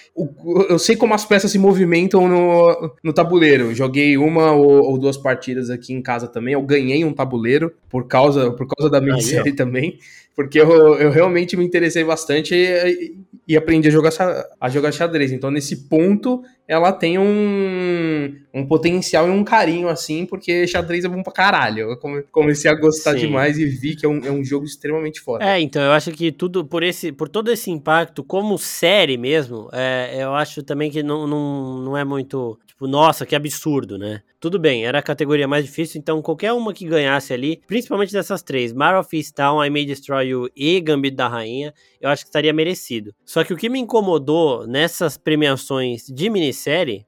Eu 0.68 0.78
sei 0.78 0.94
como 0.94 1.14
as 1.14 1.24
peças 1.24 1.50
se 1.50 1.58
movimentam 1.58 2.28
no, 2.28 2.94
no 3.02 3.12
tabuleiro. 3.14 3.64
Eu 3.64 3.74
joguei 3.74 4.18
uma 4.18 4.52
ou, 4.52 4.84
ou, 4.84 4.98
duas 4.98 5.16
partidas 5.16 5.70
aqui 5.70 5.94
em 5.94 6.02
casa 6.02 6.28
também. 6.28 6.52
Eu 6.52 6.60
ganhei 6.60 7.02
um 7.02 7.14
tabuleiro 7.14 7.72
por 7.88 8.06
causa, 8.06 8.50
por 8.50 8.66
causa 8.66 8.90
da 8.90 9.00
minha 9.00 9.18
série 9.22 9.52
também. 9.52 9.98
Porque 10.34 10.60
eu, 10.60 10.96
eu 10.96 11.10
realmente 11.10 11.56
me 11.56 11.64
interessei 11.64 12.04
bastante 12.04 12.54
e, 12.54 13.16
e 13.48 13.56
aprendi 13.56 13.88
a 13.88 13.90
jogar, 13.90 14.12
a 14.60 14.68
jogar 14.68 14.92
xadrez. 14.92 15.32
Então, 15.32 15.50
nesse 15.50 15.88
ponto, 15.88 16.42
ela 16.68 16.92
tem 16.92 17.18
um, 17.18 18.34
um 18.52 18.66
potencial 18.66 19.28
e 19.28 19.30
um 19.30 19.44
carinho, 19.44 19.88
assim, 19.88 20.26
porque 20.26 20.66
xadrez 20.66 21.04
é 21.04 21.08
bom 21.08 21.22
pra 21.22 21.32
caralho. 21.32 21.90
Eu 21.90 22.24
comecei 22.32 22.70
a 22.70 22.74
gostar 22.74 23.12
Sim. 23.12 23.20
demais 23.20 23.58
e 23.58 23.64
vi 23.64 23.94
que 23.94 24.04
é 24.04 24.08
um, 24.08 24.24
é 24.24 24.30
um 24.30 24.44
jogo 24.44 24.64
extremamente 24.64 25.20
foda. 25.20 25.44
É, 25.44 25.60
então, 25.60 25.80
eu 25.80 25.92
acho 25.92 26.10
que 26.10 26.32
tudo, 26.32 26.64
por 26.64 26.82
esse, 26.82 27.12
por 27.12 27.28
todo 27.28 27.52
esse 27.52 27.70
impacto, 27.70 28.24
como 28.24 28.58
série 28.58 29.16
mesmo, 29.16 29.68
é, 29.72 30.16
eu 30.18 30.34
acho 30.34 30.62
também 30.62 30.90
que 30.90 31.02
não, 31.02 31.26
não, 31.26 31.78
não 31.78 31.96
é 31.96 32.04
muito, 32.04 32.58
tipo, 32.66 32.88
nossa, 32.88 33.24
que 33.24 33.36
absurdo, 33.36 33.96
né? 33.96 34.22
Tudo 34.38 34.58
bem, 34.58 34.84
era 34.84 34.98
a 34.98 35.02
categoria 35.02 35.48
mais 35.48 35.64
difícil, 35.64 35.98
então 35.98 36.20
qualquer 36.20 36.52
uma 36.52 36.72
que 36.72 36.86
ganhasse 36.86 37.32
ali, 37.32 37.60
principalmente 37.66 38.12
dessas 38.12 38.42
três, 38.42 38.72
Mar 38.72 38.98
of 38.98 39.32
Town, 39.32 39.64
I 39.64 39.70
May 39.70 39.86
Destroy 39.86 40.28
You 40.28 40.50
e 40.54 40.78
Gambito 40.80 41.16
da 41.16 41.26
Rainha, 41.26 41.72
eu 42.00 42.10
acho 42.10 42.22
que 42.22 42.28
estaria 42.28 42.52
merecido. 42.52 43.14
Só 43.24 43.42
que 43.42 43.52
o 43.52 43.56
que 43.56 43.68
me 43.68 43.80
incomodou 43.80 44.66
nessas 44.66 45.16
premiações 45.16 46.04
de 46.06 46.28
minissérie 46.28 46.55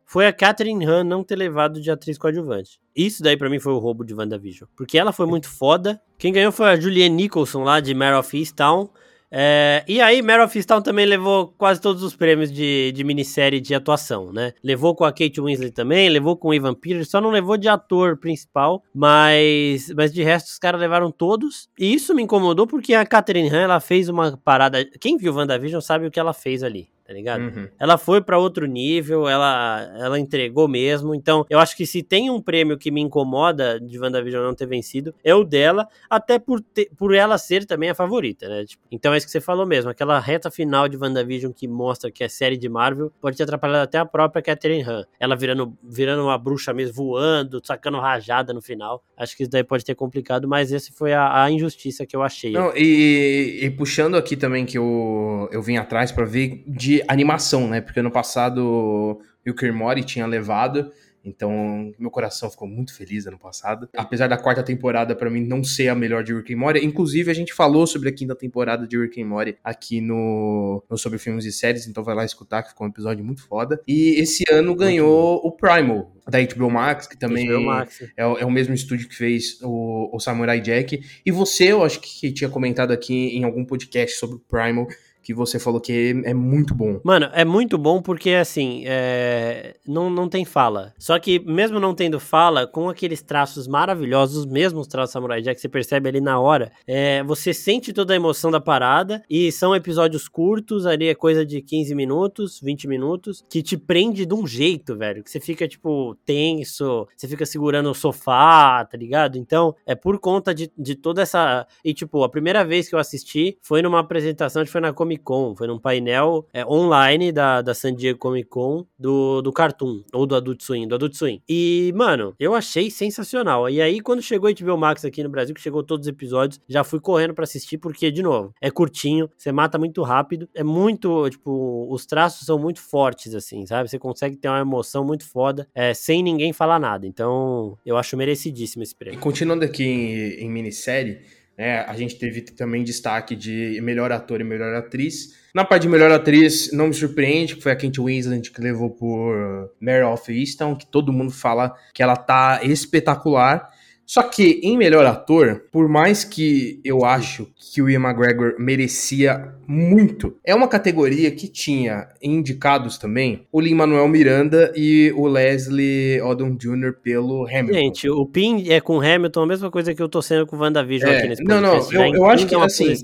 foi 0.04 0.26
a 0.26 0.32
Catherine 0.32 0.84
Han 0.84 1.04
não 1.04 1.24
ter 1.24 1.37
levado 1.37 1.80
de 1.80 1.90
atriz 1.90 2.18
coadjuvante. 2.18 2.80
Isso 2.94 3.22
daí 3.22 3.37
para 3.37 3.48
mim 3.48 3.58
foi 3.58 3.72
o 3.72 3.78
roubo 3.78 4.04
de 4.04 4.14
WandaVision. 4.14 4.68
Porque 4.76 4.98
ela 4.98 5.12
foi 5.12 5.26
muito 5.26 5.48
foda. 5.48 6.00
Quem 6.18 6.32
ganhou 6.32 6.52
foi 6.52 6.68
a 6.68 6.76
Julianne 6.78 7.14
Nicholson 7.14 7.62
lá 7.62 7.80
de 7.80 7.94
Mare 7.94 8.16
of 8.16 8.37
Easttown. 8.37 8.90
É, 9.30 9.84
e 9.87 10.00
aí, 10.00 10.22
Meryl 10.22 10.44
of 10.44 10.56
Easttown 10.56 10.80
também 10.80 11.04
levou 11.04 11.48
quase 11.58 11.80
todos 11.80 12.02
os 12.02 12.16
prêmios 12.16 12.50
de, 12.50 12.92
de 12.92 13.04
minissérie 13.04 13.61
de 13.61 13.74
atuação, 13.74 14.32
né? 14.32 14.54
Levou 14.62 14.94
com 14.94 15.04
a 15.04 15.12
Kate 15.12 15.40
Winslet 15.40 15.72
também, 15.72 16.08
levou 16.08 16.37
com 16.37 16.48
o 16.48 16.54
Ivan 16.54 16.74
Peters, 16.74 17.11
só 17.11 17.20
não 17.20 17.30
levou 17.30 17.56
de 17.56 17.68
ator 17.68 18.16
principal, 18.16 18.82
mas, 18.94 19.92
mas 19.94 20.12
de 20.12 20.22
resto 20.22 20.48
os 20.48 20.58
caras 20.58 20.80
levaram 20.80 21.11
todos. 21.11 21.68
E 21.78 21.92
isso 21.92 22.14
me 22.14 22.22
incomodou 22.22 22.66
porque 22.66 22.94
a 22.94 23.04
Catherine 23.04 23.50
Han, 23.50 23.61
ela 23.61 23.80
fez 23.80 24.08
uma 24.08 24.37
parada... 24.37 24.84
Quem 24.98 25.18
viu 25.18 25.34
WandaVision 25.34 25.80
sabe 25.80 26.06
o 26.06 26.11
que 26.11 26.20
ela 26.20 26.32
fez 26.32 26.62
ali 26.62 26.88
tá 27.08 27.14
ligado? 27.14 27.40
Uhum. 27.40 27.68
Ela 27.78 27.96
foi 27.96 28.20
para 28.20 28.38
outro 28.38 28.66
nível, 28.66 29.26
ela, 29.26 29.90
ela 29.98 30.20
entregou 30.20 30.68
mesmo. 30.68 31.14
Então, 31.14 31.46
eu 31.48 31.58
acho 31.58 31.74
que 31.74 31.86
se 31.86 32.02
tem 32.02 32.28
um 32.28 32.38
prêmio 32.38 32.76
que 32.76 32.90
me 32.90 33.00
incomoda 33.00 33.80
de 33.80 33.98
WandaVision 33.98 34.44
não 34.44 34.54
ter 34.54 34.66
vencido, 34.66 35.14
é 35.24 35.34
o 35.34 35.42
dela, 35.42 35.88
até 36.10 36.38
por, 36.38 36.60
ter, 36.60 36.90
por 36.98 37.14
ela 37.14 37.38
ser 37.38 37.64
também 37.64 37.88
a 37.88 37.94
favorita, 37.94 38.46
né? 38.46 38.66
Tipo, 38.66 38.82
então 38.92 39.14
é 39.14 39.16
isso 39.16 39.24
que 39.24 39.32
você 39.32 39.40
falou 39.40 39.64
mesmo, 39.64 39.90
aquela 39.90 40.20
reta 40.20 40.50
final 40.50 40.86
de 40.86 40.98
WandaVision 40.98 41.50
que 41.50 41.66
mostra 41.66 42.10
que 42.10 42.22
é 42.22 42.28
série 42.28 42.58
de 42.58 42.68
Marvel 42.68 43.10
pode 43.22 43.38
ter 43.38 43.44
atrapalhado 43.44 43.84
até 43.84 43.96
a 43.96 44.04
própria 44.04 44.42
Catherine 44.42 44.82
Han. 44.82 45.06
Ela 45.18 45.34
virando, 45.34 45.74
virando 45.82 46.22
uma 46.22 46.36
bruxa 46.36 46.74
mesmo, 46.74 46.92
voando, 46.92 47.58
sacando 47.64 47.98
rajada 47.98 48.52
no 48.52 48.60
final. 48.60 49.02
Acho 49.16 49.34
que 49.34 49.44
isso 49.44 49.50
daí 49.50 49.64
pode 49.64 49.82
ter 49.82 49.94
complicado, 49.94 50.46
mas 50.46 50.72
esse 50.72 50.92
foi 50.92 51.14
a, 51.14 51.44
a 51.44 51.50
injustiça 51.50 52.04
que 52.04 52.14
eu 52.14 52.22
achei. 52.22 52.52
Não, 52.52 52.70
e, 52.76 53.60
e, 53.62 53.70
puxando 53.70 54.14
aqui 54.14 54.36
também 54.36 54.66
que 54.66 54.76
eu, 54.76 55.48
eu 55.50 55.62
vim 55.62 55.78
atrás 55.78 56.12
para 56.12 56.26
ver 56.26 56.62
de 56.66 56.97
animação, 57.06 57.68
né? 57.68 57.80
Porque 57.80 58.00
ano 58.00 58.11
passado 58.11 59.20
o 59.46 59.72
Morty 59.72 60.04
tinha 60.04 60.26
levado 60.26 60.90
então, 61.28 61.92
meu 61.98 62.11
coração 62.11 62.50
ficou 62.50 62.66
muito 62.66 62.94
feliz 62.94 63.26
ano 63.26 63.38
passado. 63.38 63.88
Apesar 63.96 64.28
da 64.28 64.38
quarta 64.38 64.62
temporada, 64.62 65.14
para 65.14 65.28
mim, 65.28 65.44
não 65.44 65.62
ser 65.62 65.88
a 65.88 65.94
melhor 65.94 66.24
de 66.24 66.34
Rick 66.34 66.54
and 66.54 66.56
Morty. 66.56 66.84
Inclusive, 66.84 67.30
a 67.30 67.34
gente 67.34 67.52
falou 67.52 67.87
sobre 67.87 68.08
a 68.08 68.12
quinta 68.12 68.34
temporada 68.34 68.87
de 68.87 68.98
Rick 68.98 69.20
and 69.20 69.26
Morty 69.26 69.56
aqui 69.62 70.00
no, 70.00 70.82
no 70.88 70.96
Sobre 70.96 71.18
Filmes 71.18 71.44
e 71.44 71.52
Séries, 71.52 71.87
então 71.87 72.02
vai 72.02 72.14
lá 72.14 72.24
escutar, 72.24 72.62
que 72.62 72.70
ficou 72.70 72.87
um 72.87 72.90
episódio 72.90 73.24
muito 73.24 73.46
foda. 73.46 73.80
E 73.87 74.20
esse 74.20 74.44
ano 74.50 74.74
ganhou 74.74 75.37
o 75.44 75.52
Primal, 75.52 76.12
da 76.26 76.38
HBO 76.40 76.70
Max, 76.70 77.06
que 77.06 77.18
também 77.18 77.48
Max. 77.64 78.00
É, 78.16 78.22
é, 78.22 78.44
o 78.44 78.50
mesmo 78.50 78.74
estúdio 78.74 79.08
que 79.08 79.14
fez 79.14 79.58
o, 79.62 80.14
o 80.14 80.20
Samurai 80.20 80.61
Jack. 80.61 81.00
E 81.24 81.30
você, 81.30 81.72
eu 81.72 81.84
acho 81.84 82.00
que 82.00 82.32
tinha 82.32 82.48
comentado 82.48 82.92
aqui 82.92 83.37
em 83.37 83.44
algum 83.44 83.64
podcast 83.64 84.16
sobre 84.16 84.37
o 84.37 84.40
Primal, 84.40 84.87
que 85.28 85.34
você 85.34 85.58
falou 85.58 85.78
que 85.78 86.22
é 86.24 86.32
muito 86.32 86.74
bom. 86.74 87.02
Mano, 87.04 87.28
é 87.34 87.44
muito 87.44 87.76
bom 87.76 88.00
porque, 88.00 88.30
assim, 88.30 88.84
é... 88.86 89.76
não, 89.86 90.08
não 90.08 90.26
tem 90.26 90.42
fala. 90.42 90.94
Só 90.98 91.18
que, 91.18 91.38
mesmo 91.40 91.78
não 91.78 91.94
tendo 91.94 92.18
fala, 92.18 92.66
com 92.66 92.88
aqueles 92.88 93.20
traços 93.20 93.68
maravilhosos, 93.68 94.38
os 94.38 94.46
mesmos 94.46 94.86
traços 94.86 95.12
Samurai 95.12 95.42
Jack, 95.42 95.60
você 95.60 95.68
percebe 95.68 96.08
ali 96.08 96.18
na 96.18 96.40
hora, 96.40 96.72
é... 96.86 97.22
você 97.24 97.52
sente 97.52 97.92
toda 97.92 98.14
a 98.14 98.16
emoção 98.16 98.50
da 98.50 98.58
parada 98.58 99.22
e 99.28 99.52
são 99.52 99.76
episódios 99.76 100.28
curtos, 100.28 100.86
ali 100.86 101.08
é 101.08 101.14
coisa 101.14 101.44
de 101.44 101.60
15 101.60 101.94
minutos, 101.94 102.58
20 102.62 102.88
minutos, 102.88 103.44
que 103.50 103.62
te 103.62 103.76
prende 103.76 104.24
de 104.24 104.32
um 104.32 104.46
jeito, 104.46 104.96
velho, 104.96 105.22
que 105.22 105.30
você 105.30 105.40
fica, 105.40 105.68
tipo, 105.68 106.16
tenso, 106.24 107.06
você 107.14 107.28
fica 107.28 107.44
segurando 107.44 107.90
o 107.90 107.94
sofá, 107.94 108.82
tá 108.82 108.96
ligado? 108.96 109.36
Então, 109.36 109.74
é 109.84 109.94
por 109.94 110.18
conta 110.18 110.54
de, 110.54 110.72
de 110.78 110.94
toda 110.94 111.20
essa... 111.20 111.66
E, 111.84 111.92
tipo, 111.92 112.24
a 112.24 112.30
primeira 112.30 112.64
vez 112.64 112.88
que 112.88 112.94
eu 112.94 112.98
assisti 112.98 113.58
foi 113.60 113.82
numa 113.82 114.00
apresentação, 114.00 114.64
foi 114.64 114.80
na 114.80 114.90
Comic 114.90 115.17
Comic 115.18 115.24
Con, 115.24 115.54
foi 115.57 115.66
num 115.66 115.78
painel 115.78 116.46
é, 116.52 116.64
online 116.64 117.33
da, 117.33 117.61
da 117.61 117.74
San 117.74 117.94
Diego 117.94 118.18
Comic 118.18 118.48
Con 118.48 118.87
do, 118.98 119.42
do 119.42 119.52
Cartoon, 119.52 120.02
ou 120.12 120.26
do 120.26 120.35
Adult 120.35 120.62
Swim, 120.62 120.87
do 120.87 120.94
Adult 120.94 121.14
Swim. 121.14 121.42
E, 121.48 121.92
mano, 121.94 122.35
eu 122.38 122.54
achei 122.54 122.90
sensacional. 122.90 123.68
E 123.68 123.81
aí, 123.81 124.00
quando 124.00 124.22
chegou 124.22 124.48
a 124.48 124.52
HBO 124.52 124.76
Max 124.76 125.04
aqui 125.04 125.22
no 125.22 125.28
Brasil, 125.28 125.54
que 125.54 125.61
chegou 125.61 125.83
todos 125.83 126.07
os 126.07 126.09
episódios, 126.09 126.61
já 126.68 126.85
fui 126.85 127.00
correndo 127.00 127.35
para 127.35 127.44
assistir, 127.44 127.78
porque, 127.78 128.11
de 128.11 128.22
novo, 128.22 128.54
é 128.61 128.70
curtinho, 128.70 129.28
você 129.37 129.52
mata 129.52 129.78
muito 129.78 130.02
rápido, 130.02 130.48
é 130.54 130.62
muito, 130.62 131.28
tipo, 131.31 131.87
os 131.90 132.07
traços 132.07 132.46
são 132.46 132.59
muito 132.59 132.81
fortes, 132.81 133.35
assim, 133.35 133.66
sabe? 133.66 133.88
Você 133.88 133.98
consegue 133.98 134.37
ter 134.37 134.48
uma 134.48 134.61
emoção 134.61 135.04
muito 135.04 135.28
foda, 135.28 135.68
é, 135.74 135.92
sem 135.94 136.22
ninguém 136.22 136.52
falar 136.52 136.78
nada. 136.78 137.07
Então, 137.07 137.76
eu 137.85 137.96
acho 137.96 138.16
merecidíssimo 138.16 138.83
esse 138.83 138.94
prêmio. 138.94 139.18
E 139.18 139.20
continuando 139.20 139.64
aqui 139.64 139.85
em, 139.85 140.44
em 140.44 140.50
minissérie, 140.50 141.18
né? 141.58 141.80
A 141.80 141.94
gente 141.94 142.14
teve 142.14 142.40
também 142.42 142.84
destaque 142.84 143.34
de 143.34 143.80
melhor 143.82 144.12
ator 144.12 144.40
e 144.40 144.44
melhor 144.44 144.72
atriz. 144.74 145.36
Na 145.52 145.64
parte 145.64 145.82
de 145.82 145.88
melhor 145.88 146.12
atriz, 146.12 146.70
não 146.72 146.86
me 146.86 146.94
surpreende, 146.94 147.56
que 147.56 147.62
foi 147.62 147.72
a 147.72 147.76
Kate 147.76 148.00
Winslet 148.00 148.52
que 148.52 148.60
levou 148.60 148.90
por 148.90 149.72
Mary 149.80 150.04
of 150.04 150.32
Easton, 150.32 150.76
que 150.76 150.86
todo 150.86 151.12
mundo 151.12 151.32
fala 151.32 151.74
que 151.92 152.00
ela 152.00 152.14
tá 152.14 152.60
espetacular. 152.62 153.68
Só 154.08 154.22
que 154.22 154.58
em 154.62 154.78
melhor 154.78 155.04
ator, 155.04 155.64
por 155.70 155.86
mais 155.86 156.24
que 156.24 156.80
eu 156.82 157.04
acho 157.04 157.46
que 157.54 157.82
o 157.82 157.90
Ian 157.90 158.00
McGregor 158.00 158.54
merecia 158.58 159.52
muito, 159.66 160.34
é 160.42 160.54
uma 160.54 160.66
categoria 160.66 161.30
que 161.30 161.46
tinha 161.46 162.08
indicados 162.22 162.96
também 162.96 163.46
o 163.52 163.60
Lin-Manuel 163.60 164.08
Miranda 164.08 164.72
e 164.74 165.12
o 165.14 165.26
Leslie 165.26 166.22
Odom 166.22 166.56
Jr. 166.56 166.94
pelo 167.02 167.46
Hamilton. 167.46 167.74
Gente, 167.74 168.08
o 168.08 168.24
PIN 168.24 168.70
é 168.70 168.80
com 168.80 168.98
Hamilton 168.98 169.42
a 169.42 169.46
mesma 169.46 169.70
coisa 169.70 169.94
que 169.94 170.02
eu 170.02 170.08
tô 170.08 170.22
sendo 170.22 170.46
com 170.46 170.56
o 170.56 170.58
WandaVision 170.58 171.10
é, 171.10 171.18
aqui 171.18 171.28
nesse 171.28 171.44
Não, 171.44 171.60
não, 171.60 171.76
eu, 171.92 172.14
eu 172.14 172.24
acho 172.24 172.46
que 172.46 172.54
assim, 172.54 172.94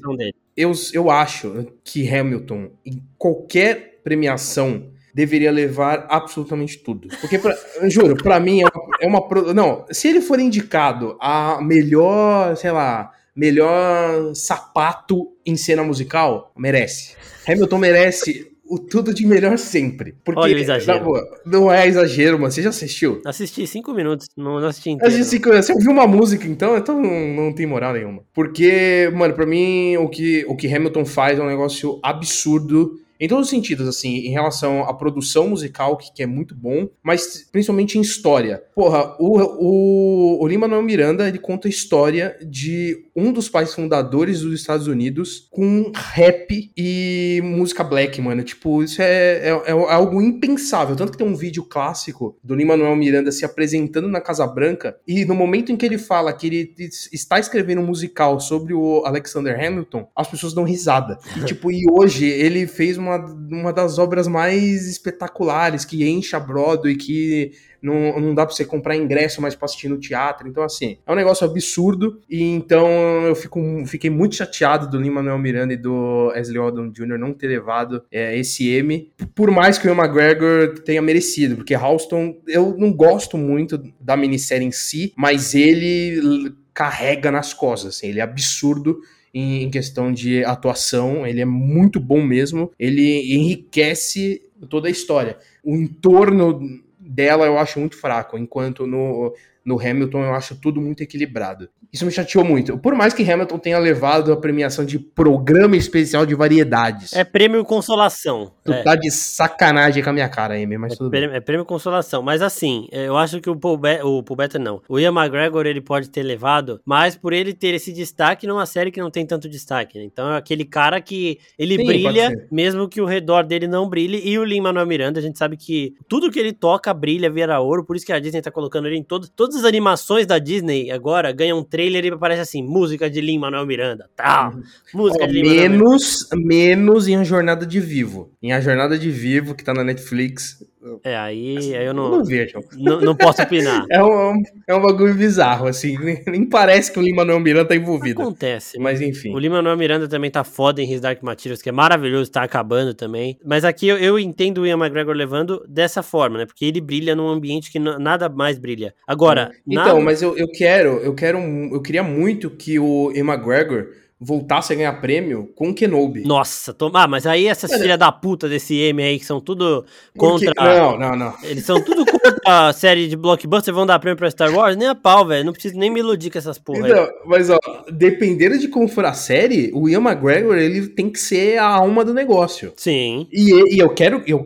eu, 0.57 0.73
eu 0.95 1.11
acho 1.11 1.67
que 1.85 2.09
Hamilton, 2.09 2.71
em 2.87 3.03
qualquer 3.19 4.01
premiação 4.03 4.95
deveria 5.15 5.53
levar 5.53 6.07
absolutamente 6.11 6.79
tudo. 6.79 7.09
Porque, 7.21 7.39
pra, 7.39 7.57
juro, 7.85 8.17
para 8.17 8.41
mim 8.41 8.63
é 8.63 8.65
uma, 8.65 8.84
é 9.01 9.07
uma. 9.07 9.21
Não, 9.55 9.85
se 9.91 10.09
ele 10.09 10.21
for 10.21 10.39
indicado 10.39 11.17
a 11.21 11.61
melhor, 11.61 12.57
sei 12.57 12.71
lá, 12.71 13.11
melhor 13.35 14.35
sapato 14.35 15.33
em 15.45 15.57
cena 15.57 15.83
musical, 15.83 16.53
merece. 16.57 17.15
Hamilton 17.47 17.79
merece 17.79 18.55
o 18.67 18.79
tudo 18.79 19.13
de 19.13 19.27
melhor 19.27 19.59
sempre. 19.59 20.15
Porque 20.25 20.41
Olha 20.41 20.57
o 20.57 20.59
exagero. 20.59 21.05
Não, 21.45 21.61
não 21.61 21.73
é 21.73 21.87
exagero, 21.87 22.39
mano. 22.39 22.51
Você 22.51 22.63
já 22.63 22.71
assistiu? 22.71 23.21
Assisti 23.25 23.67
cinco 23.67 23.93
minutos, 23.93 24.27
não, 24.37 24.61
não 24.61 24.69
assisti 24.69 24.91
inteiro. 24.91 25.13
Assisti 25.13 25.37
cinco, 25.37 25.51
você 25.51 25.73
ouviu 25.73 25.91
uma 25.91 26.07
música, 26.07 26.47
então? 26.47 26.77
Então 26.77 27.01
não, 27.01 27.45
não 27.45 27.53
tem 27.53 27.67
moral 27.67 27.93
nenhuma. 27.93 28.23
Porque, 28.33 29.11
mano, 29.15 29.35
pra 29.35 29.47
mim, 29.47 29.97
o 29.99 30.09
que, 30.09 30.45
o 30.49 30.57
que 30.57 30.73
Hamilton 30.73 31.05
faz 31.05 31.39
é 31.39 31.43
um 31.43 31.47
negócio 31.47 32.01
absurdo 32.03 33.01
em 33.19 33.29
todos 33.29 33.45
os 33.45 33.51
sentidos, 33.51 33.89
assim, 33.89 34.17
em 34.17 34.31
relação 34.31 34.83
à 34.83 34.93
produção 34.93 35.49
musical, 35.49 35.97
que, 35.97 36.13
que 36.13 36.23
é 36.23 36.27
muito 36.27 36.55
bom, 36.55 36.89
mas 37.03 37.49
principalmente 37.51 37.99
em 37.99 38.01
história. 38.01 38.63
Porra, 38.75 39.17
o, 39.19 39.39
o, 39.39 40.43
o 40.43 40.49
Lima 40.49 40.67
Manuel 40.67 40.83
Miranda, 40.83 41.29
ele 41.29 41.39
conta 41.39 41.69
a 41.69 41.71
história 41.71 42.37
de 42.45 43.05
um 43.15 43.33
dos 43.33 43.49
pais 43.49 43.73
fundadores 43.73 44.41
dos 44.41 44.55
Estados 44.55 44.87
Unidos 44.87 45.49
com 45.51 45.93
rap 45.95 46.71
e 46.77 47.41
música 47.45 47.85
black, 47.85 48.21
mano. 48.21 48.43
Tipo, 48.43 48.83
isso 48.83 49.01
é, 49.01 49.49
é, 49.49 49.49
é 49.49 49.71
algo 49.71 50.21
impensável. 50.21 50.97
Tanto 50.97 51.13
que 51.13 51.19
tem 51.19 51.27
um 51.27 51.35
vídeo 51.35 51.65
clássico 51.65 52.37
do 52.43 52.55
Lima 52.55 52.77
Manuel 52.77 52.97
Miranda 52.97 53.31
se 53.31 53.45
apresentando 53.45 54.09
na 54.09 54.21
Casa 54.21 54.47
Branca 54.47 54.97
e 55.07 55.25
no 55.25 55.35
momento 55.35 55.71
em 55.71 55.77
que 55.77 55.87
ele 55.87 55.99
fala 55.99 56.33
que 56.33 56.47
ele 56.47 56.75
está 57.13 57.39
escrevendo 57.39 57.81
um 57.81 57.87
musical 57.87 58.41
sobre 58.41 58.75
o 58.75 59.05
Alexander 59.05 59.59
Hamilton, 59.59 60.09
as 60.17 60.29
pessoas 60.29 60.53
dão 60.53 60.65
risada. 60.65 61.19
E, 61.37 61.45
tipo, 61.45 61.71
e 61.71 61.85
hoje 61.91 62.27
ele 62.27 62.67
fez 62.67 62.99
uma, 62.99 63.04
uma 63.51 63.73
das 63.73 63.99
obras 63.99 64.27
mais 64.29 64.87
espetaculares, 64.89 65.85
que 65.85 66.09
enche 66.09 66.35
a 66.35 66.41
Broadway, 66.41 66.97
que 66.97 67.53
não, 67.85 68.19
não 68.19 68.35
dá 68.35 68.47
pra 68.47 68.55
você 68.55 68.65
comprar 68.65 68.97
ingresso 68.97 69.43
mais 69.43 69.55
pra 69.55 69.67
assistir 69.67 69.89
no 69.89 69.99
teatro. 69.99 70.49
Então, 70.49 70.63
assim, 70.63 70.97
é 71.07 71.13
um 71.13 71.15
negócio 71.15 71.47
absurdo. 71.47 72.19
E 72.31 72.43
então 72.43 72.89
eu 73.27 73.35
fico, 73.35 73.61
fiquei 73.87 74.09
muito 74.09 74.35
chateado 74.35 74.89
do 74.89 74.99
Lima 74.99 75.17
Manuel 75.17 75.39
Miranda 75.39 75.75
e 75.75 75.77
do 75.77 76.29
Wesley 76.29 76.59
Odom 76.59 76.91
Jr. 76.91 77.19
não 77.19 77.35
ter 77.35 77.49
levado 77.49 78.03
é, 78.11 78.37
esse 78.39 78.69
M. 78.71 79.13
Por 79.35 79.51
mais 79.51 79.77
que 79.77 79.87
o 79.87 79.93
McGregor 79.93 80.79
tenha 80.81 81.03
merecido, 81.03 81.57
porque 81.57 81.75
Halston, 81.75 82.37
eu 82.49 82.75
não 82.79 82.91
gosto 82.91 83.37
muito 83.37 83.79
da 84.01 84.17
minissérie 84.17 84.67
em 84.67 84.73
si, 84.73 85.13
mas 85.17 85.55
ele 85.55 86.55
carrega 86.73 87.31
nas 87.31 87.55
costas, 87.55 87.97
assim, 87.97 88.09
ele 88.09 88.19
é 88.19 88.23
absurdo 88.23 88.99
em, 89.35 89.69
questão 89.69 90.13
de 90.13 90.45
atuação, 90.45 91.27
ele 91.27 91.41
é 91.41 91.45
muito 91.45 91.99
bom 91.99 92.23
mesmo, 92.23 92.71
ele 92.79 93.35
enriquece 93.35 94.41
toda 94.71 94.89
a 94.89 94.91
história. 94.91 95.37
o 95.63 95.77
entorno 95.77 96.61
dela 96.99 97.45
eu 97.45 97.59
acho 97.59 97.81
muito 97.81 97.97
fraco, 97.97 98.39
enquanto 98.39 98.87
no, 98.87 99.35
no 99.65 99.81
Hamilton 99.81 100.25
eu 100.25 100.35
acho 100.35 100.55
tudo 100.57 100.81
muito 100.81 101.03
equilibrado. 101.03 101.69
Isso 101.93 102.05
me 102.05 102.11
chateou 102.11 102.45
muito. 102.45 102.77
Por 102.77 102.95
mais 102.95 103.15
que 103.15 103.29
Hamilton 103.29 103.59
tenha 103.59 103.79
levado 103.79 104.33
a 104.33 104.37
premiação 104.37 104.85
de 104.85 104.99
programa 104.99 105.77
especial 105.77 106.27
de 106.27 106.35
variedades. 106.35 107.13
É 107.13 107.23
prêmio 107.23 107.65
consolação. 107.65 108.53
Tu 108.65 108.73
é. 108.73 108.83
tá 108.83 108.97
de 108.97 109.11
sacanagem 109.13 110.03
com 110.03 110.11
a 110.11 110.13
minha 110.13 110.29
cara, 110.29 110.55
Amy, 110.55 110.77
mas 110.77 110.95
é 110.95 110.97
tudo 110.97 111.09
prêmio, 111.09 111.31
bem. 111.31 111.39
É 111.39 111.41
prêmio 111.41 111.65
consolação. 111.65 112.21
Mas 112.21 112.43
assim, 112.43 112.89
é, 112.91 113.07
eu 113.07 113.17
acho 113.17 113.41
que 113.41 113.49
o 113.49 113.57
Paul, 113.57 113.77
Be 113.77 114.01
o 114.03 114.23
Paul 114.23 114.37
Better 114.37 114.61
não. 114.61 114.83
O 114.89 114.99
Ian 114.99 115.13
McGregor 115.13 115.67
ele 115.67 115.81
pode 115.81 116.11
ter 116.11 116.25
levado, 116.25 116.81
mas 116.85 117.17
por 117.17 117.33
ele 117.33 117.55
ter 117.55 117.75
esse 117.75 117.93
destaque 117.93 118.47
numa 118.47 118.67
série 118.67 118.91
que 118.91 119.01
não 119.01 119.11
tem 119.11 119.25
tanto 119.25 119.49
destaque. 119.49 119.97
Né? 119.97 120.05
Então 120.05 120.33
é 120.33 120.37
aquele 120.37 120.65
cara 120.65 121.01
que 121.01 121.39
ele 121.57 121.77
Sim, 121.77 121.87
brilha, 121.87 122.33
mesmo 122.51 122.89
que 122.89 123.01
o 123.01 123.07
redor 123.07 123.45
dele 123.45 123.69
não 123.69 123.89
brilhe. 123.89 124.21
E 124.25 124.37
o 124.37 124.45
Lin-Manuel 124.45 124.87
Miranda, 124.87 125.21
a 125.21 125.23
gente 125.23 125.39
sabe 125.39 125.57
que 125.57 125.95
tudo 126.09 126.31
que 126.31 126.41
ele 126.41 126.53
toca 126.53 126.93
brilha, 126.93 127.31
vira 127.31 127.61
ouro. 127.61 127.85
Por 127.85 127.95
isso 127.95 128.05
que 128.05 128.13
a 128.13 128.19
Disney 128.19 128.43
tá 128.43 128.51
colocando 128.51 128.89
ele 128.89 128.97
em 128.97 129.05
todo, 129.05 129.29
todas 129.29 129.54
as 129.55 129.65
animações 129.65 130.27
da 130.27 130.39
Disney 130.39 130.91
agora 130.91 131.33
ganham 131.33 131.59
um 131.59 131.65
trailer 131.65 132.05
e 132.05 132.09
aparece 132.09 132.41
assim, 132.41 132.63
música 132.63 133.09
de 133.09 133.21
Lin-Manuel 133.21 133.67
Miranda, 133.67 134.09
tal. 134.17 134.55
Música 134.93 135.25
Ó, 135.25 135.27
de 135.27 135.33
Lin-Manuel 135.33 135.71
Miranda. 135.71 135.85
menos, 135.85 136.29
menos 136.33 137.09
em 137.09 137.17
A 137.17 137.25
Jornada 137.25 137.67
de 137.67 137.81
Vivo. 137.81 138.33
Em 138.43 138.53
A 138.53 138.61
Jornada 138.61 138.99
de 138.99 139.11
Vivo, 139.11 139.55
que 139.55 139.65
tá 139.65 139.73
na 139.75 139.85
Netflix, 139.85 140.63
É, 141.03 141.17
aí, 141.17 141.75
aí 141.75 141.87
eu 141.87 141.95
não, 141.95 142.11
não 142.11 142.25
vejo. 142.25 142.59
não, 142.77 143.01
não 143.01 143.17
posso 143.17 143.43
opinar. 143.43 143.85
É 143.95 144.03
um, 144.03 144.43
é 144.67 144.75
um 144.75 144.81
bagulho 144.81 145.15
bizarro, 145.15 145.67
assim. 145.67 145.97
Nem, 146.27 146.45
parece 146.45 146.93
que 146.93 146.99
o 146.99 147.03
Lin-Manuel 147.03 147.39
Miranda 147.39 147.69
tá 147.69 147.77
envolvido. 147.77 148.23
Acontece. 148.23 148.79
Mas 148.79 149.01
enfim. 149.01 149.33
O 149.33 149.39
Lima 149.39 149.57
Manuel 149.57 149.77
Miranda 149.77 150.09
também 150.09 150.31
tá 150.31 150.43
foda 150.43 150.83
em 150.83 150.93
His 150.93 151.01
Dark 151.01 151.23
Materials, 151.23 151.63
que 151.63 151.69
é 151.69 151.73
maravilhoso, 151.73 152.31
tá 152.31 152.43
acabando 152.43 152.93
também. 152.93 153.39
Mas 153.45 153.65
aqui 153.65 153.87
eu, 153.87 153.97
eu 153.99 154.19
entendo 154.19 154.63
o 154.63 154.67
Ian 154.67 154.79
McGregor 154.79 155.15
levando 155.15 155.65
dessa 155.69 156.03
forma, 156.03 156.39
né? 156.39 156.47
Porque 156.47 156.65
ele 156.65 156.81
brilha 156.81 157.15
num 157.15 157.29
ambiente 157.29 157.71
que 157.71 157.79
nada 157.79 158.29
mais 158.29 158.59
brilha. 158.59 158.95
Agora, 159.07 159.51
Então, 159.67 159.85
nada... 159.85 160.01
mas 160.01 160.23
eu, 160.23 160.37
eu 160.37 160.49
quero, 160.49 160.99
eu 160.99 161.15
quero, 161.15 161.39
eu 161.39 161.81
queria 161.81 162.03
muito 162.03 162.51
que 162.51 162.79
o 162.79 163.13
Ian 163.15 163.33
McGregor 163.33 163.89
voltasse 164.21 164.73
a 164.73 164.77
ganhar 164.77 164.93
prêmio 165.01 165.51
com 165.55 165.69
o 165.71 165.75
Kenobi. 165.75 166.25
Nossa, 166.25 166.73
to... 166.73 166.91
ah, 166.95 167.07
mas 167.07 167.27
aí 167.27 167.47
essas 167.47 167.71
Olha- 167.71 167.81
filhas 167.83 167.99
da 167.99 168.11
puta 168.11 168.49
desse 168.49 168.75
M 168.75 169.03
aí, 169.03 169.19
que 169.19 169.25
são 169.27 169.41
tudo 169.41 169.85
Porque- 170.15 170.47
contra... 170.47 170.79
Não, 170.79 170.99
não, 170.99 171.17
não. 171.17 171.35
Eles 171.43 171.65
são 171.67 171.81
tudo 171.83 172.07
contra 172.07 172.33
a 172.47 172.73
série 172.73 173.07
de 173.09 173.17
blockbuster, 173.17 173.75
vão 173.75 173.85
dar 173.85 173.99
prêmio 173.99 174.17
pra 174.17 174.31
Star 174.31 174.55
Wars? 174.55 174.77
Nem 174.77 174.89
a 174.89 174.95
pau, 174.95 175.27
velho. 175.27 175.45
Não 175.45 175.53
preciso 175.53 175.77
nem 175.77 175.91
me 175.91 176.01
iludir 176.01 176.31
com 176.31 176.39
essas 176.39 176.59
porra 176.59 176.87
aí. 176.87 176.93
Então, 176.93 177.09
mas 177.27 177.51
ó, 177.51 177.59
dependendo 177.93 178.59
de 178.59 178.69
como 178.69 178.89
for 178.89 179.05
a 179.05 179.13
série, 179.13 179.71
o 179.75 179.89
Ian 179.89 180.01
McGregor, 180.01 180.57
ele 180.57 180.89
tem 180.89 181.11
que 181.11 181.19
ser 181.19 181.59
a 181.59 181.67
alma 181.67 182.05
do 182.05 182.15
negócio. 182.15 182.73
Sim. 182.77 183.27
E, 183.33 183.75
e 183.77 183.79
eu 183.79 183.91
quero, 183.91 184.23
eu, 184.27 184.45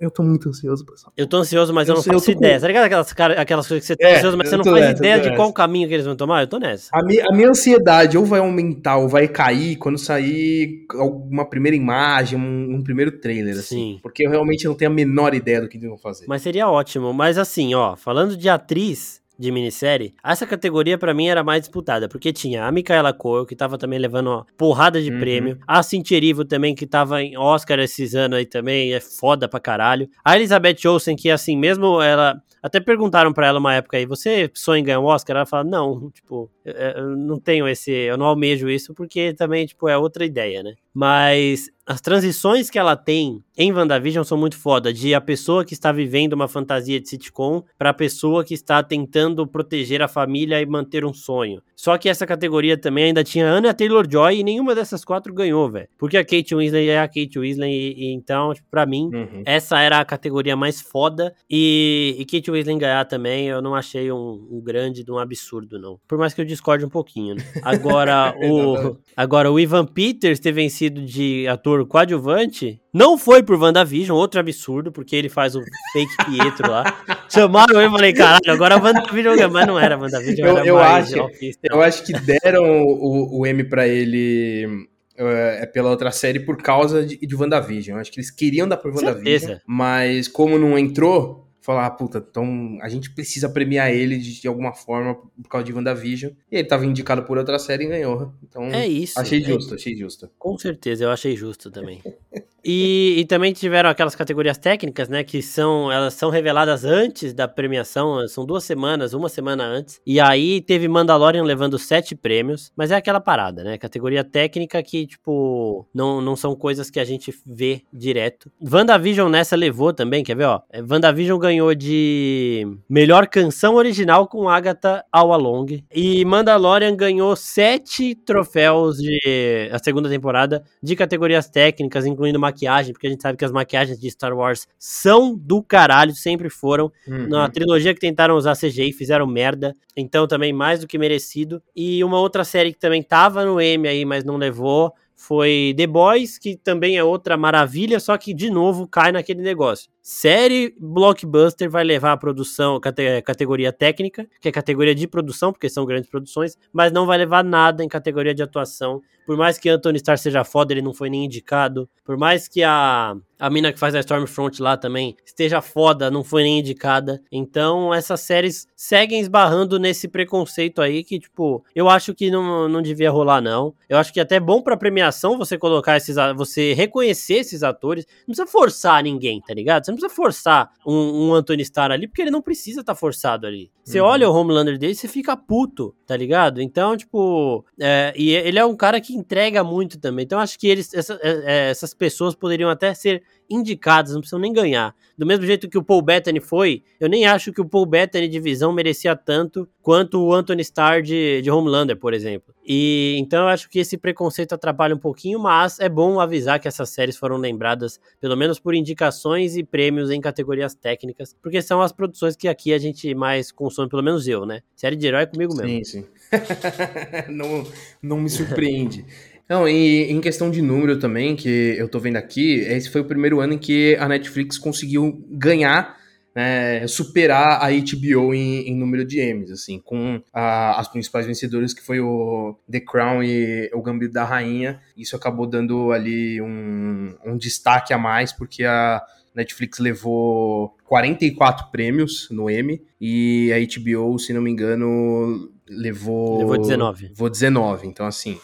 eu 0.00 0.10
tô 0.10 0.22
muito 0.22 0.48
ansioso, 0.48 0.84
pessoal. 0.84 1.12
Eu 1.16 1.26
tô 1.26 1.36
ansioso, 1.36 1.72
mas 1.72 1.88
eu, 1.88 1.92
Eu 1.92 1.96
não 1.96 2.02
sei, 2.02 2.10
eu 2.10 2.14
faço 2.18 2.26
tô 2.32 2.38
com- 2.38 2.44
ideia. 2.44 2.60
Tá 2.60 2.66
ligado 2.66 2.84
aquelas, 2.84 3.12
cara- 3.12 3.40
aquelas 3.40 3.68
coisas 3.68 3.82
que 3.86 3.86
você 3.86 3.96
tá 3.96 4.08
É, 4.08 4.16
ansioso, 4.16 4.36
mas 4.36 4.48
você 4.48 4.56
não 4.56 4.64
faz 4.64 4.76
nessa, 4.80 4.98
ideia 4.98 5.18
de 5.20 5.24
nessa. 5.26 5.36
qual 5.36 5.52
caminho 5.52 5.86
que 5.86 5.94
eles 5.94 6.06
vão 6.06 6.16
tomar? 6.16 6.42
Eu 6.42 6.46
tô 6.48 6.58
nessa. 6.58 6.88
A 6.92 7.04
minha, 7.04 7.24
a 7.28 7.32
minha 7.34 7.48
ansiedade 7.50 8.18
ou 8.18 8.24
vai 8.24 8.40
aumentar 8.40 8.93
ou 8.96 9.08
vai 9.08 9.28
cair 9.28 9.76
quando 9.76 9.98
sair 9.98 10.86
alguma 10.98 11.44
primeira 11.48 11.76
imagem, 11.76 12.38
um, 12.38 12.76
um 12.76 12.82
primeiro 12.82 13.12
trailer, 13.20 13.54
assim. 13.54 13.62
Sim. 13.94 13.98
Porque 14.02 14.26
eu 14.26 14.30
realmente 14.30 14.64
não 14.66 14.74
tenho 14.74 14.90
a 14.90 14.94
menor 14.94 15.34
ideia 15.34 15.60
do 15.60 15.68
que 15.68 15.76
eles 15.76 15.88
vão 15.88 15.98
fazer. 15.98 16.26
Mas 16.28 16.42
seria 16.42 16.68
ótimo. 16.68 17.12
Mas 17.12 17.38
assim, 17.38 17.74
ó, 17.74 17.96
falando 17.96 18.36
de 18.36 18.48
atriz 18.48 19.22
de 19.36 19.50
minissérie, 19.50 20.14
essa 20.24 20.46
categoria 20.46 20.96
pra 20.96 21.12
mim 21.12 21.26
era 21.26 21.42
mais 21.42 21.62
disputada, 21.62 22.08
porque 22.08 22.32
tinha 22.32 22.66
a 22.66 22.70
Micaela 22.70 23.12
Coel, 23.12 23.44
que 23.44 23.56
tava 23.56 23.76
também 23.76 23.98
levando 23.98 24.28
uma 24.28 24.46
porrada 24.56 25.02
de 25.02 25.10
Uhum. 25.10 25.18
prêmio, 25.18 25.58
a 25.66 25.82
Cintia 25.82 26.16
Erivo 26.16 26.44
também, 26.44 26.72
que 26.72 26.86
tava 26.86 27.20
em 27.20 27.36
Oscar 27.36 27.80
esses 27.80 28.14
anos 28.14 28.38
aí 28.38 28.46
também, 28.46 28.92
é 28.94 29.00
foda 29.00 29.48
pra 29.48 29.58
caralho, 29.58 30.08
a 30.24 30.36
Elizabeth 30.36 30.86
Olsen, 30.86 31.16
que 31.16 31.30
assim, 31.30 31.56
mesmo 31.56 32.00
ela... 32.00 32.40
Até 32.62 32.78
perguntaram 32.80 33.32
pra 33.32 33.46
ela 33.48 33.58
uma 33.58 33.74
época 33.74 33.96
aí, 33.96 34.06
você 34.06 34.48
sonha 34.54 34.80
em 34.80 34.84
ganhar 34.84 35.00
um 35.00 35.04
Oscar? 35.04 35.36
Ela 35.36 35.44
fala, 35.46 35.64
não, 35.64 36.08
tipo, 36.14 36.48
eu- 36.64 36.72
eu 36.74 37.16
não 37.16 37.38
tenho 37.38 37.66
esse, 37.68 37.90
eu 37.90 38.16
não 38.16 38.26
almejo 38.26 38.68
isso, 38.68 38.94
porque 38.94 39.32
também, 39.34 39.66
tipo, 39.66 39.88
é 39.88 39.96
outra 39.98 40.24
ideia, 40.24 40.62
né? 40.62 40.74
Mas 40.96 41.68
as 41.86 42.00
transições 42.00 42.70
que 42.70 42.78
ela 42.78 42.96
tem 42.96 43.42
em 43.58 43.72
WandaVision 43.72 44.24
são 44.24 44.38
muito 44.38 44.56
foda, 44.56 44.92
de 44.92 45.12
a 45.14 45.20
pessoa 45.20 45.64
que 45.64 45.74
está 45.74 45.92
vivendo 45.92 46.32
uma 46.32 46.48
fantasia 46.48 46.98
de 47.00 47.08
sitcom 47.08 47.62
para 47.76 47.90
a 47.90 47.94
pessoa 47.94 48.42
que 48.44 48.54
está 48.54 48.82
tentando 48.82 49.46
proteger 49.46 50.00
a 50.00 50.08
família 50.08 50.62
e 50.62 50.66
manter 50.66 51.04
um 51.04 51.12
sonho. 51.12 51.60
Só 51.76 51.98
que 51.98 52.08
essa 52.08 52.26
categoria 52.26 52.78
também 52.78 53.06
ainda 53.06 53.22
tinha 53.22 53.46
Anna 53.46 53.74
Taylor-Joy 53.74 54.38
e 54.38 54.44
nenhuma 54.44 54.74
dessas 54.74 55.04
quatro 55.04 55.34
ganhou, 55.34 55.68
velho. 55.70 55.88
Porque 55.98 56.16
a 56.16 56.24
Kate 56.24 56.54
Winslet 56.54 56.88
é 56.88 57.00
a 57.00 57.06
Kate 57.08 57.38
Winslet 57.38 57.70
e, 57.70 57.94
e 58.06 58.12
então, 58.14 58.54
tipo, 58.54 58.68
pra 58.70 58.86
mim, 58.86 59.10
Uhum. 59.12 59.42
essa 59.44 59.78
era 59.80 59.98
a 59.98 60.04
categoria 60.04 60.56
mais 60.56 60.80
foda. 60.80 61.34
E, 61.50 62.14
e 62.18 62.24
Kate 62.24 62.50
Winslet 62.50 62.78
ganhar 62.78 63.04
também, 63.04 63.48
eu 63.48 63.60
não 63.60 63.74
achei 63.74 64.10
um, 64.10 64.48
um 64.50 64.60
grande, 64.62 65.04
um 65.10 65.18
absurdo, 65.18 65.78
não. 65.78 65.98
Por 66.08 66.16
mais 66.16 66.32
que 66.32 66.40
eu 66.40 66.44
discorde 66.54 66.84
um 66.84 66.88
pouquinho, 66.88 67.34
né? 67.34 67.42
Agora, 67.62 68.34
o, 68.42 68.96
agora, 69.16 69.50
o 69.52 69.60
Ivan 69.60 69.84
Peters 69.86 70.38
ter 70.40 70.52
vencido 70.52 71.02
de 71.04 71.46
ator 71.48 71.86
coadjuvante 71.86 72.80
não 72.92 73.18
foi 73.18 73.42
por 73.42 73.60
WandaVision, 73.60 74.16
outro 74.16 74.40
absurdo, 74.40 74.90
porque 74.92 75.14
ele 75.16 75.28
faz 75.28 75.54
o 75.54 75.60
fake 75.92 76.16
Pietro 76.26 76.70
lá. 76.70 76.84
Chamaram 77.28 77.80
eu 77.80 77.88
e 77.88 77.90
falei, 77.90 78.12
caralho, 78.12 78.50
agora 78.52 78.76
a 78.76 78.78
WandaVision 78.82 79.34
ganha. 79.36 79.48
Mas 79.48 79.66
não 79.66 79.78
era 79.78 79.98
WandaVision, 79.98 80.46
Eu- 80.48 80.56
era 80.58 80.66
eu 80.66 80.78
acho- 80.78 81.28
Eu 81.62 81.82
acho 81.82 82.04
que 82.04 82.12
deram 82.12 82.82
o, 82.82 83.40
o 83.40 83.46
M 83.46 83.64
pra 83.64 83.86
ele 83.88 84.86
é, 85.16 85.60
é 85.62 85.66
pela 85.66 85.90
outra 85.90 86.10
série 86.10 86.40
por 86.40 86.56
causa 86.56 87.04
de, 87.04 87.16
de 87.16 87.34
WandaVision. 87.36 87.98
Acho 87.98 88.10
que 88.12 88.18
eles 88.20 88.30
queriam 88.30 88.66
dar 88.68 88.76
por 88.76 88.90
WandaVision, 88.94 89.24
Certeza. 89.24 89.62
mas 89.66 90.28
como 90.28 90.58
não 90.58 90.78
entrou, 90.78 91.43
falar, 91.64 91.86
ah, 91.86 91.90
puta, 91.90 92.18
então 92.18 92.76
a 92.82 92.90
gente 92.90 93.10
precisa 93.10 93.48
premiar 93.48 93.90
ele 93.90 94.18
de, 94.18 94.38
de 94.38 94.46
alguma 94.46 94.74
forma 94.74 95.14
por 95.14 95.48
causa 95.48 95.64
de 95.64 95.72
WandaVision. 95.72 96.32
E 96.52 96.56
ele 96.56 96.68
tava 96.68 96.84
indicado 96.84 97.22
por 97.22 97.38
outra 97.38 97.58
série 97.58 97.84
e 97.84 97.88
ganhou. 97.88 98.34
Então, 98.42 98.64
É 98.64 98.86
isso. 98.86 99.18
achei 99.18 99.40
é 99.40 99.42
justo, 99.42 99.74
achei 99.74 99.96
justo. 99.96 100.30
Com 100.38 100.58
certeza, 100.58 101.04
eu 101.04 101.10
achei 101.10 101.34
justo 101.34 101.70
também. 101.70 102.02
E, 102.64 103.16
e 103.18 103.24
também 103.26 103.52
tiveram 103.52 103.90
aquelas 103.90 104.16
categorias 104.16 104.56
técnicas, 104.56 105.08
né? 105.08 105.22
Que 105.22 105.42
são 105.42 105.92
elas 105.92 106.14
são 106.14 106.30
reveladas 106.30 106.84
antes 106.84 107.34
da 107.34 107.46
premiação, 107.46 108.26
são 108.26 108.46
duas 108.46 108.64
semanas, 108.64 109.12
uma 109.12 109.28
semana 109.28 109.64
antes. 109.64 110.00
E 110.06 110.18
aí 110.18 110.62
teve 110.62 110.88
Mandalorian 110.88 111.42
levando 111.42 111.78
sete 111.78 112.14
prêmios, 112.14 112.72
mas 112.74 112.90
é 112.90 112.96
aquela 112.96 113.20
parada, 113.20 113.62
né? 113.62 113.76
Categoria 113.76 114.24
técnica 114.24 114.82
que, 114.82 115.06
tipo, 115.06 115.86
não, 115.92 116.22
não 116.22 116.34
são 116.34 116.56
coisas 116.56 116.88
que 116.88 116.98
a 116.98 117.04
gente 117.04 117.34
vê 117.44 117.82
direto. 117.92 118.50
WandaVision 118.62 119.28
nessa 119.28 119.54
levou 119.54 119.92
também, 119.92 120.24
quer 120.24 120.36
ver, 120.36 120.44
ó? 120.44 120.62
É, 120.70 120.80
WandaVision 120.80 121.38
ganhou 121.38 121.53
de 121.76 122.66
melhor 122.88 123.26
canção 123.26 123.74
original 123.74 124.26
com 124.26 124.48
Agatha 124.48 125.04
All 125.12 125.32
Along. 125.32 125.84
E 125.94 126.24
Mandalorian 126.24 126.94
ganhou 126.96 127.34
sete 127.36 128.14
troféus 128.14 128.96
de 128.96 129.68
a 129.72 129.78
segunda 129.78 130.08
temporada 130.08 130.62
de 130.82 130.96
categorias 130.96 131.48
técnicas, 131.48 132.06
incluindo 132.06 132.38
maquiagem, 132.38 132.92
porque 132.92 133.06
a 133.06 133.10
gente 133.10 133.22
sabe 133.22 133.38
que 133.38 133.44
as 133.44 133.52
maquiagens 133.52 133.98
de 133.98 134.10
Star 134.10 134.36
Wars 134.36 134.66
são 134.78 135.36
do 135.36 135.62
caralho, 135.62 136.14
sempre 136.14 136.48
foram. 136.48 136.90
Uhum. 137.06 137.28
Na 137.28 137.48
trilogia 137.48 137.94
que 137.94 138.00
tentaram 138.00 138.36
usar 138.36 138.56
CGI, 138.56 138.92
fizeram 138.92 139.26
merda. 139.26 139.74
Então 139.96 140.26
também 140.26 140.52
mais 140.52 140.80
do 140.80 140.86
que 140.86 140.98
merecido. 140.98 141.62
E 141.74 142.02
uma 142.02 142.18
outra 142.18 142.44
série 142.44 142.72
que 142.72 142.78
também 142.78 143.02
tava 143.02 143.44
no 143.44 143.60
M 143.60 143.86
aí, 143.86 144.04
mas 144.04 144.24
não 144.24 144.36
levou, 144.36 144.92
foi 145.14 145.74
The 145.76 145.86
Boys, 145.86 146.38
que 146.38 146.56
também 146.56 146.96
é 146.96 147.04
outra 147.04 147.36
maravilha, 147.36 148.00
só 148.00 148.16
que 148.18 148.34
de 148.34 148.50
novo 148.50 148.86
cai 148.86 149.12
naquele 149.12 149.42
negócio. 149.42 149.90
Série 150.06 150.74
blockbuster 150.78 151.70
vai 151.70 151.82
levar 151.82 152.12
a 152.12 152.16
produção, 152.18 152.78
cate- 152.78 153.22
categoria 153.22 153.72
técnica, 153.72 154.26
que 154.38 154.46
é 154.50 154.52
categoria 154.52 154.94
de 154.94 155.08
produção, 155.08 155.50
porque 155.50 155.70
são 155.70 155.86
grandes 155.86 156.10
produções, 156.10 156.58
mas 156.70 156.92
não 156.92 157.06
vai 157.06 157.16
levar 157.16 157.42
nada 157.42 157.82
em 157.82 157.88
categoria 157.88 158.34
de 158.34 158.42
atuação. 158.42 159.00
Por 159.26 159.38
mais 159.38 159.56
que 159.56 159.70
Anthony 159.70 159.96
Starr 159.96 160.18
seja 160.18 160.44
foda, 160.44 160.74
ele 160.74 160.82
não 160.82 160.92
foi 160.92 161.08
nem 161.08 161.24
indicado. 161.24 161.88
Por 162.04 162.18
mais 162.18 162.46
que 162.46 162.62
a, 162.62 163.16
a 163.38 163.48
mina 163.48 163.72
que 163.72 163.78
faz 163.78 163.94
a 163.94 164.00
Stormfront 164.00 164.60
lá 164.60 164.76
também 164.76 165.16
esteja 165.24 165.62
foda, 165.62 166.10
não 166.10 166.22
foi 166.22 166.42
nem 166.42 166.58
indicada. 166.58 167.22
Então, 167.32 167.94
essas 167.94 168.20
séries 168.20 168.68
seguem 168.76 169.20
esbarrando 169.20 169.78
nesse 169.78 170.08
preconceito 170.08 170.82
aí 170.82 171.02
que, 171.02 171.18
tipo, 171.18 171.64
eu 171.74 171.88
acho 171.88 172.14
que 172.14 172.30
não, 172.30 172.68
não 172.68 172.82
devia 172.82 173.10
rolar, 173.10 173.40
não. 173.40 173.74
Eu 173.88 173.96
acho 173.96 174.12
que 174.12 174.20
é 174.20 174.22
até 174.22 174.38
bom 174.38 174.60
pra 174.60 174.76
premiação 174.76 175.38
você 175.38 175.56
colocar 175.56 175.96
esses. 175.96 176.16
você 176.36 176.74
reconhecer 176.74 177.36
esses 177.36 177.62
atores. 177.62 178.04
Não 178.28 178.34
precisa 178.34 178.46
forçar 178.46 179.02
ninguém, 179.02 179.40
tá 179.40 179.54
ligado? 179.54 179.86
Você 179.86 179.93
não 179.94 179.98
precisa 180.00 180.14
forçar 180.14 180.70
um, 180.86 181.28
um 181.28 181.34
Anthony 181.34 181.62
Starr 181.62 181.92
ali, 181.92 182.06
porque 182.06 182.22
ele 182.22 182.30
não 182.30 182.42
precisa 182.42 182.80
estar 182.80 182.94
forçado 182.94 183.46
ali. 183.46 183.70
Você 183.82 184.00
Uhum. 184.00 184.06
olha 184.06 184.28
o 184.30 184.34
Homelander 184.34 184.78
dele, 184.78 184.94
você 184.94 185.08
fica 185.08 185.36
puto, 185.36 185.94
tá 186.06 186.16
ligado? 186.16 186.60
Então, 186.60 186.96
tipo. 186.96 187.64
é, 187.80 188.12
e 188.16 188.30
ele 188.30 188.58
é 188.58 188.64
um 188.64 188.76
cara 188.76 189.00
que 189.00 189.14
entrega 189.14 189.62
muito 189.64 189.98
também. 189.98 190.24
Então, 190.24 190.38
acho 190.40 190.58
que 190.58 190.66
eles, 190.68 190.92
essa- 190.94 191.18
é, 191.22 191.30
é, 191.66 191.70
essas 191.70 191.92
pessoas 191.94 192.34
poderiam 192.34 192.70
até 192.70 192.92
ser 192.94 193.22
indicadas, 193.48 194.12
não 194.12 194.20
precisam 194.20 194.38
nem 194.38 194.52
ganhar. 194.52 194.94
Do 195.16 195.24
mesmo 195.24 195.46
jeito 195.46 195.68
que 195.68 195.78
o 195.78 195.82
Paul 195.82 196.02
Bettany 196.02 196.40
foi, 196.40 196.82
eu 196.98 197.08
nem 197.08 197.24
acho 197.26 197.52
que 197.52 197.60
o 197.60 197.64
Paul 197.64 197.86
Bettany 197.86 198.28
de 198.28 198.40
visão 198.40 198.72
merecia 198.72 199.14
tanto 199.14 199.68
quanto 199.80 200.20
o 200.20 200.34
Anthony 200.34 200.62
Starr 200.62 201.02
de, 201.02 201.40
de 201.40 201.50
Homelander, 201.50 201.96
por 201.96 202.12
exemplo. 202.12 202.54
E 202.66 203.14
então 203.18 203.42
eu 203.42 203.48
acho 203.48 203.68
que 203.68 203.78
esse 203.78 203.96
preconceito 203.96 204.54
atrapalha 204.54 204.94
um 204.94 204.98
pouquinho, 204.98 205.38
mas 205.38 205.78
é 205.78 205.88
bom 205.88 206.18
avisar 206.18 206.58
que 206.58 206.66
essas 206.66 206.90
séries 206.90 207.16
foram 207.16 207.36
lembradas, 207.36 208.00
pelo 208.20 208.36
menos 208.36 208.58
por 208.58 208.74
indicações 208.74 209.56
e 209.56 209.62
prêmios 209.62 210.10
em 210.10 210.20
categorias 210.20 210.74
técnicas, 210.74 211.36
porque 211.42 211.62
são 211.62 211.80
as 211.80 211.92
produções 211.92 212.34
que 212.34 212.48
aqui 212.48 212.72
a 212.72 212.78
gente 212.78 213.14
mais 213.14 213.52
consome, 213.52 213.88
pelo 213.88 214.02
menos 214.02 214.26
eu, 214.26 214.44
né? 214.44 214.62
Série 214.74 214.96
de 214.96 215.06
herói 215.06 215.22
é 215.22 215.26
comigo 215.26 215.54
mesmo. 215.54 215.84
Sim, 215.84 215.84
sim. 215.84 216.06
não, 217.30 217.66
não 218.02 218.18
me 218.18 218.30
surpreende. 218.30 219.04
Não, 219.48 219.68
e 219.68 220.10
em 220.10 220.20
questão 220.20 220.50
de 220.50 220.62
número 220.62 220.98
também, 220.98 221.36
que 221.36 221.74
eu 221.78 221.88
tô 221.88 221.98
vendo 222.00 222.16
aqui, 222.16 222.60
esse 222.60 222.88
foi 222.88 223.02
o 223.02 223.04
primeiro 223.04 223.40
ano 223.40 223.54
em 223.54 223.58
que 223.58 223.94
a 224.00 224.08
Netflix 224.08 224.56
conseguiu 224.56 225.22
ganhar, 225.30 225.98
né, 226.34 226.86
superar 226.86 227.62
a 227.62 227.70
HBO 227.70 228.34
em, 228.34 228.68
em 228.68 228.74
número 228.74 229.04
de 229.04 229.20
Emmys, 229.20 229.50
assim, 229.50 229.78
com 229.78 230.20
a, 230.32 230.80
as 230.80 230.88
principais 230.88 231.26
vencedoras 231.26 231.74
que 231.74 231.82
foi 231.82 232.00
o 232.00 232.56
The 232.70 232.80
Crown 232.80 233.22
e 233.22 233.70
o 233.74 233.82
Gambito 233.82 234.14
da 234.14 234.24
Rainha. 234.24 234.80
Isso 234.96 235.14
acabou 235.14 235.46
dando 235.46 235.92
ali 235.92 236.40
um, 236.40 237.14
um 237.24 237.36
destaque 237.36 237.92
a 237.92 237.98
mais, 237.98 238.32
porque 238.32 238.64
a 238.64 239.02
Netflix 239.34 239.78
levou 239.78 240.74
44 240.84 241.70
prêmios 241.70 242.28
no 242.30 242.48
Emmy 242.48 242.82
e 243.00 243.52
a 243.52 243.58
HBO, 243.58 244.18
se 244.18 244.32
não 244.32 244.40
me 244.40 244.50
engano, 244.50 245.50
levou 245.68 246.38
levou 246.38 246.58
19. 246.58 247.08
Levou 247.08 247.28
19. 247.30 247.86
Então 247.86 248.06
assim, 248.06 248.38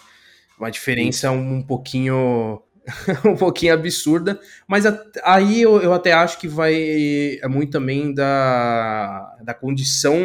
uma 0.61 0.70
diferença 0.70 1.31
um 1.31 1.62
pouquinho 1.62 2.62
um 3.25 3.37
pouquinho 3.37 3.75
absurda, 3.75 4.38
mas 4.66 4.85
aí 5.25 5.62
eu, 5.62 5.81
eu, 5.81 5.92
até 5.92 6.12
acho 6.12 6.38
que 6.38 6.49
vai 6.49 7.38
é 7.40 7.49
muito 7.49 7.70
também 7.70 8.12
da, 8.12 9.37
da 9.42 9.55
condição 9.55 10.16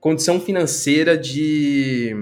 condição 0.00 0.40
financeira 0.40 1.16
de, 1.16 2.14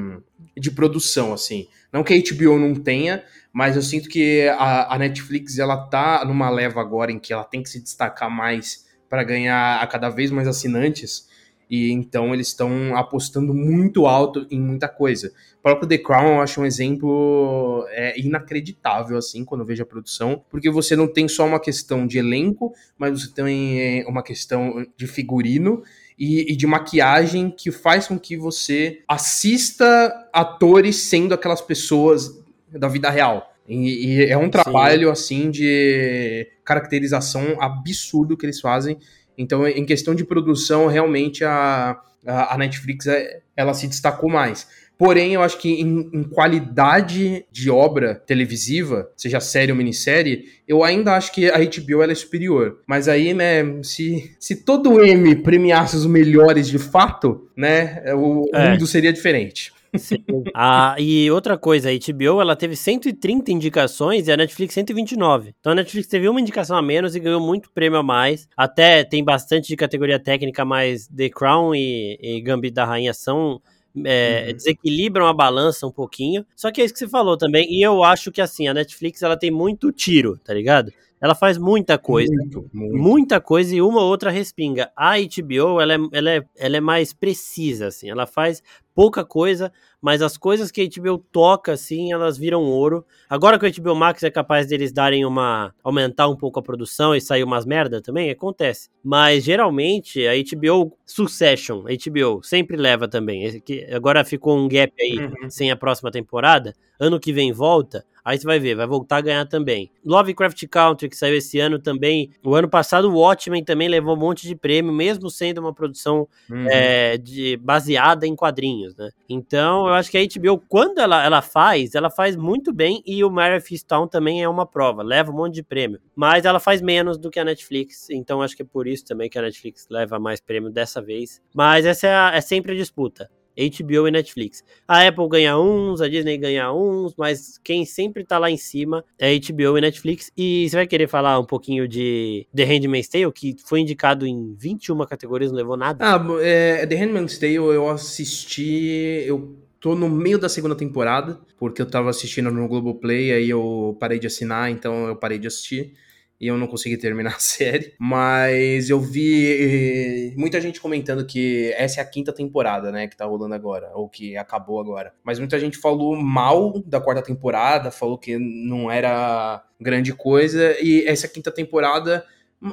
de 0.57 0.71
produção, 0.71 1.33
assim. 1.33 1.69
Não 1.93 2.03
que 2.03 2.15
a 2.15 2.19
HBO 2.19 2.59
não 2.59 2.75
tenha, 2.75 3.23
mas 3.53 3.77
eu 3.77 3.83
sinto 3.83 4.09
que 4.09 4.49
a, 4.49 4.95
a 4.95 4.99
Netflix 4.99 5.59
ela 5.59 5.77
tá 5.89 6.25
numa 6.25 6.49
leva 6.49 6.81
agora 6.81 7.13
em 7.13 7.19
que 7.19 7.33
ela 7.33 7.45
tem 7.45 7.63
que 7.63 7.69
se 7.69 7.83
destacar 7.83 8.31
mais 8.31 8.87
para 9.09 9.23
ganhar 9.23 9.81
a 9.81 9.87
cada 9.87 10.09
vez 10.09 10.31
mais 10.31 10.49
assinantes 10.49 11.29
e 11.73 11.91
então 11.91 12.35
eles 12.35 12.49
estão 12.49 12.95
apostando 12.95 13.55
muito 13.55 14.07
alto 14.07 14.47
em 14.51 14.61
muita 14.61 14.87
coisa. 14.87 15.33
O 15.59 15.63
próprio 15.63 15.89
The 15.89 15.97
Crown 15.97 16.35
eu 16.35 16.41
acho 16.43 16.61
um 16.61 16.67
exemplo 16.67 17.87
é, 17.89 18.21
inacreditável, 18.21 19.17
assim, 19.17 19.43
quando 19.43 19.63
eu 19.63 19.67
vejo 19.67 19.83
a 19.83 19.87
produção, 19.87 20.45
porque 20.51 20.69
você 20.69 20.95
não 20.95 21.09
tem 21.09 21.27
só 21.27 21.47
uma 21.47 21.59
questão 21.59 22.07
de 22.07 22.19
elenco, 22.19 22.75
mas 22.99 23.23
você 23.23 23.33
tem 23.33 23.81
é, 23.81 24.05
uma 24.07 24.23
questão 24.23 24.87
de 24.99 25.07
figurino 25.07 25.83
e, 26.19 26.53
e, 26.53 26.57
de 26.57 26.67
maquiagem 26.67 27.51
que 27.51 27.71
faz 27.71 28.07
com 28.07 28.19
que 28.19 28.37
você 28.37 29.01
assista 29.09 30.29
atores 30.31 30.97
sendo 30.97 31.33
aquelas 31.33 31.63
pessoas 31.63 32.39
da 32.71 32.87
vida 32.87 33.09
real. 33.09 33.51
E, 33.67 34.09
e 34.09 34.25
é 34.27 34.37
um 34.37 34.51
trabalho, 34.51 35.07
Sim. 35.07 35.13
assim, 35.13 35.51
de 35.51 36.47
caracterização 36.67 37.57
absurdo 37.63 38.37
que 38.37 38.45
eles 38.45 38.61
fazem 38.61 38.99
então, 39.37 39.67
em 39.67 39.85
questão 39.85 40.15
de 40.15 40.25
produção, 40.25 40.87
realmente 40.87 41.45
a, 41.45 42.01
a, 42.27 42.57
Netflix 42.59 43.07
é, 43.07 43.41
ela 43.57 43.75
se 43.75 43.87
destacou 43.87 44.31
mais. 44.31 44.67
Porém, 44.99 45.35
eu 45.35 45.43
acho 45.43 45.59
que 45.59 45.81
em, 45.81 46.11
em, 46.13 46.23
qualidade 46.23 47.45
de 47.51 47.71
obra 47.71 48.15
televisiva, 48.15 49.11
seja 49.17 49.41
série 49.41 49.73
ou 49.73 49.77
minissérie, 49.77 50.45
eu 50.69 50.85
ainda 50.85 51.17
acho 51.17 51.33
que 51.33 51.51
a 51.51 51.59
HBO 51.59 52.03
é 52.03 52.15
superior. 52.15 52.79
Mas 52.87 53.09
aí, 53.09 53.35
né, 53.35 53.83
se, 53.83 54.31
se 54.39 54.57
todo 54.65 55.03
M 55.03 55.35
premiasse 55.37 55.97
os 55.97 56.07
melhores 56.07 56.69
de 56.69 56.79
fato, 56.79 57.49
né, 57.57 58.03
o 58.15 58.49
é. 58.55 58.71
mundo 58.71 58.87
seria 58.87 59.13
diferente. 59.13 59.73
Sim. 59.97 60.25
Ah, 60.55 60.97
e 60.99 61.31
outra 61.31 61.57
coisa, 61.57 61.91
a 61.91 61.93
HBO 61.93 62.41
ela 62.41 62.55
teve 62.55 62.77
130 62.77 63.51
indicações 63.51 64.29
e 64.29 64.33
a 64.33 64.37
Netflix 64.37 64.75
129. 64.75 65.55
Então 65.59 65.73
a 65.73 65.75
Netflix 65.75 66.09
teve 66.09 66.29
uma 66.29 66.41
indicação 66.41 66.77
a 66.77 66.83
menos 66.83 67.15
e 67.15 67.21
ganhou 67.21 67.41
muito 67.41 67.71
prêmio 67.71 67.99
a 67.99 68.03
mais. 68.03 68.49
Até 68.57 69.05
tem 69.05 69.25
bastante 69.25 69.69
de 69.69 69.77
categoria 69.77 70.19
técnica, 70.19 70.65
mas 70.65 71.09
The 71.09 71.29
Crown 71.31 71.75
e, 71.75 72.19
e 72.21 72.41
Gambit 72.41 72.75
da 72.75 72.85
Rainha 72.85 73.15
são 73.15 73.61
é, 74.05 74.47
uhum. 74.49 74.57
desequilibram 74.57 75.27
a 75.27 75.35
balança 75.35 75.87
um 75.87 75.93
pouquinho. 75.93 76.45
Só 76.57 76.71
que 76.71 76.81
é 76.81 76.85
isso 76.85 76.95
que 76.95 77.01
você 77.01 77.09
falou 77.09 77.37
também. 77.37 77.67
E 77.71 77.83
eu 77.83 78.03
acho 78.03 78.31
que 78.31 78.41
assim, 78.41 78.69
a 78.69 78.75
Netflix 78.75 79.23
ela 79.23 79.37
tem 79.37 79.51
muito 79.51 79.93
tiro, 79.93 80.39
tá 80.39 80.53
ligado? 80.55 80.93
Ela 81.23 81.37
faz 81.37 81.57
muita 81.57 81.97
coisa. 81.97 82.33
Muito, 82.35 82.69
muito. 82.73 82.97
Muita 82.99 83.41
coisa 83.41 83.73
e 83.77 83.81
uma 83.81 84.01
ou 84.01 84.09
outra 84.09 84.29
respinga. 84.29 84.91
A 84.97 85.13
HBO, 85.19 85.81
ela 85.81 85.95
é, 85.95 85.99
ela, 86.13 86.31
é, 86.31 86.43
ela 86.59 86.77
é 86.77 86.81
mais 86.81 87.13
precisa, 87.13 87.87
assim. 87.87 88.11
Ela 88.11 88.27
faz 88.27 88.61
pouca 88.95 89.25
coisa, 89.25 89.73
mas 90.03 90.21
as 90.21 90.37
coisas 90.37 90.73
que 90.73 90.83
a 90.83 91.01
HBO 91.01 91.17
toca, 91.17 91.73
assim, 91.73 92.13
elas 92.13 92.37
viram 92.37 92.65
ouro. 92.65 93.07
Agora 93.31 93.57
que 93.57 93.65
o 93.65 93.83
HBO 93.83 93.95
Max 93.95 94.25
é 94.25 94.31
capaz 94.31 94.67
deles 94.67 94.93
darem 94.93 95.25
uma. 95.25 95.73
aumentar 95.83 96.29
um 96.29 96.37
pouco 96.37 96.59
a 96.59 96.63
produção 96.63 97.15
e 97.15 97.21
sair 97.21 97.45
umas 97.45 97.65
merda 97.65 98.03
também, 98.03 98.29
acontece. 98.29 98.91
Mas 99.03 99.45
geralmente 99.45 100.27
a 100.27 100.33
HBO 100.35 100.93
Succession, 101.07 101.85
a 101.87 101.93
HBO, 101.93 102.43
sempre 102.43 102.77
leva 102.77 103.07
também. 103.07 103.61
Que 103.61 103.85
agora 103.95 104.25
ficou 104.25 104.59
um 104.59 104.69
gap 104.69 104.93
aí 105.01 105.19
uhum. 105.19 105.49
sem 105.49 105.71
a 105.71 105.77
próxima 105.77 106.11
temporada. 106.11 106.75
Ano 106.99 107.21
que 107.21 107.33
vem 107.33 107.53
volta. 107.53 108.05
Aí 108.25 108.39
você 108.39 108.47
vai 108.47 108.61
ver, 108.61 108.77
vai 108.77 108.87
voltar 108.87 109.17
a 109.17 109.21
ganhar 109.21 109.47
também. 109.47 109.91
Lovecraft 110.05 110.65
Country, 110.69 111.09
que 111.09 111.17
saiu 111.17 111.37
esse 111.37 111.59
ano 111.59 111.79
também. 111.79 112.31
O 112.45 112.55
ano 112.55 112.69
passado, 112.69 113.11
o 113.11 113.19
Watchmen 113.19 113.65
também 113.65 113.89
levou 113.89 114.15
um 114.15 114.19
monte 114.19 114.47
de 114.47 114.55
prêmio, 114.55 114.93
mesmo 114.93 115.29
sendo 115.29 115.59
uma 115.59 115.75
produção 115.75 116.29
uhum. 116.49 116.67
é, 116.71 117.19
de, 117.19 117.57
baseada 117.57 118.25
em 118.25 118.37
quadrinhos, 118.37 118.95
né? 118.95 119.11
Então, 119.29 119.89
eu 119.93 119.97
acho 119.97 120.11
que 120.11 120.19
a 120.19 120.21
HBO, 120.21 120.63
quando 120.69 120.99
ela, 120.99 121.25
ela 121.25 121.43
faz, 121.43 121.95
ela 121.95 122.11
faz 122.11 122.37
muito 122.37 122.73
bem. 122.73 123.03
E 123.07 123.23
o 123.25 123.31
Mary 123.31 123.63
Town 123.87 124.09
também 124.09 124.43
é 124.43 124.49
uma 124.49 124.67
prova, 124.67 125.03
leva 125.03 125.31
um 125.31 125.37
monte 125.37 125.55
de 125.55 125.63
prêmio. 125.63 126.01
Mas 126.15 126.45
ela 126.45 126.59
faz 126.59 126.81
menos 126.81 127.19
do 127.19 127.31
que 127.31 127.39
a 127.39 127.45
Netflix. 127.45 128.09
Então, 128.11 128.43
acho 128.43 128.57
que 128.57 128.63
é 128.63 128.67
por 128.67 128.87
isso 128.87 129.05
também 129.05 129.29
que 129.29 129.39
a 129.39 129.43
Netflix 129.43 129.87
leva 129.91 130.19
mais 130.19 130.41
prêmio 130.41 130.71
dessa 130.71 131.01
vez. 131.01 131.41
Mas 131.55 131.87
essa 131.87 132.07
é, 132.07 132.15
a, 132.15 132.33
é 132.35 132.41
sempre 132.41 132.73
a 132.73 132.77
disputa. 132.77 133.31
HBO 133.57 134.09
e 134.09 134.11
Netflix. 134.11 134.65
A 134.89 135.07
Apple 135.07 135.29
ganha 135.29 135.59
uns, 135.59 136.01
a 136.01 136.09
Disney 136.09 136.39
ganha 136.39 136.73
uns, 136.73 137.15
mas 137.17 137.59
quem 137.63 137.85
sempre 137.85 138.25
tá 138.25 138.39
lá 138.39 138.51
em 138.51 138.57
cima 138.57 139.05
é 139.19 139.39
HBO 139.39 139.77
e 139.77 139.81
Netflix. 139.81 140.31
E 140.37 140.69
você 140.69 140.77
vai 140.77 140.87
querer 140.87 141.09
falar 141.09 141.39
um 141.39 141.45
pouquinho 141.45 141.87
de 141.87 142.47
The 142.55 142.65
Handmaid's 142.65 143.09
Tale, 143.09 143.33
que 143.33 143.57
foi 143.65 143.81
indicado 143.81 144.27
em 144.27 144.55
21 144.55 145.05
categorias, 145.05 145.51
não 145.51 145.59
levou 145.59 145.77
nada? 145.77 145.99
Ah, 146.05 146.21
é, 146.41 146.87
The 146.87 146.95
Handmaid's 146.95 147.39
Tale 147.39 147.57
eu 147.57 147.89
assisti, 147.89 149.25
eu 149.27 149.59
tô 149.83 149.97
no 149.97 150.09
meio 150.09 150.39
da 150.39 150.49
segunda 150.49 150.77
temporada, 150.77 151.41
porque 151.59 151.83
eu 151.83 151.87
tava 151.87 152.09
assistindo 152.09 152.53
no 152.53 152.69
Globoplay, 152.69 153.33
aí 153.33 153.51
eu 153.51 153.97
parei 153.99 154.21
de 154.21 154.29
assinar, 154.29 154.71
então 154.71 155.09
eu 155.09 155.17
parei 155.17 155.41
de 155.41 155.49
assistir 155.49 155.95
e 156.41 156.47
eu 156.47 156.57
não 156.57 156.69
consegui 156.69 156.97
terminar 156.97 157.35
a 157.35 157.41
série. 157.41 157.93
Mas 157.99 158.89
eu 158.89 159.01
vi 159.01 160.31
eh, 160.31 160.35
muita 160.37 160.61
gente 160.61 160.81
comentando 160.81 161.27
que 161.27 161.73
essa 161.77 162.01
é 162.01 162.03
a 162.03 162.07
quinta 162.07 162.33
temporada, 162.33 162.93
né, 162.93 163.09
que 163.09 163.17
tá 163.17 163.27
rolando 163.27 163.57
agora, 163.57 163.91
ou 163.95 164.09
que 164.09 164.37
acabou 164.37 164.81
agora. 164.81 165.13
Mas 165.25 165.41
muita 165.41 165.59
gente 165.59 165.77
falou 165.77 166.17
mal 166.17 166.81
da 166.87 167.01
quarta 167.01 167.21
temporada, 167.21 167.91
falou 167.91 168.17
que 168.17 168.39
não 168.39 168.89
era 168.89 169.65
grande 169.81 170.15
coisa, 170.15 170.77
e 170.81 171.05
essa 171.09 171.27
quinta 171.27 171.51
temporada 171.51 172.25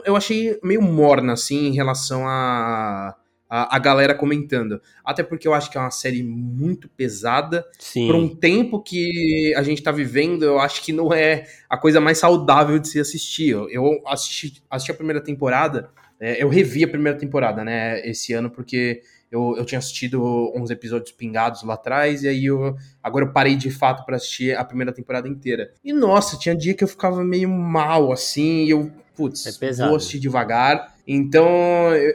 eu 0.05 0.15
achei 0.15 0.59
meio 0.63 0.83
morna, 0.83 1.33
assim, 1.33 1.65
em 1.65 1.73
relação 1.73 2.27
a 2.27 3.15
a, 3.49 3.75
a, 3.75 3.79
galera 3.79 4.13
comentando. 4.13 4.79
Até 5.03 5.23
porque 5.23 5.47
eu 5.47 5.53
acho 5.53 5.71
que 5.71 5.77
é 5.77 5.81
uma 5.81 5.89
série 5.89 6.21
muito 6.21 6.87
pesada. 6.87 7.65
Por 8.07 8.15
um 8.15 8.27
tempo 8.27 8.81
que 8.81 9.53
a 9.57 9.63
gente 9.63 9.81
tá 9.81 9.91
vivendo, 9.91 10.43
eu 10.43 10.59
acho 10.59 10.83
que 10.83 10.93
não 10.93 11.11
é 11.11 11.47
a 11.67 11.77
coisa 11.77 11.99
mais 11.99 12.19
saudável 12.19 12.77
de 12.77 12.87
se 12.87 12.99
assistir. 12.99 13.49
Eu 13.71 14.01
assisti, 14.05 14.61
assisti 14.69 14.91
a 14.91 14.95
primeira 14.95 15.19
temporada, 15.19 15.89
é, 16.19 16.43
eu 16.43 16.49
revi 16.49 16.83
a 16.83 16.87
primeira 16.87 17.17
temporada, 17.17 17.63
né, 17.63 18.05
esse 18.07 18.33
ano, 18.33 18.51
porque 18.51 19.01
eu, 19.31 19.55
eu 19.57 19.65
tinha 19.65 19.79
assistido 19.79 20.21
uns 20.55 20.69
episódios 20.69 21.11
pingados 21.11 21.63
lá 21.63 21.75
atrás, 21.75 22.23
e 22.23 22.27
aí 22.27 22.45
eu, 22.45 22.75
agora 23.01 23.25
eu 23.25 23.31
parei 23.31 23.55
de 23.55 23.69
fato 23.69 24.05
para 24.05 24.15
assistir 24.15 24.57
a 24.57 24.63
primeira 24.63 24.91
temporada 24.91 25.27
inteira. 25.27 25.71
E 25.83 25.93
nossa, 25.93 26.37
tinha 26.37 26.55
dia 26.55 26.73
que 26.73 26.83
eu 26.83 26.87
ficava 26.87 27.23
meio 27.23 27.49
mal, 27.49 28.11
assim, 28.11 28.65
e 28.65 28.71
eu, 28.71 28.91
putz, 29.15 29.61
é 29.61 29.71
vou 29.87 29.95
assistir 29.95 30.19
devagar. 30.19 30.95
Então, 31.11 31.47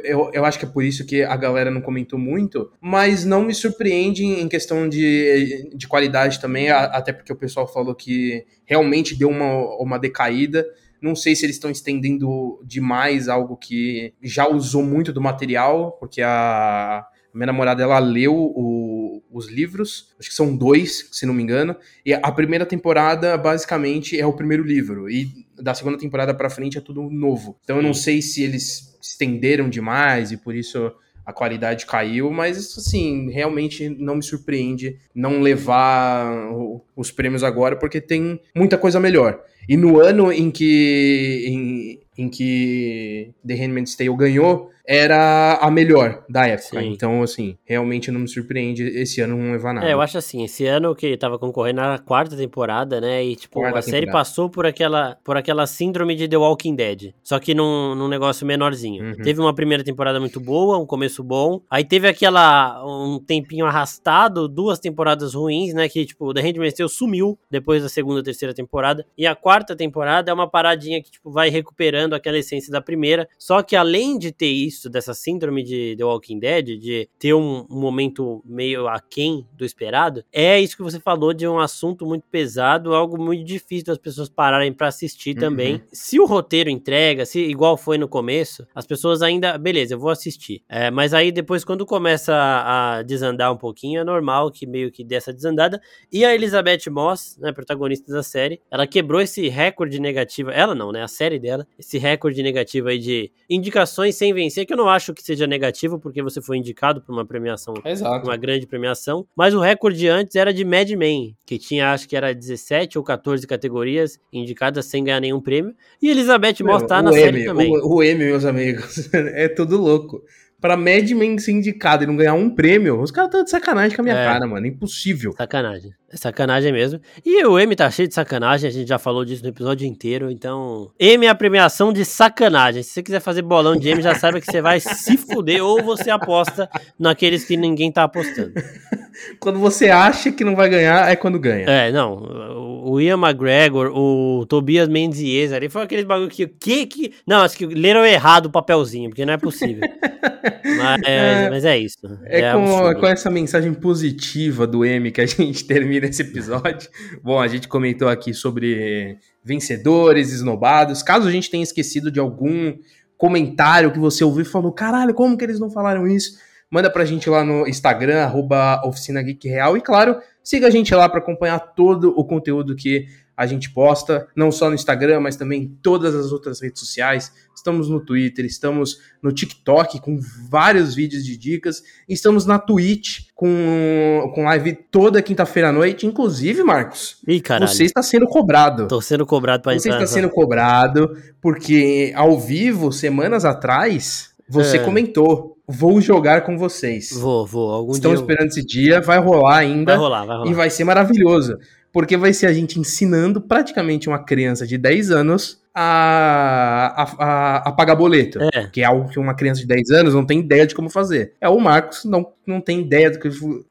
eu, 0.05 0.31
eu 0.33 0.45
acho 0.45 0.57
que 0.59 0.65
é 0.65 0.69
por 0.69 0.85
isso 0.85 1.05
que 1.05 1.23
a 1.23 1.37
galera 1.37 1.71
não 1.71 1.81
comentou 1.81 2.19
muito, 2.19 2.71
mas 2.81 3.25
não 3.25 3.43
me 3.43 3.53
surpreende 3.53 4.25
em 4.25 4.49
questão 4.49 4.89
de, 4.89 5.69
de 5.75 5.89
qualidade 5.89 6.41
também, 6.41 6.71
até 6.71 7.13
porque 7.13 7.33
o 7.33 7.37
pessoal 7.37 7.67
falou 7.67 7.95
que 7.95 8.45
realmente 8.65 9.17
deu 9.17 9.29
uma, 9.29 9.77
uma 9.83 9.99
decaída. 9.99 10.65
Não 11.05 11.15
sei 11.15 11.37
se 11.37 11.45
eles 11.45 11.57
estão 11.57 11.71
estendendo 11.71 12.59
demais 12.65 13.29
algo 13.29 13.59
que 13.59 14.15
já 14.23 14.49
usou 14.49 14.83
muito 14.83 15.13
do 15.13 15.21
material, 15.21 15.93
porque 16.01 16.23
a, 16.23 17.05
minha 17.35 17.47
namorada 17.47 17.83
ela 17.83 17.99
leu 17.99 18.35
o, 18.35 19.23
os 19.31 19.51
livros, 19.51 20.15
acho 20.19 20.31
que 20.31 20.35
são 20.35 20.57
dois, 20.57 21.09
se 21.13 21.27
não 21.27 21.35
me 21.35 21.43
engano, 21.43 21.77
e 22.07 22.15
a 22.15 22.33
primeira 22.33 22.65
temporada 22.65 23.37
basicamente 23.37 24.19
é 24.19 24.25
o 24.25 24.33
primeiro 24.33 24.63
livro. 24.63 25.11
E 25.11 25.47
da 25.61 25.75
segunda 25.75 25.99
temporada 25.99 26.33
para 26.33 26.49
frente 26.49 26.79
é 26.79 26.81
tudo 26.81 27.03
novo. 27.11 27.59
Então 27.65 27.77
eu 27.77 27.83
não 27.83 27.93
sei 27.93 28.23
se 28.23 28.43
eles 28.43 28.97
estenderam 29.03 29.69
demais 29.69 30.33
e 30.33 30.39
por 30.39 30.55
isso 30.55 30.91
a 31.25 31.33
qualidade 31.33 31.87
caiu, 31.87 32.31
mas 32.31 32.77
assim, 32.77 33.31
realmente 33.31 33.89
não 33.89 34.17
me 34.17 34.23
surpreende 34.23 34.99
não 35.15 35.41
levar 35.41 36.51
os 36.95 37.11
prêmios 37.11 37.43
agora, 37.43 37.77
porque 37.77 38.01
tem 38.01 38.41
muita 38.55 38.77
coisa 38.77 39.01
melhor. 39.01 39.41
E 39.69 39.77
no 39.77 39.99
ano 39.99 40.31
em 40.31 40.51
que 40.51 41.45
em, 41.47 42.01
em 42.17 42.29
que 42.29 43.33
The 43.47 43.55
Handmaid's 43.55 43.97
Tale 43.97 44.17
ganhou, 44.17 44.71
era 44.87 45.55
a 45.61 45.71
melhor 45.71 46.25
da 46.29 46.47
época. 46.47 46.81
Sim. 46.81 46.93
Então, 46.93 47.23
assim, 47.23 47.57
realmente 47.65 48.11
não 48.11 48.21
me 48.21 48.29
surpreende 48.29 48.83
esse 48.83 49.21
ano 49.23 49.37
não 49.37 49.53
levar 49.53 49.73
nada. 49.73 49.89
É, 49.89 49.95
eu 49.95 50.01
acho 50.01 50.19
assim, 50.19 50.45
esse 50.45 50.67
ano 50.67 50.95
que 50.95 51.07
ele 51.07 51.17
tava 51.17 51.39
concorrendo 51.39 51.81
na 51.81 51.99
quarta 51.99 52.37
temporada, 52.37 53.01
né? 53.01 53.25
E, 53.25 53.35
tipo, 53.35 53.61
quarta 53.61 53.79
a 53.79 53.83
série 53.83 54.11
passou 54.11 54.51
por 54.51 54.67
aquela, 54.67 55.17
por 55.25 55.37
aquela 55.39 55.67
síndrome 55.67 56.15
de 56.15 56.29
The 56.29 56.37
Walking 56.37 56.75
Dead. 56.75 57.15
Só 57.23 57.39
que 57.39 57.55
num, 57.55 57.95
num 57.95 58.09
negócio 58.09 58.47
menorzinho. 58.47 59.05
Uhum. 59.05 59.23
Teve 59.23 59.41
uma 59.41 59.55
primeira 59.55 59.83
temporada 59.83 60.21
muito 60.21 60.39
boa, 60.39 60.79
um 60.79 60.85
começo 60.85 61.25
bom. 61.25 61.63
Aí 61.71 61.85
teve 61.85 62.07
aquela, 62.07 62.85
um 62.85 63.19
tempinho 63.19 63.65
arrastado, 63.65 64.47
duas 64.47 64.79
temporadas 64.79 65.33
ruins, 65.33 65.73
né? 65.73 65.89
Que, 65.89 66.05
tipo, 66.05 66.35
The 66.35 66.43
Handmaid's 66.43 66.77
Tale 66.77 66.91
sumiu 66.91 67.39
depois 67.51 67.83
da 67.83 67.89
segunda 67.89 68.23
terceira 68.23 68.53
temporada. 68.53 69.07
E 69.17 69.27
a 69.27 69.35
quarta 69.35 69.75
temporada 69.75 70.31
é 70.31 70.35
uma 70.35 70.49
paradinha 70.49 71.03
que, 71.03 71.11
tipo, 71.11 71.31
vai 71.31 71.49
recuperando 71.49 72.04
aquela 72.13 72.39
essência 72.39 72.71
da 72.71 72.83
primeira. 72.83 73.27
Só 73.39 73.63
que 73.63 73.75
além 73.75 74.19
de 74.19 74.31
ter 74.31 74.47
isso, 74.47 74.75
isso, 74.75 74.91
dessa 74.91 75.15
síndrome 75.15 75.63
de 75.63 75.95
The 75.97 76.05
Walking 76.05 76.39
Dead, 76.39 76.79
de 76.79 77.09
ter 77.19 77.35
um, 77.35 77.67
um 77.71 77.81
momento 77.81 78.43
meio 78.45 78.87
aquém 78.89 79.47
do 79.57 79.65
esperado, 79.65 80.25
é 80.33 80.61
isso 80.61 80.77
que 80.77 80.83
você 80.83 81.01
falou 81.01 81.33
de 81.33 81.47
um 81.47 81.59
assunto 81.59 82.05
muito 82.05 82.25
pesado, 82.31 82.95
algo 82.95 83.21
muito 83.21 83.45
difícil 83.45 83.87
das 83.87 83.99
pessoas 83.99 84.29
pararem 84.29 84.73
para 84.73 84.89
assistir 84.89 85.35
uhum. 85.35 85.41
também. 85.41 85.83
Se 85.93 86.19
o 86.19 86.27
roteiro 86.27 86.69
entrega, 86.69 87.25
se 87.25 87.41
igual 87.41 87.77
foi 87.77 87.97
no 87.97 88.09
começo, 88.09 88.67
as 88.75 88.87
pessoas 88.87 89.23
ainda, 89.23 89.57
beleza, 89.57 89.95
eu 89.95 89.99
vou 89.99 90.11
assistir. 90.11 90.63
É, 90.69 90.91
mas 90.91 91.15
aí 91.15 91.31
depois, 91.31 91.65
quando 91.65 91.87
começa 91.87 92.35
a, 92.35 92.99
a, 92.99 93.03
desandar 93.03 93.53
um 93.53 93.57
pouquinho, 93.57 94.01
é 94.01 94.05
normal 94.05 94.51
que 94.51 94.67
meio 94.67 94.91
que 94.91 95.05
dessa 95.05 95.33
desandada. 95.33 95.81
E 96.11 96.25
a 96.25 96.35
Elizabeth 96.35 96.91
Moss, 96.91 97.39
né, 97.39 97.53
protagonista 97.53 98.13
da 98.13 98.23
série, 98.23 98.61
ela 98.71 98.87
quebrou 98.87 99.21
esse 99.21 99.49
recorde 99.49 100.01
negativo, 100.01 100.51
ela 100.51 100.75
não, 100.75 100.91
né, 100.93 101.03
a 101.03 101.09
série 101.09 101.39
dela, 101.39 101.67
esse 101.79 101.94
recorde 101.99 102.43
negativo 102.43 102.89
aí 102.89 102.99
de 102.99 103.31
indicações 103.49 104.17
sem 104.17 104.33
vencer 104.33 104.67
que 104.67 104.73
eu 104.73 104.77
não 104.77 104.89
acho 104.89 105.15
que 105.15 105.23
seja 105.23 105.47
negativo, 105.47 105.99
porque 105.99 106.23
você 106.23 106.41
foi 106.41 106.59
indicado 106.59 107.01
para 107.01 107.13
uma 107.13 107.25
premiação, 107.25 107.75
Exato. 107.85 108.27
uma 108.27 108.37
grande 108.37 108.67
premiação, 108.67 109.27
mas 109.37 109.55
o 109.55 109.61
recorde 109.61 110.09
antes 110.09 110.37
era 110.37 110.53
de 110.53 110.65
Mad 110.65 110.91
Men, 110.91 111.37
que 111.47 111.59
tinha, 111.59 111.93
acho 111.93 112.09
que 112.09 112.17
era 112.17 112.35
17 112.35 112.99
ou 112.99 113.05
14 113.05 113.47
categorias 113.47 114.19
indicadas 114.33 114.87
sem 114.87 115.05
ganhar 115.05 115.21
nenhum 115.21 115.41
prêmio, 115.41 115.75
e 116.01 116.11
Elizabeth 116.11 116.63
Moss 116.63 116.83
tá 116.85 117.03
na 117.03 117.11
M, 117.11 117.21
série 117.21 117.45
também. 117.45 117.71
O, 117.77 117.97
o 117.97 118.03
M, 118.03 118.25
meus 118.25 118.45
amigos, 118.45 119.09
é 119.13 119.49
tudo 119.49 119.77
louco 119.77 120.23
pra 120.65 120.79
Mad 120.79 121.11
Men 121.11 121.37
ser 121.37 121.53
indicado 121.53 122.05
e 122.05 122.07
não 122.07 122.17
ganhar 122.17 122.33
um 122.33 122.49
prêmio, 122.49 122.99
os 122.99 123.11
caras 123.11 123.29
estão 123.29 123.45
de 123.45 123.51
sacanagem 123.51 123.95
com 123.95 124.01
a 124.01 124.05
minha 124.05 124.17
é. 124.17 124.25
cara, 124.25 124.47
mano. 124.47 124.67
Impossível. 124.67 125.35
Sacanagem. 125.37 125.93
É 126.11 126.17
sacanagem 126.17 126.73
mesmo. 126.73 127.03
E 127.23 127.45
o 127.45 127.59
M 127.59 127.77
tá 127.77 127.91
cheio 127.91 128.09
de 128.09 128.15
sacanagem, 128.15 128.69
a 128.69 128.73
gente 128.73 128.89
já 128.89 128.99
falou 128.99 129.27
disso 129.27 129.43
no 129.43 129.51
episódio 129.51 129.87
inteiro, 129.87 130.31
então. 130.31 130.91
M 130.99 131.27
é 131.27 131.29
a 131.29 131.35
premiação 131.35 131.93
de 131.93 132.03
sacanagem. 132.03 132.83
Se 132.83 132.93
você 132.93 133.03
quiser 133.03 133.21
fazer 133.21 133.43
bolão 133.43 133.77
de 133.77 133.91
M, 133.91 134.01
já 134.01 134.15
saiba 134.15 134.41
que 134.41 134.51
você 134.51 134.63
vai 134.63 134.81
se 134.81 135.19
fuder 135.19 135.63
ou 135.63 135.83
você 135.83 136.09
aposta 136.09 136.67
naqueles 136.99 137.45
que 137.45 137.59
ninguém 137.59 137.93
tá 137.93 138.05
apostando. 138.05 138.55
quando 139.39 139.59
você 139.59 139.89
acha 139.89 140.33
que 140.33 140.45
não 140.45 140.57
vai 140.57 140.69
ganhar, 140.69 141.11
é 141.11 141.17
quando 141.17 141.39
ganha. 141.39 141.67
É, 141.67 141.93
não. 141.93 142.83
O 142.85 143.01
Ian 143.01 143.19
McGregor, 143.19 143.91
o 143.95 144.45
Tobias 144.47 144.89
Menzies 144.89 145.53
ali, 145.53 145.69
foi 145.69 145.83
aqueles 145.83 146.05
bagulho 146.05 146.29
que. 146.29 146.47
que, 146.47 146.87
que 146.87 147.13
não, 147.27 147.43
acho 147.43 147.57
que 147.57 147.67
leram 147.67 148.05
errado 148.05 148.47
o 148.47 148.51
papelzinho, 148.51 149.11
porque 149.11 149.25
não 149.25 149.33
é 149.33 149.37
possível. 149.37 149.89
mas, 150.79 151.03
é, 151.05 151.51
mas, 151.51 151.65
é, 151.65 151.79
isso. 151.79 151.99
É, 152.25 152.41
é 152.41 152.53
com, 152.53 153.01
com 153.01 153.07
essa 153.07 153.31
mensagem 153.31 153.73
positiva 153.73 154.67
do 154.67 154.85
M 154.85 155.11
que 155.11 155.21
a 155.21 155.27
gente 155.27 155.65
termina 155.65 156.07
esse 156.07 156.23
episódio. 156.23 156.89
Bom, 157.23 157.41
a 157.41 157.49
gente 157.49 157.69
comentou 157.69 158.09
aqui 158.09 158.35
sobre 158.35 159.19
vencedores, 159.43 160.33
esnobados. 160.33 161.03
Caso 161.03 161.29
a 161.29 161.31
gente 161.31 161.51
tenha 161.51 161.63
esquecido 161.63 162.11
de 162.11 162.21
algum 162.21 162.75
comentário 163.17 163.93
que 163.93 163.99
você 163.99 164.25
ouviu 164.25 164.43
e 164.43 164.47
falou: 164.47 164.73
caralho, 164.73 165.15
como 165.15 165.37
que 165.37 165.45
eles 165.45 165.61
não 165.61 165.71
falaram 165.71 166.07
isso? 166.07 166.39
Manda 166.75 166.91
pra 166.91 167.05
gente 167.05 167.31
lá 167.31 167.45
no 167.45 167.69
Instagram, 167.69 168.25
arroba 168.25 168.83
Oficina 168.85 169.23
Geek 169.23 169.49
Real. 169.49 169.77
E 169.77 169.81
claro, 169.81 170.19
siga 170.43 170.67
a 170.67 170.71
gente 170.71 170.93
lá 170.93 171.09
para 171.09 171.21
acompanhar 171.21 171.61
todo 171.61 172.13
o 172.19 172.25
conteúdo 172.25 172.75
que 172.75 173.07
a 173.37 173.47
gente 173.47 173.71
posta, 173.71 174.27
não 174.35 174.51
só 174.51 174.69
no 174.69 174.75
Instagram, 174.75 175.21
mas 175.21 175.37
também 175.37 175.63
em 175.63 175.69
todas 175.81 176.17
as 176.17 176.33
outras 176.33 176.61
redes 176.61 176.81
sociais. 176.81 177.33
Estamos 177.55 177.89
no 177.89 178.05
Twitter, 178.05 178.45
estamos 178.45 178.99
no 179.23 179.31
TikTok 179.31 180.01
com 180.01 180.19
vários 180.51 180.97
vídeos 180.97 181.25
de 181.25 181.37
dicas, 181.37 181.81
estamos 182.09 182.45
na 182.45 182.59
Twitch 182.59 183.29
com, 183.37 184.33
com 184.35 184.43
live 184.43 184.73
toda 184.91 185.23
quinta-feira 185.23 185.69
à 185.69 185.73
noite. 185.73 186.09
Inclusive, 186.09 186.65
Marcos, 186.65 187.19
Ih, 187.29 187.41
você 187.61 187.85
está 187.85 188.03
sendo 188.03 188.27
cobrado. 188.27 188.89
Tô 188.89 189.01
sendo 189.01 189.25
cobrado 189.25 189.63
para 189.63 189.79
Você 189.79 189.91
está 189.91 190.09
sendo 190.09 190.29
cobrado 190.29 191.17
porque 191.41 192.13
ao 192.17 192.37
vivo, 192.37 192.91
semanas 192.91 193.45
atrás, 193.45 194.34
você 194.49 194.77
é. 194.77 194.85
comentou 194.85 195.55
vou 195.67 196.01
jogar 196.01 196.43
com 196.43 196.57
vocês. 196.59 197.13
Vou, 197.13 197.47
vou. 197.47 197.71
Algum 197.71 197.93
Estamos 197.93 198.19
dia 198.19 198.25
esperando 198.25 198.49
esse 198.49 198.65
dia, 198.65 199.01
vai 199.01 199.19
rolar 199.19 199.59
ainda. 199.59 199.93
Vai 199.93 199.97
rolar, 199.97 200.25
vai 200.25 200.37
rolar. 200.37 200.51
E 200.51 200.55
vai 200.55 200.71
ser 200.71 200.85
maravilhoso. 200.85 201.59
Porque 201.93 202.17
vai 202.17 202.33
ser 202.33 202.47
a 202.47 202.53
gente 202.53 202.79
ensinando 202.79 203.41
praticamente 203.41 204.09
uma 204.09 204.19
criança 204.19 204.67
de 204.67 204.77
10 204.77 205.11
anos 205.11 205.63
a, 205.75 207.05
a, 207.19 207.57
a, 207.69 207.73
pagar 207.73 207.97
boleto. 207.97 208.39
É. 208.41 208.69
Que 208.73 208.83
é 208.83 208.85
algo 208.85 209.09
que 209.09 209.19
uma 209.19 209.35
criança 209.35 209.61
de 209.61 209.67
10 209.67 209.91
anos 209.91 210.15
não 210.15 210.25
tem 210.25 210.39
ideia 210.39 210.65
de 210.67 210.75
como 210.75 210.89
fazer. 210.89 211.33
É 211.41 211.49
o 211.49 211.59
Marcos 211.59 212.05
não, 212.05 212.33
não 212.47 212.61
tem 212.61 212.81
ideia 212.81 213.11
de, 213.11 213.19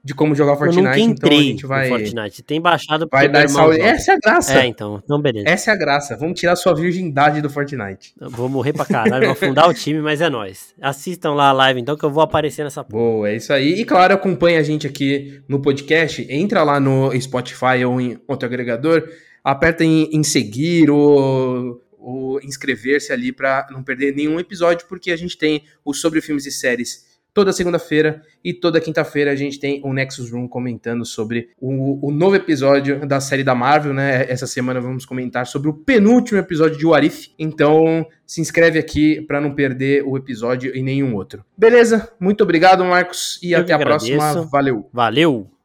de 0.03 0.13
como 0.13 0.35
jogar 0.35 0.57
Fortnite. 0.57 1.01
Então 1.01 1.29
a 1.29 1.33
gente 1.33 1.65
vai. 1.65 1.87
Fortnite. 1.87 2.43
Tem 2.43 2.59
baixado 2.59 3.07
Vai 3.09 3.29
dar 3.29 3.47
saúde. 3.47 3.79
Essa 3.79 4.11
é 4.11 4.15
a 4.15 4.17
graça. 4.17 4.59
É, 4.59 4.65
então. 4.65 5.01
Então, 5.01 5.21
beleza. 5.21 5.47
Essa 5.47 5.71
é 5.71 5.73
a 5.73 5.77
graça. 5.77 6.17
Vamos 6.17 6.37
tirar 6.37 6.57
sua 6.57 6.75
virgindade 6.75 7.41
do 7.41 7.49
Fortnite. 7.49 8.13
Eu 8.19 8.29
vou 8.29 8.49
morrer 8.49 8.73
pra 8.73 8.85
caralho, 8.85 9.25
vou 9.25 9.33
afundar 9.33 9.69
o 9.69 9.73
time, 9.73 10.01
mas 10.01 10.19
é 10.19 10.29
nóis. 10.29 10.73
Assistam 10.81 11.33
lá 11.33 11.49
a 11.49 11.53
live, 11.53 11.79
então, 11.79 11.95
que 11.95 12.03
eu 12.03 12.11
vou 12.11 12.23
aparecer 12.23 12.63
nessa 12.63 12.83
porra. 12.83 13.01
Boa, 13.01 13.29
é 13.29 13.37
isso 13.37 13.53
aí. 13.53 13.79
E 13.79 13.85
claro, 13.85 14.13
acompanha 14.13 14.59
a 14.59 14.63
gente 14.63 14.85
aqui 14.85 15.41
no 15.47 15.61
podcast. 15.61 16.25
Entra 16.29 16.63
lá 16.63 16.81
no 16.81 17.09
Spotify 17.21 17.85
ou 17.85 18.01
em 18.01 18.19
outro 18.27 18.45
agregador 18.45 19.07
aperta 19.43 19.83
em, 19.83 20.09
em, 20.13 20.23
seguir 20.23 20.89
ou 20.89 21.82
ou 22.03 22.41
inscrever-se 22.41 23.11
ali 23.11 23.31
para 23.31 23.67
não 23.71 23.83
perder 23.83 24.15
nenhum 24.15 24.39
episódio, 24.39 24.87
porque 24.87 25.11
a 25.11 25.15
gente 25.15 25.37
tem 25.37 25.63
o 25.83 25.93
sobre 25.93 26.21
filmes 26.21 26.45
e 26.45 26.51
séries 26.51 27.13
toda 27.33 27.51
segunda-feira 27.51 28.21
e 28.43 28.53
toda 28.53 28.79
quinta-feira 28.79 29.31
a 29.31 29.35
gente 29.35 29.59
tem 29.59 29.81
o 29.83 29.91
Nexus 29.91 30.31
Room 30.31 30.47
comentando 30.47 31.03
sobre 31.03 31.49
o, 31.59 32.07
o, 32.07 32.11
novo 32.11 32.35
episódio 32.35 33.05
da 33.07 33.19
série 33.19 33.43
da 33.43 33.55
Marvel, 33.55 33.93
né? 33.93 34.25
Essa 34.29 34.45
semana 34.45 34.79
vamos 34.79 35.05
comentar 35.05 35.47
sobre 35.47 35.69
o 35.69 35.73
penúltimo 35.73 36.37
episódio 36.37 36.77
de 36.77 36.85
Warif. 36.85 37.33
Então 37.39 38.05
se 38.25 38.39
inscreve 38.39 38.77
aqui 38.77 39.21
para 39.21 39.41
não 39.41 39.55
perder 39.55 40.03
o 40.05 40.15
episódio 40.15 40.75
e 40.75 40.83
nenhum 40.83 41.15
outro. 41.15 41.43
Beleza? 41.57 42.11
Muito 42.19 42.43
obrigado, 42.43 42.85
Marcos, 42.85 43.39
e 43.41 43.53
Eu 43.53 43.61
até 43.61 43.73
a 43.73 43.79
próxima. 43.79 44.43
Valeu. 44.43 44.89
Valeu. 44.93 45.52